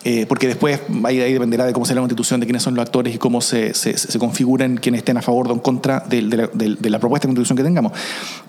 eh, 0.05 0.25
porque 0.27 0.47
después 0.47 0.81
ahí, 1.05 1.19
ahí 1.21 1.33
dependerá 1.33 1.65
de 1.65 1.73
cómo 1.73 1.85
sea 1.85 1.95
la 1.95 2.01
constitución, 2.01 2.39
de 2.39 2.45
quiénes 2.45 2.61
son 2.63 2.75
los 2.75 2.83
actores 2.83 3.15
y 3.15 3.17
cómo 3.17 3.39
se, 3.41 3.73
se, 3.73 3.97
se 3.97 4.19
configuren 4.19 4.77
quienes 4.77 4.99
estén 4.99 5.17
a 5.17 5.21
favor 5.21 5.47
o 5.49 5.53
en 5.53 5.59
contra 5.59 6.01
de, 6.01 6.21
de 6.23 6.37
la, 6.37 6.49
de- 6.53 6.75
de 6.75 6.89
la 6.89 6.99
propuesta 6.99 7.27
de 7.27 7.29
constitución 7.33 7.57
que 7.57 7.63
tengamos. 7.63 7.93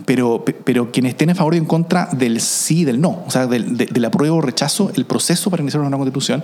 Pero, 0.04 0.44
pero 0.64 0.90
quienes 0.90 1.10
estén 1.12 1.30
a 1.30 1.34
favor 1.34 1.54
y 1.54 1.58
en 1.58 1.64
contra 1.66 2.08
del 2.12 2.40
sí 2.40 2.80
y 2.80 2.84
del 2.84 3.00
no, 3.00 3.22
o 3.26 3.30
sea, 3.30 3.46
del, 3.46 3.76
de, 3.76 3.86
del 3.86 4.04
apruebo 4.04 4.36
o 4.36 4.40
rechazo, 4.40 4.90
el 4.96 5.04
proceso 5.04 5.50
para 5.50 5.62
iniciar 5.62 5.80
una 5.80 5.90
nueva 5.90 6.04
constitución. 6.04 6.42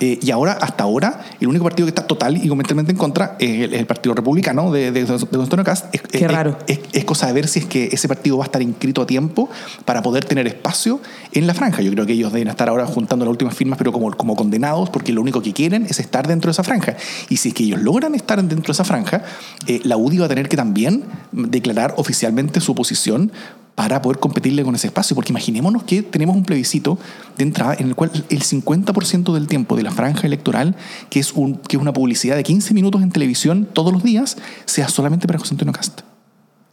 Eh, 0.00 0.18
y 0.22 0.30
ahora, 0.30 0.52
hasta 0.52 0.84
ahora, 0.84 1.20
el 1.40 1.48
único 1.48 1.64
partido 1.64 1.84
que 1.86 1.90
está 1.90 2.06
total 2.06 2.42
y 2.42 2.48
completamente 2.48 2.90
en 2.90 2.98
contra 2.98 3.36
es 3.38 3.70
el, 3.72 3.86
Partido 3.86 4.14
Republicano 4.14 4.72
de, 4.72 4.92
de, 4.92 5.04
de 5.04 5.12
Antonio 5.14 5.64
Cast. 5.64 5.94
Es, 5.94 6.00
Qué 6.02 6.24
es- 6.24 6.30
raro. 6.32 6.56
Es, 6.66 6.80
es 6.92 7.04
cosa 7.04 7.26
de 7.26 7.34
ver 7.34 7.48
si 7.48 7.60
es 7.60 7.66
que 7.66 7.90
ese 7.92 8.08
partido 8.08 8.38
va 8.38 8.44
a 8.44 8.46
estar 8.46 8.62
inscrito 8.62 9.02
a 9.02 9.06
tiempo 9.06 9.50
para 9.84 10.02
poder 10.02 10.24
tener 10.24 10.46
espacio 10.46 11.00
en 11.32 11.46
la 11.46 11.52
franja. 11.54 11.82
Yo 11.82 11.90
creo 11.92 12.06
que 12.06 12.14
ellos 12.14 12.32
deben 12.32 12.48
estar 12.48 12.68
ahora 12.68 12.86
juntando 12.86 13.24
las 13.24 13.30
últimas 13.32 13.54
firmas, 13.54 13.76
pero 13.78 13.92
como, 13.92 14.10
como 14.12 14.36
condenados, 14.36 14.88
porque 14.90 15.12
lo 15.12 15.20
único 15.20 15.42
que 15.42 15.52
quieren 15.52 15.84
es 15.84 16.00
estar 16.00 16.26
dentro 16.26 16.48
de 16.48 16.52
esa 16.52 16.64
franja. 16.64 16.96
Y 17.28 17.36
si 17.36 17.50
es 17.50 17.54
que 17.54 17.64
ellos 17.64 17.80
logran 17.82 18.14
estar 18.14 18.38
dentro 18.42 18.68
de 18.68 18.72
esa 18.72 18.84
franja, 18.84 19.22
eh, 19.66 19.80
la 19.84 19.96
UDI 19.98 20.18
va 20.18 20.26
a 20.26 20.28
tener 20.28 20.48
que 20.48 20.56
también 20.56 21.04
declarar 21.32 21.94
oficialmente 21.98 22.60
su 22.60 22.74
posición 22.74 23.32
para 23.74 24.02
poder 24.02 24.18
competirle 24.18 24.62
con 24.62 24.74
ese 24.74 24.88
espacio. 24.88 25.14
Porque 25.14 25.32
imaginémonos 25.32 25.84
que 25.84 26.02
tenemos 26.02 26.36
un 26.36 26.44
plebiscito 26.44 26.98
de 27.36 27.44
entrada 27.44 27.74
en 27.78 27.88
el 27.88 27.94
cual 27.94 28.10
el 28.28 28.42
50% 28.42 29.32
del 29.32 29.46
tiempo 29.46 29.76
de 29.76 29.82
la 29.82 29.90
franja 29.90 30.26
electoral, 30.26 30.76
que 31.08 31.20
es, 31.20 31.32
un, 31.32 31.56
que 31.56 31.76
es 31.76 31.82
una 31.82 31.92
publicidad 31.92 32.36
de 32.36 32.42
15 32.42 32.74
minutos 32.74 33.02
en 33.02 33.10
televisión 33.10 33.68
todos 33.72 33.92
los 33.92 34.02
días, 34.02 34.36
sea 34.64 34.88
solamente 34.88 35.26
para 35.26 35.38
José 35.38 35.54
Antonio 35.54 35.72
Cast. 35.72 36.02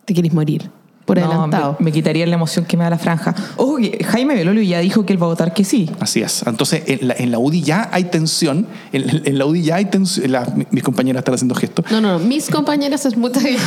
Te 0.05 0.13
querés 0.13 0.33
morir 0.33 0.71
por 1.07 1.17
No, 1.17 1.25
adelantado. 1.25 1.77
me, 1.79 1.85
me 1.85 1.91
quitaría 1.93 2.27
la 2.27 2.35
emoción 2.35 2.65
que 2.65 2.75
me 2.77 2.83
da 2.83 2.89
la 2.91 2.97
franja. 2.99 3.33
Ojo 3.55 3.77
que 3.77 4.03
Jaime 4.03 4.35
Belolio 4.35 4.61
ya 4.61 4.79
dijo 4.79 5.05
que 5.05 5.13
él 5.13 5.21
va 5.21 5.25
a 5.27 5.29
votar 5.29 5.53
que 5.53 5.63
sí. 5.63 5.89
Así 6.01 6.21
es. 6.21 6.43
Entonces, 6.45 6.83
en 6.85 7.07
la, 7.07 7.15
en 7.17 7.31
la 7.31 7.39
UDI 7.39 7.61
ya 7.61 7.89
hay 7.93 8.03
tensión. 8.03 8.67
En, 8.91 9.21
en 9.25 9.37
la 9.37 9.45
UDI 9.45 9.61
ya 9.63 9.75
hay 9.77 9.85
tensión. 9.85 10.29
la- 10.31 10.45
mis 10.69 10.83
compañeras 10.83 11.21
están 11.21 11.35
haciendo 11.35 11.55
gestos. 11.55 11.85
No, 11.89 12.01
no, 12.01 12.19
no, 12.19 12.25
mis 12.25 12.49
compañeras 12.49 13.05
es 13.05 13.15
mucha 13.17 13.39
gente. 13.39 13.63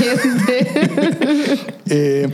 Eh, 1.93 2.31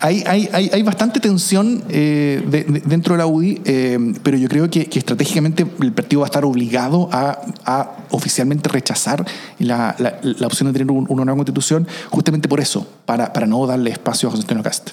hay, 0.00 0.22
hay, 0.26 0.50
hay, 0.52 0.70
hay 0.70 0.82
bastante 0.82 1.18
tensión 1.18 1.82
eh, 1.88 2.42
de- 2.46 2.64
de- 2.64 2.80
dentro 2.80 3.14
de 3.14 3.18
la 3.18 3.26
UDI, 3.26 3.62
eh, 3.64 3.98
pero 4.22 4.36
yo 4.36 4.48
creo 4.50 4.68
que, 4.68 4.84
que 4.84 4.98
estratégicamente 4.98 5.66
el 5.80 5.92
partido 5.92 6.20
va 6.20 6.26
a 6.26 6.28
estar 6.28 6.44
obligado 6.44 7.08
a, 7.10 7.40
a 7.64 7.96
oficialmente 8.10 8.68
rechazar 8.68 9.24
la, 9.58 9.96
la- 9.98 10.18
la 10.22 10.46
opción 10.46 10.70
de 10.70 10.78
tener 10.78 10.92
un- 10.92 11.06
una 11.08 11.24
nueva 11.24 11.36
constitución, 11.38 11.88
justamente 12.10 12.48
por 12.50 12.60
eso, 12.60 12.86
para, 13.06 13.32
para 13.32 13.46
no 13.46 13.66
darle 13.66 13.90
espacio 13.90 14.28
a 14.28 14.32
José 14.32 14.44
Antonio 14.48 14.62
Cast. 14.64 14.90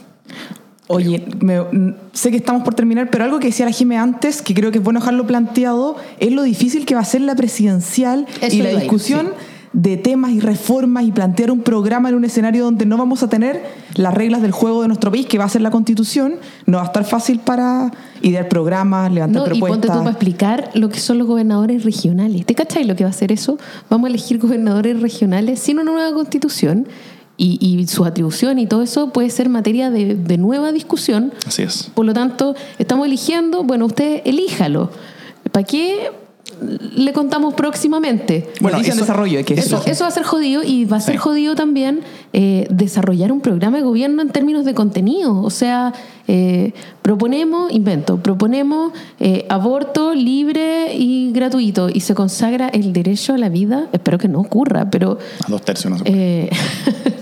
Oye, 0.87 1.25
me- 1.39 1.61
mm, 1.61 1.95
sé 2.13 2.29
que 2.29 2.37
estamos 2.37 2.61
por 2.63 2.75
terminar, 2.75 3.09
pero 3.09 3.23
algo 3.23 3.39
que 3.39 3.47
decía 3.47 3.65
la 3.65 3.71
Jime 3.71 3.97
antes, 3.97 4.41
que 4.41 4.53
creo 4.53 4.71
que 4.71 4.77
es 4.79 4.83
bueno 4.83 4.99
dejarlo 4.99 5.25
planteado, 5.25 5.95
es 6.19 6.31
lo 6.33 6.43
difícil 6.43 6.85
que 6.85 6.93
va 6.93 7.01
a 7.01 7.05
ser 7.05 7.21
la 7.21 7.35
presidencial 7.35 8.27
Eso 8.41 8.55
y 8.55 8.61
la 8.61 8.69
a 8.69 8.71
ir, 8.73 8.79
discusión 8.81 9.29
de 9.73 9.97
temas 9.97 10.31
y 10.31 10.39
reformas 10.41 11.03
y 11.05 11.11
plantear 11.11 11.51
un 11.51 11.61
programa 11.61 12.07
en 12.09 12.15
un 12.15 12.23
escenario 12.23 12.63
donde 12.65 12.85
no 12.85 12.97
vamos 12.97 13.23
a 13.23 13.29
tener 13.29 13.61
las 13.95 14.13
reglas 14.13 14.41
del 14.41 14.51
juego 14.51 14.81
de 14.83 14.87
nuestro 14.89 15.09
país, 15.11 15.25
que 15.25 15.37
va 15.37 15.45
a 15.45 15.49
ser 15.49 15.61
la 15.61 15.71
constitución, 15.71 16.35
no 16.65 16.77
va 16.77 16.83
a 16.83 16.87
estar 16.87 17.03
fácil 17.03 17.39
para 17.39 17.91
idear 18.21 18.47
programas, 18.47 19.11
levantar 19.11 19.49
No, 19.49 19.55
y 19.55 19.59
ponte 19.59 19.87
propuestas. 19.87 19.91
tú 19.91 19.97
para 19.99 20.11
explicar 20.11 20.69
lo 20.75 20.89
que 20.89 20.99
son 20.99 21.17
los 21.17 21.27
gobernadores 21.27 21.83
regionales. 21.83 22.45
¿Te 22.45 22.53
cachai 22.55 22.83
lo 22.83 22.95
que 22.95 23.03
va 23.05 23.09
a 23.09 23.11
hacer 23.11 23.31
eso? 23.31 23.57
Vamos 23.89 24.05
a 24.05 24.09
elegir 24.09 24.37
gobernadores 24.37 25.01
regionales 25.01 25.59
sin 25.59 25.79
una 25.79 25.91
nueva 25.91 26.13
constitución 26.13 26.87
y, 27.37 27.57
y 27.61 27.87
su 27.87 28.05
atribución 28.05 28.59
y 28.59 28.67
todo 28.67 28.81
eso 28.81 29.09
puede 29.11 29.29
ser 29.29 29.49
materia 29.49 29.89
de, 29.91 30.15
de 30.15 30.37
nueva 30.37 30.71
discusión. 30.71 31.33
Así 31.45 31.63
es. 31.63 31.89
Por 31.93 32.05
lo 32.05 32.13
tanto, 32.13 32.55
estamos 32.79 33.05
eligiendo, 33.07 33.63
bueno, 33.63 33.85
usted 33.85 34.21
elíjalo. 34.25 34.89
¿Para 35.51 35.65
qué 35.65 36.11
le 36.95 37.11
contamos 37.11 37.53
próximamente? 37.55 38.49
Bueno, 38.61 38.79
eso- 38.79 38.95
desarrollo, 38.95 39.37
hay 39.39 39.43
que 39.43 39.55
Eso, 39.55 39.81
eso 39.85 40.03
va 40.05 40.07
a 40.07 40.11
ser 40.11 40.23
jodido 40.23 40.63
y 40.63 40.85
va 40.85 40.97
a 40.97 41.01
ser 41.01 41.15
Sí. 41.15 41.17
jodido 41.17 41.55
también 41.55 42.01
eh, 42.33 42.67
desarrollar 42.69 43.31
un 43.31 43.41
programa 43.41 43.77
de 43.77 43.83
gobierno 43.83 44.21
en 44.21 44.29
términos 44.29 44.63
de 44.63 44.73
contenido. 44.73 45.41
O 45.41 45.49
sea, 45.49 45.93
eh, 46.27 46.71
proponemos, 47.01 47.71
invento, 47.73 48.17
proponemos 48.21 48.93
eh, 49.19 49.45
aborto 49.49 50.13
libre 50.13 50.95
y 50.95 51.31
gratuito 51.33 51.89
y 51.93 51.99
se 52.01 52.15
consagra 52.15 52.69
el 52.69 52.93
derecho 52.93 53.33
a 53.33 53.37
la 53.37 53.49
vida. 53.49 53.87
Espero 53.91 54.17
que 54.17 54.27
no 54.29 54.39
ocurra, 54.39 54.89
pero 54.89 55.17
A 55.45 55.49
dos 55.51 55.61
tercios, 55.63 55.91
no 55.91 55.97
se 55.97 56.05
puede. 56.05 56.49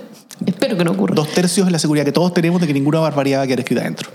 espero 0.46 0.78
que 0.78 0.84
no 0.84 0.92
ocurra. 0.92 1.16
Dos 1.16 1.30
tercios 1.30 1.68
es 1.68 1.72
la 1.72 1.80
seguridad 1.80 2.06
que 2.06 2.12
todos 2.12 2.34
tenemos 2.34 2.60
de 2.62 2.68
que 2.68 2.74
ninguna 2.74 3.00
barbaridad 3.00 3.40
va 3.40 3.44
a 3.44 3.48
quedar 3.48 3.60
escrita 3.60 3.82
adentro. 3.82 4.10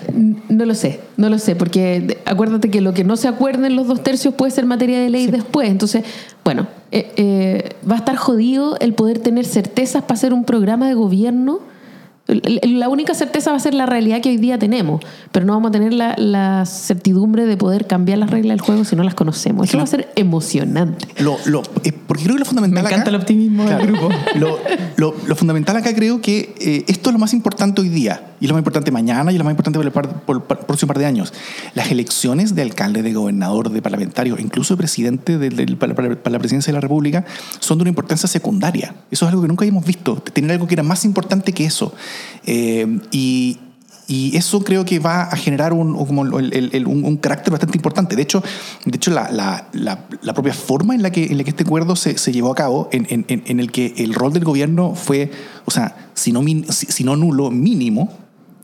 No 0.48 0.64
lo 0.64 0.74
sé, 0.74 1.00
no 1.16 1.28
lo 1.28 1.38
sé, 1.38 1.54
porque 1.56 2.00
de- 2.00 2.18
acuérdate 2.24 2.70
que 2.70 2.80
lo 2.80 2.92
que 2.94 3.04
no 3.04 3.16
se 3.16 3.28
acuerden 3.28 3.76
los 3.76 3.86
dos 3.86 4.02
tercios 4.02 4.34
puede 4.34 4.50
ser 4.50 4.66
materia 4.66 4.98
de 5.00 5.10
ley 5.10 5.26
después. 5.26 5.68
Entonces, 5.70 6.04
bueno, 6.44 6.66
eh, 6.90 7.10
eh, 7.16 7.68
va 7.88 7.94
a 7.96 7.98
estar 7.98 8.16
jodido 8.16 8.76
el 8.80 8.94
poder 8.94 9.18
tener 9.18 9.44
certezas 9.44 10.02
para 10.02 10.14
hacer 10.14 10.32
un 10.32 10.44
programa 10.44 10.88
de 10.88 10.94
gobierno. 10.94 11.60
La 12.28 12.90
única 12.90 13.14
certeza 13.14 13.50
va 13.52 13.56
a 13.56 13.60
ser 13.60 13.72
la 13.72 13.86
realidad 13.86 14.20
que 14.20 14.28
hoy 14.28 14.36
día 14.36 14.58
tenemos, 14.58 15.00
pero 15.32 15.46
no 15.46 15.54
vamos 15.54 15.70
a 15.70 15.72
tener 15.72 15.94
la, 15.94 16.14
la 16.18 16.66
certidumbre 16.66 17.46
de 17.46 17.56
poder 17.56 17.86
cambiar 17.86 18.18
las 18.18 18.28
reglas 18.30 18.56
del 18.58 18.60
juego 18.60 18.84
si 18.84 18.94
no 18.96 19.02
las 19.02 19.14
conocemos. 19.14 19.66
Eso 19.66 19.78
va 19.78 19.84
a 19.84 19.86
ser 19.86 20.10
emocionante. 20.14 21.08
Lo, 21.22 21.38
lo, 21.46 21.62
eh, 21.84 21.92
porque 22.06 22.24
creo 22.24 22.34
que 22.36 22.40
lo 22.40 22.44
fundamental 22.44 22.82
Me 22.84 22.88
encanta 22.90 23.02
acá- 23.02 23.10
el 23.10 23.16
optimismo 23.16 23.64
del 23.64 23.86
grupo. 23.86 24.10
Lo, 24.34 24.58
lo- 24.96 25.14
lo 25.26 25.36
fundamental 25.36 25.76
acá 25.76 25.94
creo 25.94 26.20
que 26.20 26.54
eh, 26.60 26.84
esto 26.88 27.08
es 27.10 27.14
lo 27.14 27.18
más 27.18 27.32
importante 27.32 27.80
hoy 27.80 27.88
día 27.88 28.22
y 28.40 28.44
es 28.44 28.48
lo 28.50 28.54
más 28.54 28.60
importante 28.60 28.90
mañana 28.90 29.32
y 29.32 29.34
es 29.34 29.38
lo 29.38 29.44
más 29.44 29.52
importante 29.52 29.78
por 29.78 29.86
el, 29.86 29.92
par- 29.92 30.20
por 30.22 30.36
el 30.36 30.42
par- 30.42 30.66
próximo 30.66 30.88
par 30.88 30.98
de 30.98 31.06
años. 31.06 31.32
Las 31.74 31.90
elecciones 31.90 32.54
de 32.54 32.62
alcalde, 32.62 33.02
de 33.02 33.12
gobernador, 33.14 33.70
de 33.70 33.80
parlamentario, 33.82 34.36
incluso 34.38 34.74
de 34.74 34.78
presidente 34.78 35.38
del- 35.38 35.56
del- 35.56 35.76
para, 35.78 35.94
para- 35.94 36.14
para 36.14 36.32
la 36.34 36.38
presidencia 36.38 36.70
de 36.72 36.74
la 36.74 36.80
República 36.82 37.24
son 37.58 37.78
de 37.78 37.82
una 37.82 37.88
importancia 37.88 38.28
secundaria. 38.28 38.94
Eso 39.10 39.24
es 39.24 39.30
algo 39.30 39.40
que 39.42 39.48
nunca 39.48 39.62
habíamos 39.64 39.84
visto. 39.86 40.16
Tener 40.16 40.50
algo 40.52 40.66
que 40.66 40.74
era 40.74 40.82
más 40.82 41.04
importante 41.06 41.52
que 41.52 41.64
eso. 41.64 41.94
Eh, 42.46 42.98
y, 43.10 43.58
y 44.06 44.36
eso 44.36 44.64
creo 44.64 44.84
que 44.86 44.98
va 44.98 45.22
a 45.24 45.36
generar 45.36 45.72
un, 45.74 45.94
como 45.94 46.22
un, 46.22 46.32
un 47.04 47.16
carácter 47.18 47.50
bastante 47.50 47.76
importante. 47.76 48.16
De 48.16 48.22
hecho, 48.22 48.42
de 48.86 48.96
hecho 48.96 49.10
la, 49.10 49.30
la- 49.30 49.68
la- 49.72 50.06
la 50.22 50.32
propia 50.34 50.54
forma 50.54 50.94
en 50.94 51.02
la 51.02 51.10
que, 51.10 51.24
en 51.26 51.36
la 51.36 51.44
que 51.44 51.50
este 51.50 51.64
acuerdo 51.64 51.94
se, 51.94 52.16
se 52.16 52.32
llevó 52.32 52.50
a 52.50 52.54
cabo, 52.54 52.88
en, 52.92 53.06
en- 53.10 53.26
en- 53.28 53.60
el 53.60 53.70
que 53.70 53.92
el 53.98 54.14
rol 54.14 54.32
del 54.32 54.44
gobierno 54.44 54.94
fue, 54.94 55.30
o 55.66 55.70
sea, 55.70 56.10
si 56.14 56.32
no, 56.32 56.42
si, 56.70 56.86
si 56.86 57.04
no 57.04 57.16
nulo, 57.16 57.50
mínimo, 57.50 58.10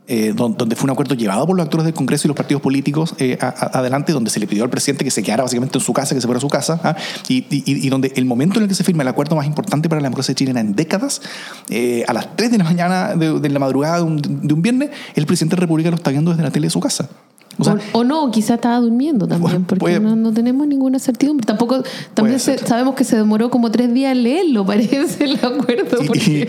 eh, 0.06 0.32
don- 0.36 0.56
donde 0.56 0.76
fue 0.76 0.84
un 0.84 0.90
acuerdo 0.90 1.14
llevado 1.14 1.46
por 1.46 1.56
los 1.56 1.64
actores 1.64 1.84
del 1.86 1.94
Congreso 1.94 2.26
y 2.26 2.28
los 2.28 2.36
partidos 2.36 2.60
políticos 2.62 3.14
eh, 3.18 3.38
a- 3.40 3.46
a- 3.48 3.78
adelante, 3.78 4.12
donde 4.12 4.30
se 4.30 4.38
le 4.38 4.46
pidió 4.46 4.64
al 4.64 4.70
presidente 4.70 5.04
que 5.04 5.10
se 5.10 5.22
quedara 5.22 5.42
básicamente 5.42 5.78
en 5.78 5.84
su 5.84 5.92
casa, 5.94 6.14
que 6.14 6.20
se 6.20 6.26
fuera 6.26 6.38
a 6.38 6.40
su 6.40 6.48
casa, 6.48 6.78
¿ah? 6.84 6.94
y, 7.28 7.38
y- 7.50 7.62
y 7.86 7.88
donde 7.88 8.12
el 8.16 8.24
momento 8.26 8.58
en 8.58 8.64
el 8.64 8.68
que 8.68 8.74
se 8.74 8.84
firma 8.84 9.02
el 9.02 9.08
acuerdo 9.08 9.34
más 9.36 9.46
importante 9.46 9.88
para 9.88 10.00
la 10.02 10.06
democracia 10.06 10.34
chilena 10.34 10.60
en 10.60 10.74
décadas, 10.74 11.22
eh, 11.70 12.04
a 12.06 12.12
las 12.12 12.36
3 12.36 12.50
de 12.50 12.58
la 12.58 12.64
mañana 12.64 13.14
de, 13.16 13.40
de 13.40 13.48
la 13.48 13.58
madrugada 13.58 13.96
de 13.96 14.02
un, 14.02 14.16
de 14.18 14.52
un 14.54 14.60
viernes, 14.62 14.90
el 15.14 15.24
presidente 15.26 15.56
de 15.56 15.60
la 15.60 15.66
República 15.66 15.88
lo 15.90 15.96
está 15.96 16.10
viendo 16.10 16.30
desde 16.32 16.42
la 16.42 16.50
tele 16.50 16.66
de 16.66 16.70
su 16.70 16.80
casa. 16.80 17.08
O 17.56 17.62
sea, 17.62 17.76
o, 17.92 18.00
o 18.00 18.04
no, 18.04 18.30
quizá 18.32 18.54
estaba 18.54 18.78
durmiendo 18.80 19.28
también, 19.28 19.62
porque 19.64 19.78
puede- 19.78 20.00
no, 20.00 20.16
no 20.16 20.32
tenemos 20.32 20.66
ninguna 20.66 20.98
certidumbre. 20.98 21.46
Tampoco, 21.46 21.84
también 22.12 22.40
se- 22.40 22.58
sabemos 22.58 22.96
que 22.96 23.04
se 23.04 23.16
demoró 23.16 23.48
como 23.48 23.70
tres 23.70 23.94
días 23.94 24.10
en 24.10 24.24
leerlo, 24.24 24.66
parece 24.66 25.24
el 25.24 25.36
acuerdo. 25.36 26.02
Y, 26.02 26.06
porque- 26.08 26.48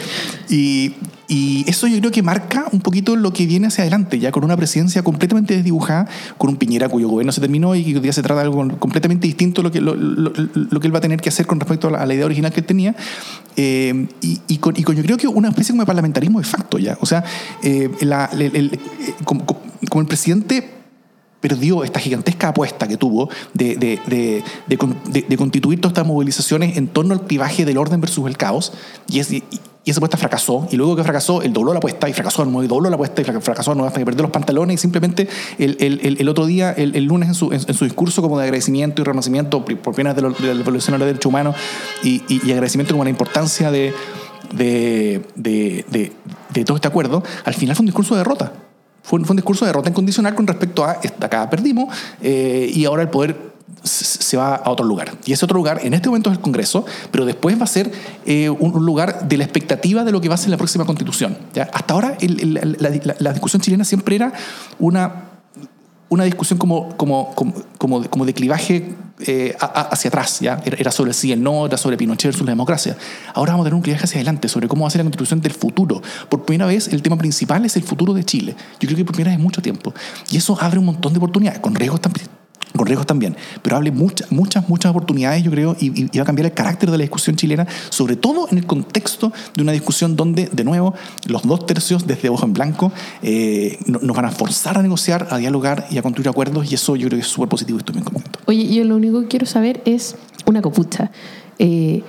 y- 0.49 0.55
y 0.55 0.95
eso 1.27 1.87
yo 1.87 1.97
creo 1.99 2.11
que 2.11 2.21
marca 2.21 2.65
un 2.71 2.81
poquito 2.81 3.15
lo 3.15 3.33
que 3.33 3.45
viene 3.45 3.67
hacia 3.67 3.81
adelante, 3.83 4.19
ya 4.19 4.31
con 4.31 4.43
una 4.43 4.55
presidencia 4.55 5.03
completamente 5.03 5.55
desdibujada, 5.55 6.07
con 6.37 6.49
un 6.51 6.57
Piñera 6.57 6.87
cuyo 6.89 7.07
gobierno 7.09 7.31
se 7.31 7.41
terminó 7.41 7.73
y 7.75 7.83
que 7.83 7.95
hoy 7.95 7.99
día 7.99 8.13
se 8.13 8.21
trata 8.21 8.41
de 8.41 8.47
algo 8.47 8.77
completamente 8.79 9.25
distinto 9.27 9.63
lo 9.63 9.71
que, 9.71 9.81
lo, 9.81 9.95
lo- 9.95 10.31
lo 10.53 10.79
que 10.79 10.87
él 10.87 10.93
va 10.93 10.99
a 10.99 11.01
tener 11.01 11.19
que 11.21 11.29
hacer 11.29 11.45
con 11.47 11.59
respecto 11.59 11.87
a 11.87 11.91
la, 11.91 11.97
a 11.99 12.05
la 12.05 12.13
idea 12.13 12.25
original 12.25 12.51
que 12.53 12.59
él 12.59 12.65
tenía. 12.65 12.95
Eh, 13.57 14.07
y, 14.21 14.39
y 14.47 14.57
con, 14.57 14.73
y 14.77 14.83
con 14.83 14.95
yo 14.95 15.03
creo 15.03 15.17
que 15.17 15.27
una 15.27 15.49
especie 15.49 15.71
como 15.73 15.81
de 15.81 15.87
parlamentarismo 15.87 16.39
de 16.39 16.45
facto 16.45 16.77
ya. 16.77 16.97
O 17.01 17.05
sea, 17.05 17.23
eh, 17.63 17.89
la- 18.01 18.29
el- 18.33 18.41
el- 18.55 18.73
eh, 18.73 18.79
como, 19.23 19.45
como- 19.45 20.01
el 20.01 20.07
presidente 20.07 20.71
perdió 21.41 21.83
esta 21.83 21.99
gigantesca 21.99 22.47
apuesta 22.49 22.87
que 22.87 22.97
tuvo 22.97 23.29
de, 23.53 23.75
de- 23.75 23.99
de- 24.07 24.43
de 25.27 25.37
constituir 25.37 25.79
todas 25.79 25.91
estas 25.91 26.07
movilizaciones 26.07 26.75
en 26.77 26.87
torno 26.87 27.13
al 27.13 27.25
clivaje 27.25 27.65
del 27.65 27.77
orden 27.77 28.01
versus 28.01 28.27
el 28.27 28.35
caos, 28.37 28.73
y, 29.07 29.19
es- 29.19 29.31
y- 29.31 29.43
y 29.85 29.91
esa 29.91 29.99
apuesta 29.99 30.17
fracasó, 30.17 30.67
y 30.71 30.75
luego 30.75 30.95
que 30.95 31.03
fracasó, 31.03 31.41
él 31.43 31.53
dobló 31.53 31.71
la 31.71 31.77
apuesta, 31.77 32.09
y 32.09 32.13
fracasó 32.13 32.43
de 32.43 32.51
nuevo, 32.51 32.63
y 32.63 32.67
dobló 32.67 32.89
la 32.89 32.95
apuesta, 32.95 33.21
y 33.21 33.23
fra- 33.23 33.39
fracasó 33.39 33.71
de 33.71 33.75
nuevo 33.75 33.87
hasta 33.87 33.99
que 33.99 34.05
perdió 34.05 34.23
los 34.23 34.31
pantalones, 34.31 34.73
y 34.73 34.77
simplemente 34.79 35.29
el, 35.59 35.77
el- 35.79 36.17
el- 36.19 36.27
otro 36.27 36.45
día, 36.47 36.71
el, 36.71 37.03
lunes, 37.05 37.29
en 37.29 37.35
su, 37.35 37.53
en, 37.53 37.61
su 37.73 37.85
discurso 37.85 38.21
como 38.21 38.37
de 38.39 38.45
agradecimiento 38.45 39.01
y 39.01 39.05
reconocimiento 39.05 39.63
por 39.63 39.95
bienes 39.95 40.15
de, 40.15 40.21
la 40.23 40.29
evolución 40.59 40.93
de 40.95 40.97
los 40.99 41.05
derechos 41.07 41.27
humanos, 41.29 41.55
y, 42.03 42.23
y- 42.27 42.41
y 42.43 42.51
agradecimiento 42.51 42.93
como 42.95 43.03
la 43.03 43.11
importancia 43.11 43.69
de, 43.71 43.93
de, 44.53 45.23
de- 45.35 45.85
de- 46.53 46.65
todo 46.65 46.77
este 46.77 46.87
acuerdo, 46.87 47.23
al 47.43 47.53
final 47.53 47.75
fue 47.75 47.83
un 47.83 47.87
discurso 47.87 48.15
de 48.15 48.19
derrota. 48.19 48.53
Fue 49.03 49.19
un, 49.19 49.25
fue 49.25 49.33
un 49.33 49.37
discurso 49.37 49.65
de 49.65 49.69
derrota 49.69 49.89
incondicional 49.89 50.33
con 50.33 50.47
respecto 50.47 50.83
a 50.83 50.93
"Esta- 51.03 51.27
acá 51.27 51.47
perdimos 51.49 51.95
eh, 52.23 52.71
y 52.73 52.85
ahora 52.85 53.03
el 53.03 53.09
poder 53.09 53.54
se 53.83 54.37
va 54.37 54.55
a 54.55 54.69
otro 54.69 54.85
lugar. 54.85 55.17
Y 55.25 55.33
ese 55.33 55.45
otro 55.45 55.57
lugar 55.57 55.79
en 55.83 55.93
este 55.93 56.09
momento 56.09 56.29
es 56.29 56.37
el 56.37 56.41
Congreso, 56.41 56.85
pero 57.11 57.25
después 57.25 57.59
va 57.59 57.63
a 57.63 57.67
ser 57.67 57.91
eh, 58.25 58.49
un, 58.49 58.85
lugar 58.85 59.27
de 59.27 59.37
la 59.37 59.43
expectativa 59.43 60.03
de 60.03 60.11
lo 60.11 60.21
que 60.21 60.29
va 60.29 60.35
a 60.35 60.37
ser 60.37 60.49
la 60.49 60.57
próxima 60.57 60.85
constitución. 60.85 61.37
¿ya? 61.53 61.69
Hasta 61.73 61.93
ahora 61.93 62.17
la, 62.19 63.31
discusión 63.31 63.61
chilena 63.61 63.83
siempre 63.83 64.15
era 64.15 64.33
una, 64.79 65.25
una 66.09 66.23
discusión 66.23 66.57
como, 66.57 66.95
como, 66.97 67.33
como, 67.35 68.03
como, 68.09 68.25
de- 68.25 68.33
clivaje 68.33 68.95
eh, 69.19 69.55
hacia 69.59 70.09
atrás, 70.09 70.39
¿ya? 70.39 70.61
Era, 70.65 70.91
sobre 70.91 71.11
el 71.11 71.15
sí 71.15 71.31
el 71.31 71.41
no, 71.41 71.65
era 71.65 71.77
sobre 71.77 71.95
Pinochet 71.97 72.31
versus 72.31 72.45
la 72.45 72.51
democracia. 72.51 72.97
Ahora 73.33 73.53
vamos 73.53 73.65
a 73.65 73.67
tener 73.67 73.75
un 73.75 73.81
viaje 73.81 74.03
hacia 74.03 74.17
adelante 74.17 74.47
sobre 74.47 74.67
cómo 74.67 74.81
va 74.81 74.87
a 74.87 74.91
ser 74.91 74.99
la 74.99 75.05
constitución 75.05 75.41
del 75.41 75.53
futuro. 75.53 76.01
Por 76.29 76.43
primera 76.43 76.65
vez, 76.65 76.87
el 76.87 77.01
tema 77.01 77.17
principal 77.17 77.65
es 77.65 77.75
el 77.75 77.83
futuro 77.83 78.13
de 78.13 78.23
Chile. 78.23 78.55
Yo 78.79 78.87
creo 78.87 78.97
que 78.97 79.05
por 79.05 79.15
primera 79.15 79.31
vez 79.31 79.37
en 79.37 79.43
mucho 79.43 79.61
tiempo. 79.61 79.93
Y 80.31 80.37
eso 80.37 80.57
abre 80.59 80.79
un 80.79 80.85
montón 80.85 81.13
de 81.13 81.17
oportunidades, 81.17 81.59
con 81.59 81.75
riesgos 81.75 82.01
también. 82.01 82.27
Con 82.75 82.85
riesgos 82.87 83.07
también, 83.07 83.37
pero 83.61 83.77
abre 83.77 83.89
muchas, 83.91 84.29
muchas, 84.31 84.67
muchas 84.67 84.89
oportunidades, 84.91 85.43
yo 85.43 85.51
creo, 85.51 85.77
y, 85.79 86.05
va 86.17 86.23
a 86.23 86.25
cambiar 86.25 86.47
el 86.47 86.53
carácter 86.53 86.91
de 86.91 86.97
la 86.97 87.03
discusión 87.03 87.35
chilena, 87.37 87.65
sobre 87.89 88.17
todo 88.17 88.47
en 88.51 88.57
el 88.57 88.65
contexto 88.65 89.31
de 89.55 89.61
una 89.63 89.71
discusión 89.71 90.17
donde, 90.17 90.49
de 90.51 90.63
nuevo, 90.65 90.93
los 91.27 91.43
dos 91.43 91.65
tercios 91.65 92.05
desde 92.05 92.27
ojo 92.27 92.45
en 92.45 92.51
blanco 92.51 92.91
eh, 93.21 93.77
no- 93.85 93.99
nos 94.01 94.15
van 94.15 94.25
a 94.25 94.31
forzar 94.31 94.77
a 94.77 94.81
negociar, 94.81 95.27
a 95.31 95.37
dialogar 95.37 95.87
y 95.89 95.97
a 95.97 96.01
construir 96.01 96.27
acuerdos, 96.27 96.69
y 96.69 96.75
eso 96.75 96.97
yo 96.97 97.07
creo 97.07 97.17
que 97.17 97.25
es 97.25 97.31
súper 97.31 97.47
positivo 97.47 97.77
y 97.77 97.79
estoy 97.79 97.95
muy 97.95 98.03
contento. 98.03 98.39
Oye, 98.45 98.67
yo 98.73 98.83
lo 98.83 98.97
único 98.97 99.21
que 99.21 99.27
quiero 99.27 99.45
saber 99.45 99.81
es 99.85 100.17
una 100.45 100.61
copucha. 100.61 101.11
Eh, 101.59 102.03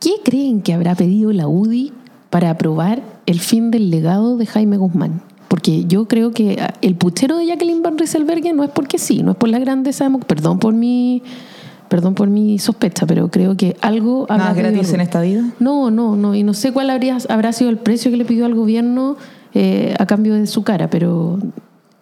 ¿Qué 0.00 0.12
creen 0.24 0.62
que 0.62 0.72
habrá 0.72 0.94
pedido 0.94 1.30
la 1.32 1.46
UDI 1.46 1.92
para 2.30 2.48
aprobar 2.48 3.02
el 3.26 3.38
fin 3.40 3.70
del 3.70 3.90
legado 3.90 4.38
de 4.38 4.46
Jaime 4.46 4.78
Guzmán? 4.78 5.20
Porque 5.50 5.84
yo 5.86 6.06
creo 6.06 6.30
que 6.30 6.62
el 6.80 6.94
puchero 6.94 7.36
de 7.36 7.46
Jacqueline 7.46 7.82
Van 7.82 7.98
Rieselberghe 7.98 8.52
no 8.52 8.62
es 8.62 8.70
porque 8.70 8.98
sí, 9.00 9.24
no 9.24 9.32
es 9.32 9.36
por 9.36 9.48
la 9.48 9.58
grandeza 9.58 10.08
de 10.08 10.16
Perdón 10.20 10.60
por 10.60 10.72
mi, 10.74 11.24
perdón 11.88 12.14
por 12.14 12.28
mi 12.28 12.60
sospecha, 12.60 13.04
pero 13.04 13.32
creo 13.32 13.56
que 13.56 13.76
algo 13.80 14.26
habrá 14.28 14.44
Nada 14.44 14.54
gratis 14.54 14.92
en 14.92 15.00
esta 15.00 15.20
vida. 15.20 15.50
No, 15.58 15.90
no, 15.90 16.14
no. 16.14 16.36
Y 16.36 16.44
no 16.44 16.54
sé 16.54 16.70
cuál 16.70 16.88
habría, 16.88 17.18
habrá 17.28 17.52
sido 17.52 17.68
el 17.68 17.78
precio 17.78 18.12
que 18.12 18.16
le 18.16 18.24
pidió 18.24 18.46
al 18.46 18.54
gobierno 18.54 19.16
eh, 19.52 19.96
a 19.98 20.06
cambio 20.06 20.34
de 20.34 20.46
su 20.46 20.62
cara, 20.62 20.88
pero 20.88 21.40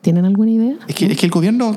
¿tienen 0.02 0.26
alguna 0.26 0.50
idea? 0.50 0.76
Es 0.86 0.94
que, 0.94 1.06
es 1.06 1.16
que 1.16 1.24
el 1.24 1.32
gobierno, 1.32 1.72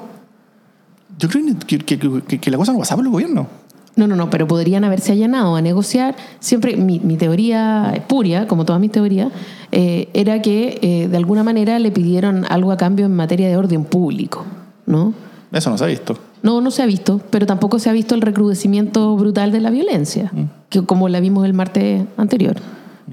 yo 1.17 1.29
creo 1.29 1.45
que, 1.65 1.77
que- 1.79 1.97
que- 2.27 2.37
que 2.39 2.51
la 2.51 2.57
cosa 2.57 2.73
no 2.73 2.79
pasaba 2.79 2.97
por 2.97 3.05
el 3.05 3.11
gobierno. 3.13 3.47
No, 3.95 4.07
no, 4.07 4.15
no, 4.15 4.29
pero 4.29 4.47
podrían 4.47 4.83
haberse 4.83 5.11
allanado 5.11 5.55
a 5.55 5.61
negociar. 5.61 6.15
Siempre, 6.39 6.77
mi, 6.77 6.99
mi 6.99 7.17
teoría 7.17 7.91
espuria, 7.93 8.47
como 8.47 8.65
todas 8.65 8.79
mis 8.79 8.91
teorías, 8.91 9.29
eh, 9.71 10.09
era 10.13 10.41
que 10.41 10.79
eh, 10.81 11.07
de 11.07 11.17
alguna 11.17 11.43
manera 11.43 11.77
le 11.79 11.91
pidieron 11.91 12.45
algo 12.49 12.71
a 12.71 12.77
cambio 12.77 13.05
en 13.05 13.15
materia 13.15 13.47
de 13.49 13.57
orden 13.57 13.83
público, 13.83 14.45
¿no? 14.85 15.13
Eso 15.51 15.69
no 15.69 15.77
se 15.77 15.83
ha 15.83 15.87
visto. 15.87 16.17
No, 16.43 16.61
no 16.61 16.71
se 16.71 16.81
ha 16.81 16.85
visto, 16.85 17.21
pero 17.29 17.45
tampoco 17.45 17.79
se 17.79 17.89
ha 17.89 17.93
visto 17.93 18.15
el 18.15 18.21
recrudecimiento 18.21 19.15
brutal 19.15 19.51
de 19.51 19.59
la 19.59 19.69
violencia, 19.69 20.31
que 20.69 20.81
como 20.83 21.07
la 21.07 21.19
vimos 21.19 21.45
el 21.45 21.53
martes 21.53 22.03
anterior. 22.17 22.55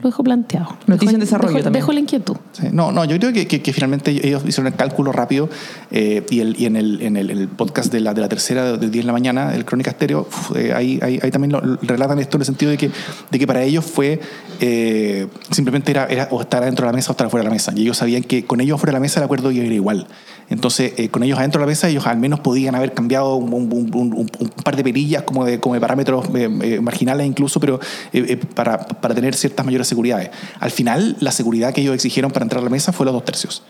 Lo 0.03 0.09
dejo 0.09 0.22
planteado. 0.24 0.76
Noticia 0.86 1.14
en 1.14 1.20
desarrollo 1.20 1.53
dejo, 1.55 1.64
también. 1.64 1.82
dejo 1.82 1.92
la 1.92 2.01
inquietud. 2.01 2.36
Sí, 2.53 2.68
No, 2.72 2.92
no, 2.92 3.05
yo 3.05 3.18
creo 3.18 3.32
que, 3.32 3.46
que- 3.46 3.62
que 3.62 3.72
finalmente 3.72 4.11
ellos 4.11 4.42
hicieron 4.46 4.66
el 4.72 4.74
cálculo 4.78 5.12
rápido 5.12 5.49
eh, 5.90 6.24
y, 6.30 6.40
el, 6.40 6.61
y 6.61 6.66
en, 6.66 6.76
el, 6.76 7.03
en 7.03 7.16
el, 7.16 7.30
en 7.30 7.38
el 7.38 7.49
podcast 7.49 7.92
de 7.92 8.01
la, 8.01 8.14
de 8.14 8.20
la 8.20 8.28
tercera 8.28 8.76
del 8.76 8.90
10 8.90 9.05
de 9.05 9.07
la 9.07 9.12
mañana, 9.12 9.55
el 9.55 9.64
Crónica 9.64 9.90
Estéreo, 9.90 10.20
uf, 10.28 10.57
eh, 10.57 10.72
ahí, 10.72 10.99
ahí, 11.03 11.18
ahí 11.22 11.30
también 11.30 11.53
lo, 11.53 11.61
relatan 11.82 12.18
esto 12.18 12.36
en 12.36 12.42
el 12.42 12.46
sentido 12.46 12.70
de 12.70 12.78
que, 12.78 12.90
de 13.30 13.38
que 13.38 13.46
para 13.46 13.62
ellos 13.62 13.84
fue 13.84 14.20
eh, 14.61 15.26
simplemente 15.51 15.90
era, 15.90 16.07
era 16.07 16.28
o 16.30 16.40
estar 16.40 16.62
adentro 16.62 16.86
de 16.86 16.92
la 16.92 16.96
mesa 16.96 17.11
o 17.11 17.12
estar 17.12 17.28
fuera 17.30 17.42
de 17.42 17.49
la 17.49 17.55
mesa. 17.55 17.72
Y 17.74 17.82
ellos 17.82 17.96
sabían 17.96 18.22
que 18.22 18.44
con 18.44 18.61
ellos 18.61 18.78
fuera 18.80 18.92
de 18.92 18.96
la 18.99 19.01
mesa 19.01 19.20
el 19.20 19.24
acuerdo 19.24 19.51
iba 19.51 19.62
a 19.62 19.66
ir 19.66 19.72
igual. 19.72 20.07
Entonces, 20.51 20.94
eh, 20.96 21.09
con 21.11 21.22
ellos 21.22 21.38
adentro 21.38 21.61
de 21.61 21.66
la 21.66 21.70
mesa, 21.70 21.88
ellos 21.88 22.07
al 22.07 22.16
menos 22.18 22.40
podían 22.40 22.74
haber 22.74 22.94
cambiado 22.94 23.34
un, 23.36 23.53
un- 23.53 23.72
un- 23.72 24.12
un- 24.14 24.49
par 24.64 24.76
de 24.76 24.82
perillas 24.82 25.22
como 25.24 25.44
de, 25.44 25.61
como 25.61 25.74
de 25.74 25.80
parámetros 25.80 26.26
eh, 26.34 26.49
eh, 26.62 26.80
marginales 26.80 27.26
incluso, 27.26 27.61
pero 27.61 27.78
eh, 28.12 28.24
eh, 28.28 28.36
para, 28.36 28.78
para 28.78 29.14
tener 29.14 29.34
ciertas 29.34 29.64
mayores 29.66 29.86
seguridades. 29.88 30.30
Al 30.59 30.70
final, 30.70 31.16
la 31.20 31.32
seguridad 31.32 31.72
que 31.74 31.82
ellos 31.82 31.94
exigieron 31.94 32.30
para 32.30 32.44
entrar 32.44 32.61
a 32.61 32.64
la 32.64 32.70
mesa 32.70 32.92
fue 32.92 33.05
los 33.05 33.12
dos 33.12 33.24
tercios. 33.24 33.62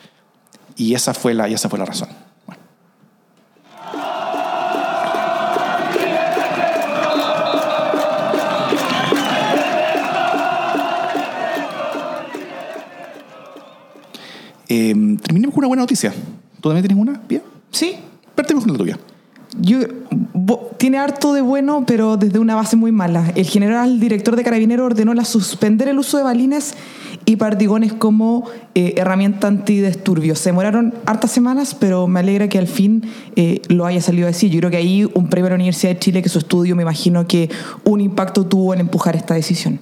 Y 0.76 0.94
esa 0.94 1.14
fue 1.14 1.34
la, 1.34 1.48
y 1.48 1.54
esa 1.54 1.68
fue 1.68 1.78
la 1.78 1.84
razón. 1.84 2.08
Eh, 14.68 14.94
terminemos 15.22 15.54
con 15.54 15.60
una 15.60 15.68
buena 15.68 15.82
noticia. 15.82 16.12
¿Tú 16.60 16.68
también 16.68 16.86
tienes 16.86 17.00
una? 17.00 17.20
¿Bien? 17.28 17.42
Sí. 17.70 17.96
Partimos 18.34 18.64
con 18.64 18.72
la 18.72 18.78
tuya. 18.78 18.98
Yo, 19.60 19.78
bo- 20.34 20.70
tiene 20.76 20.98
harto 20.98 21.32
de 21.32 21.40
bueno, 21.40 21.84
pero 21.86 22.16
desde 22.16 22.38
una 22.38 22.54
base 22.54 22.76
muy 22.76 22.92
mala. 22.92 23.32
El 23.34 23.46
general 23.46 23.98
director 23.98 24.36
de 24.36 24.44
Carabineros 24.44 24.86
ordenó 24.86 25.14
la 25.14 25.24
suspender 25.24 25.88
el 25.88 25.98
uso 25.98 26.18
de 26.18 26.22
balines 26.22 26.74
y 27.24 27.36
perdigones 27.36 27.92
como 27.92 28.44
eh, 28.74 28.94
herramienta 28.96 29.48
antidisturbios. 29.48 30.38
Se 30.38 30.50
demoraron 30.50 30.94
hartas 31.06 31.30
semanas, 31.32 31.74
pero 31.74 32.06
me 32.06 32.20
alegra 32.20 32.48
que 32.48 32.58
al 32.58 32.68
fin 32.68 33.02
eh, 33.36 33.62
lo 33.68 33.86
haya 33.86 34.00
salido 34.00 34.26
a 34.26 34.30
decir. 34.30 34.50
Yo 34.50 34.58
creo 34.60 34.70
que 34.70 34.76
ahí 34.76 35.10
un 35.14 35.28
premio 35.28 35.46
a 35.46 35.50
la 35.50 35.54
Universidad 35.56 35.94
de 35.94 35.98
Chile, 35.98 36.22
que 36.22 36.28
su 36.28 36.38
estudio 36.38 36.76
me 36.76 36.82
imagino 36.82 37.26
que 37.26 37.50
un 37.84 38.00
impacto 38.00 38.46
tuvo 38.46 38.74
en 38.74 38.80
empujar 38.80 39.16
esta 39.16 39.34
decisión. 39.34 39.80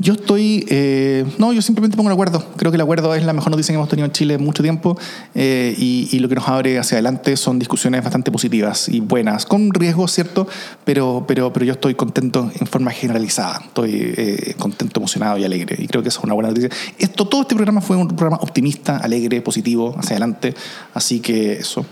Yo 0.00 0.14
estoy. 0.14 0.64
eh, 0.70 1.26
no, 1.36 1.52
yo 1.52 1.60
simplemente 1.60 1.94
pongo 1.94 2.08
el 2.08 2.14
acuerdo. 2.14 2.42
Creo 2.56 2.72
que 2.72 2.76
el 2.76 2.80
acuerdo 2.80 3.14
es 3.14 3.22
la 3.22 3.34
mejor 3.34 3.50
noticia 3.50 3.72
que 3.72 3.76
hemos 3.76 3.90
tenido 3.90 4.06
en 4.06 4.12
Chile 4.12 4.34
en 4.34 4.42
mucho 4.42 4.62
tiempo 4.62 4.98
eh, 5.34 5.74
y, 5.76 6.18
lo 6.20 6.28
que 6.28 6.34
nos 6.34 6.48
abre 6.48 6.78
hacia 6.78 6.96
adelante 6.96 7.36
son 7.36 7.58
discusiones 7.58 8.02
bastante 8.02 8.30
positivas 8.30 8.88
y 8.88 9.00
buenas, 9.00 9.44
con 9.44 9.72
riesgos, 9.74 10.12
¿cierto? 10.12 10.48
Pero, 10.84 11.24
pero, 11.28 11.52
pero 11.52 11.66
yo 11.66 11.74
estoy 11.74 11.94
contento 11.94 12.50
en 12.58 12.66
forma 12.66 12.92
generalizada. 12.92 13.60
Estoy 13.66 14.14
eh, 14.16 14.54
contento, 14.58 15.00
emocionado 15.00 15.36
y 15.36 15.44
alegre 15.44 15.76
y 15.78 15.86
creo 15.86 16.02
que 16.02 16.08
eso 16.08 16.20
es 16.20 16.24
una 16.24 16.34
buena 16.34 16.48
noticia. 16.48 16.70
Esto, 16.98 17.26
todo 17.26 17.42
este 17.42 17.54
programa 17.54 17.82
fue 17.82 17.96
un 17.96 18.08
programa 18.08 18.38
optimista, 18.40 18.96
alegre, 18.96 19.42
positivo, 19.42 19.94
hacia 19.98 20.16
adelante. 20.16 20.54
Así 20.94 21.20
que 21.20 21.52
eso. 21.52 21.84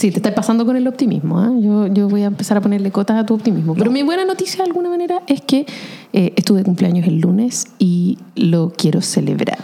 Sí, 0.00 0.10
te 0.10 0.16
estás 0.16 0.32
pasando 0.32 0.64
con 0.64 0.76
el 0.76 0.88
optimismo. 0.88 1.38
¿ah? 1.38 1.52
Yo, 1.60 1.86
yo 1.88 2.08
voy 2.08 2.22
a 2.22 2.26
empezar 2.28 2.56
a 2.56 2.62
ponerle 2.62 2.90
cotas 2.90 3.18
a 3.18 3.26
tu 3.26 3.34
optimismo. 3.34 3.74
Pero 3.74 3.90
mi 3.90 4.02
buena 4.02 4.24
noticia, 4.24 4.64
de 4.64 4.70
alguna 4.70 4.88
manera, 4.88 5.20
es 5.26 5.42
que 5.42 5.66
eh, 6.14 6.32
estuve 6.36 6.60
de 6.60 6.64
cumpleaños 6.64 7.06
el 7.06 7.20
lunes 7.20 7.66
y 7.78 8.16
lo 8.34 8.72
quiero 8.74 9.02
celebrar. 9.02 9.58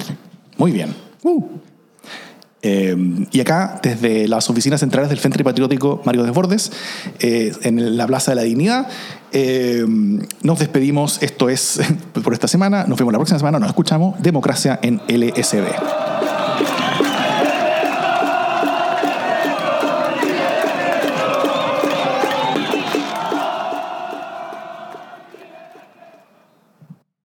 Muy 0.59 0.73
bien. 0.73 0.95
Uh. 1.23 1.43
Eh, 2.61 2.95
y 3.33 3.41
acá, 3.41 3.81
desde 3.83 4.29
las 4.29 4.51
oficinas 4.51 4.81
centrales 4.81 5.09
del 5.09 5.19
Frente 5.21 5.43
Patriótico 5.43 6.03
Mario 6.05 6.23
Desbordes, 6.23 6.71
eh, 7.21 7.55
en 7.63 7.97
la 7.97 8.07
Plaza 8.07 8.33
de 8.33 8.35
la 8.35 8.43
Dignidad, 8.43 8.89
eh, 9.33 9.87
nos 10.43 10.59
despedimos. 10.59 11.23
Esto 11.23 11.49
es 11.49 11.81
por 12.23 12.35
esta 12.35 12.47
semana. 12.47 12.85
Nos 12.87 12.99
vemos 12.99 13.11
la 13.11 13.19
próxima 13.19 13.39
semana. 13.39 13.59
Nos 13.59 13.69
escuchamos. 13.69 14.21
Democracia 14.23 14.79
en 14.83 15.01
LSD. 15.09 16.16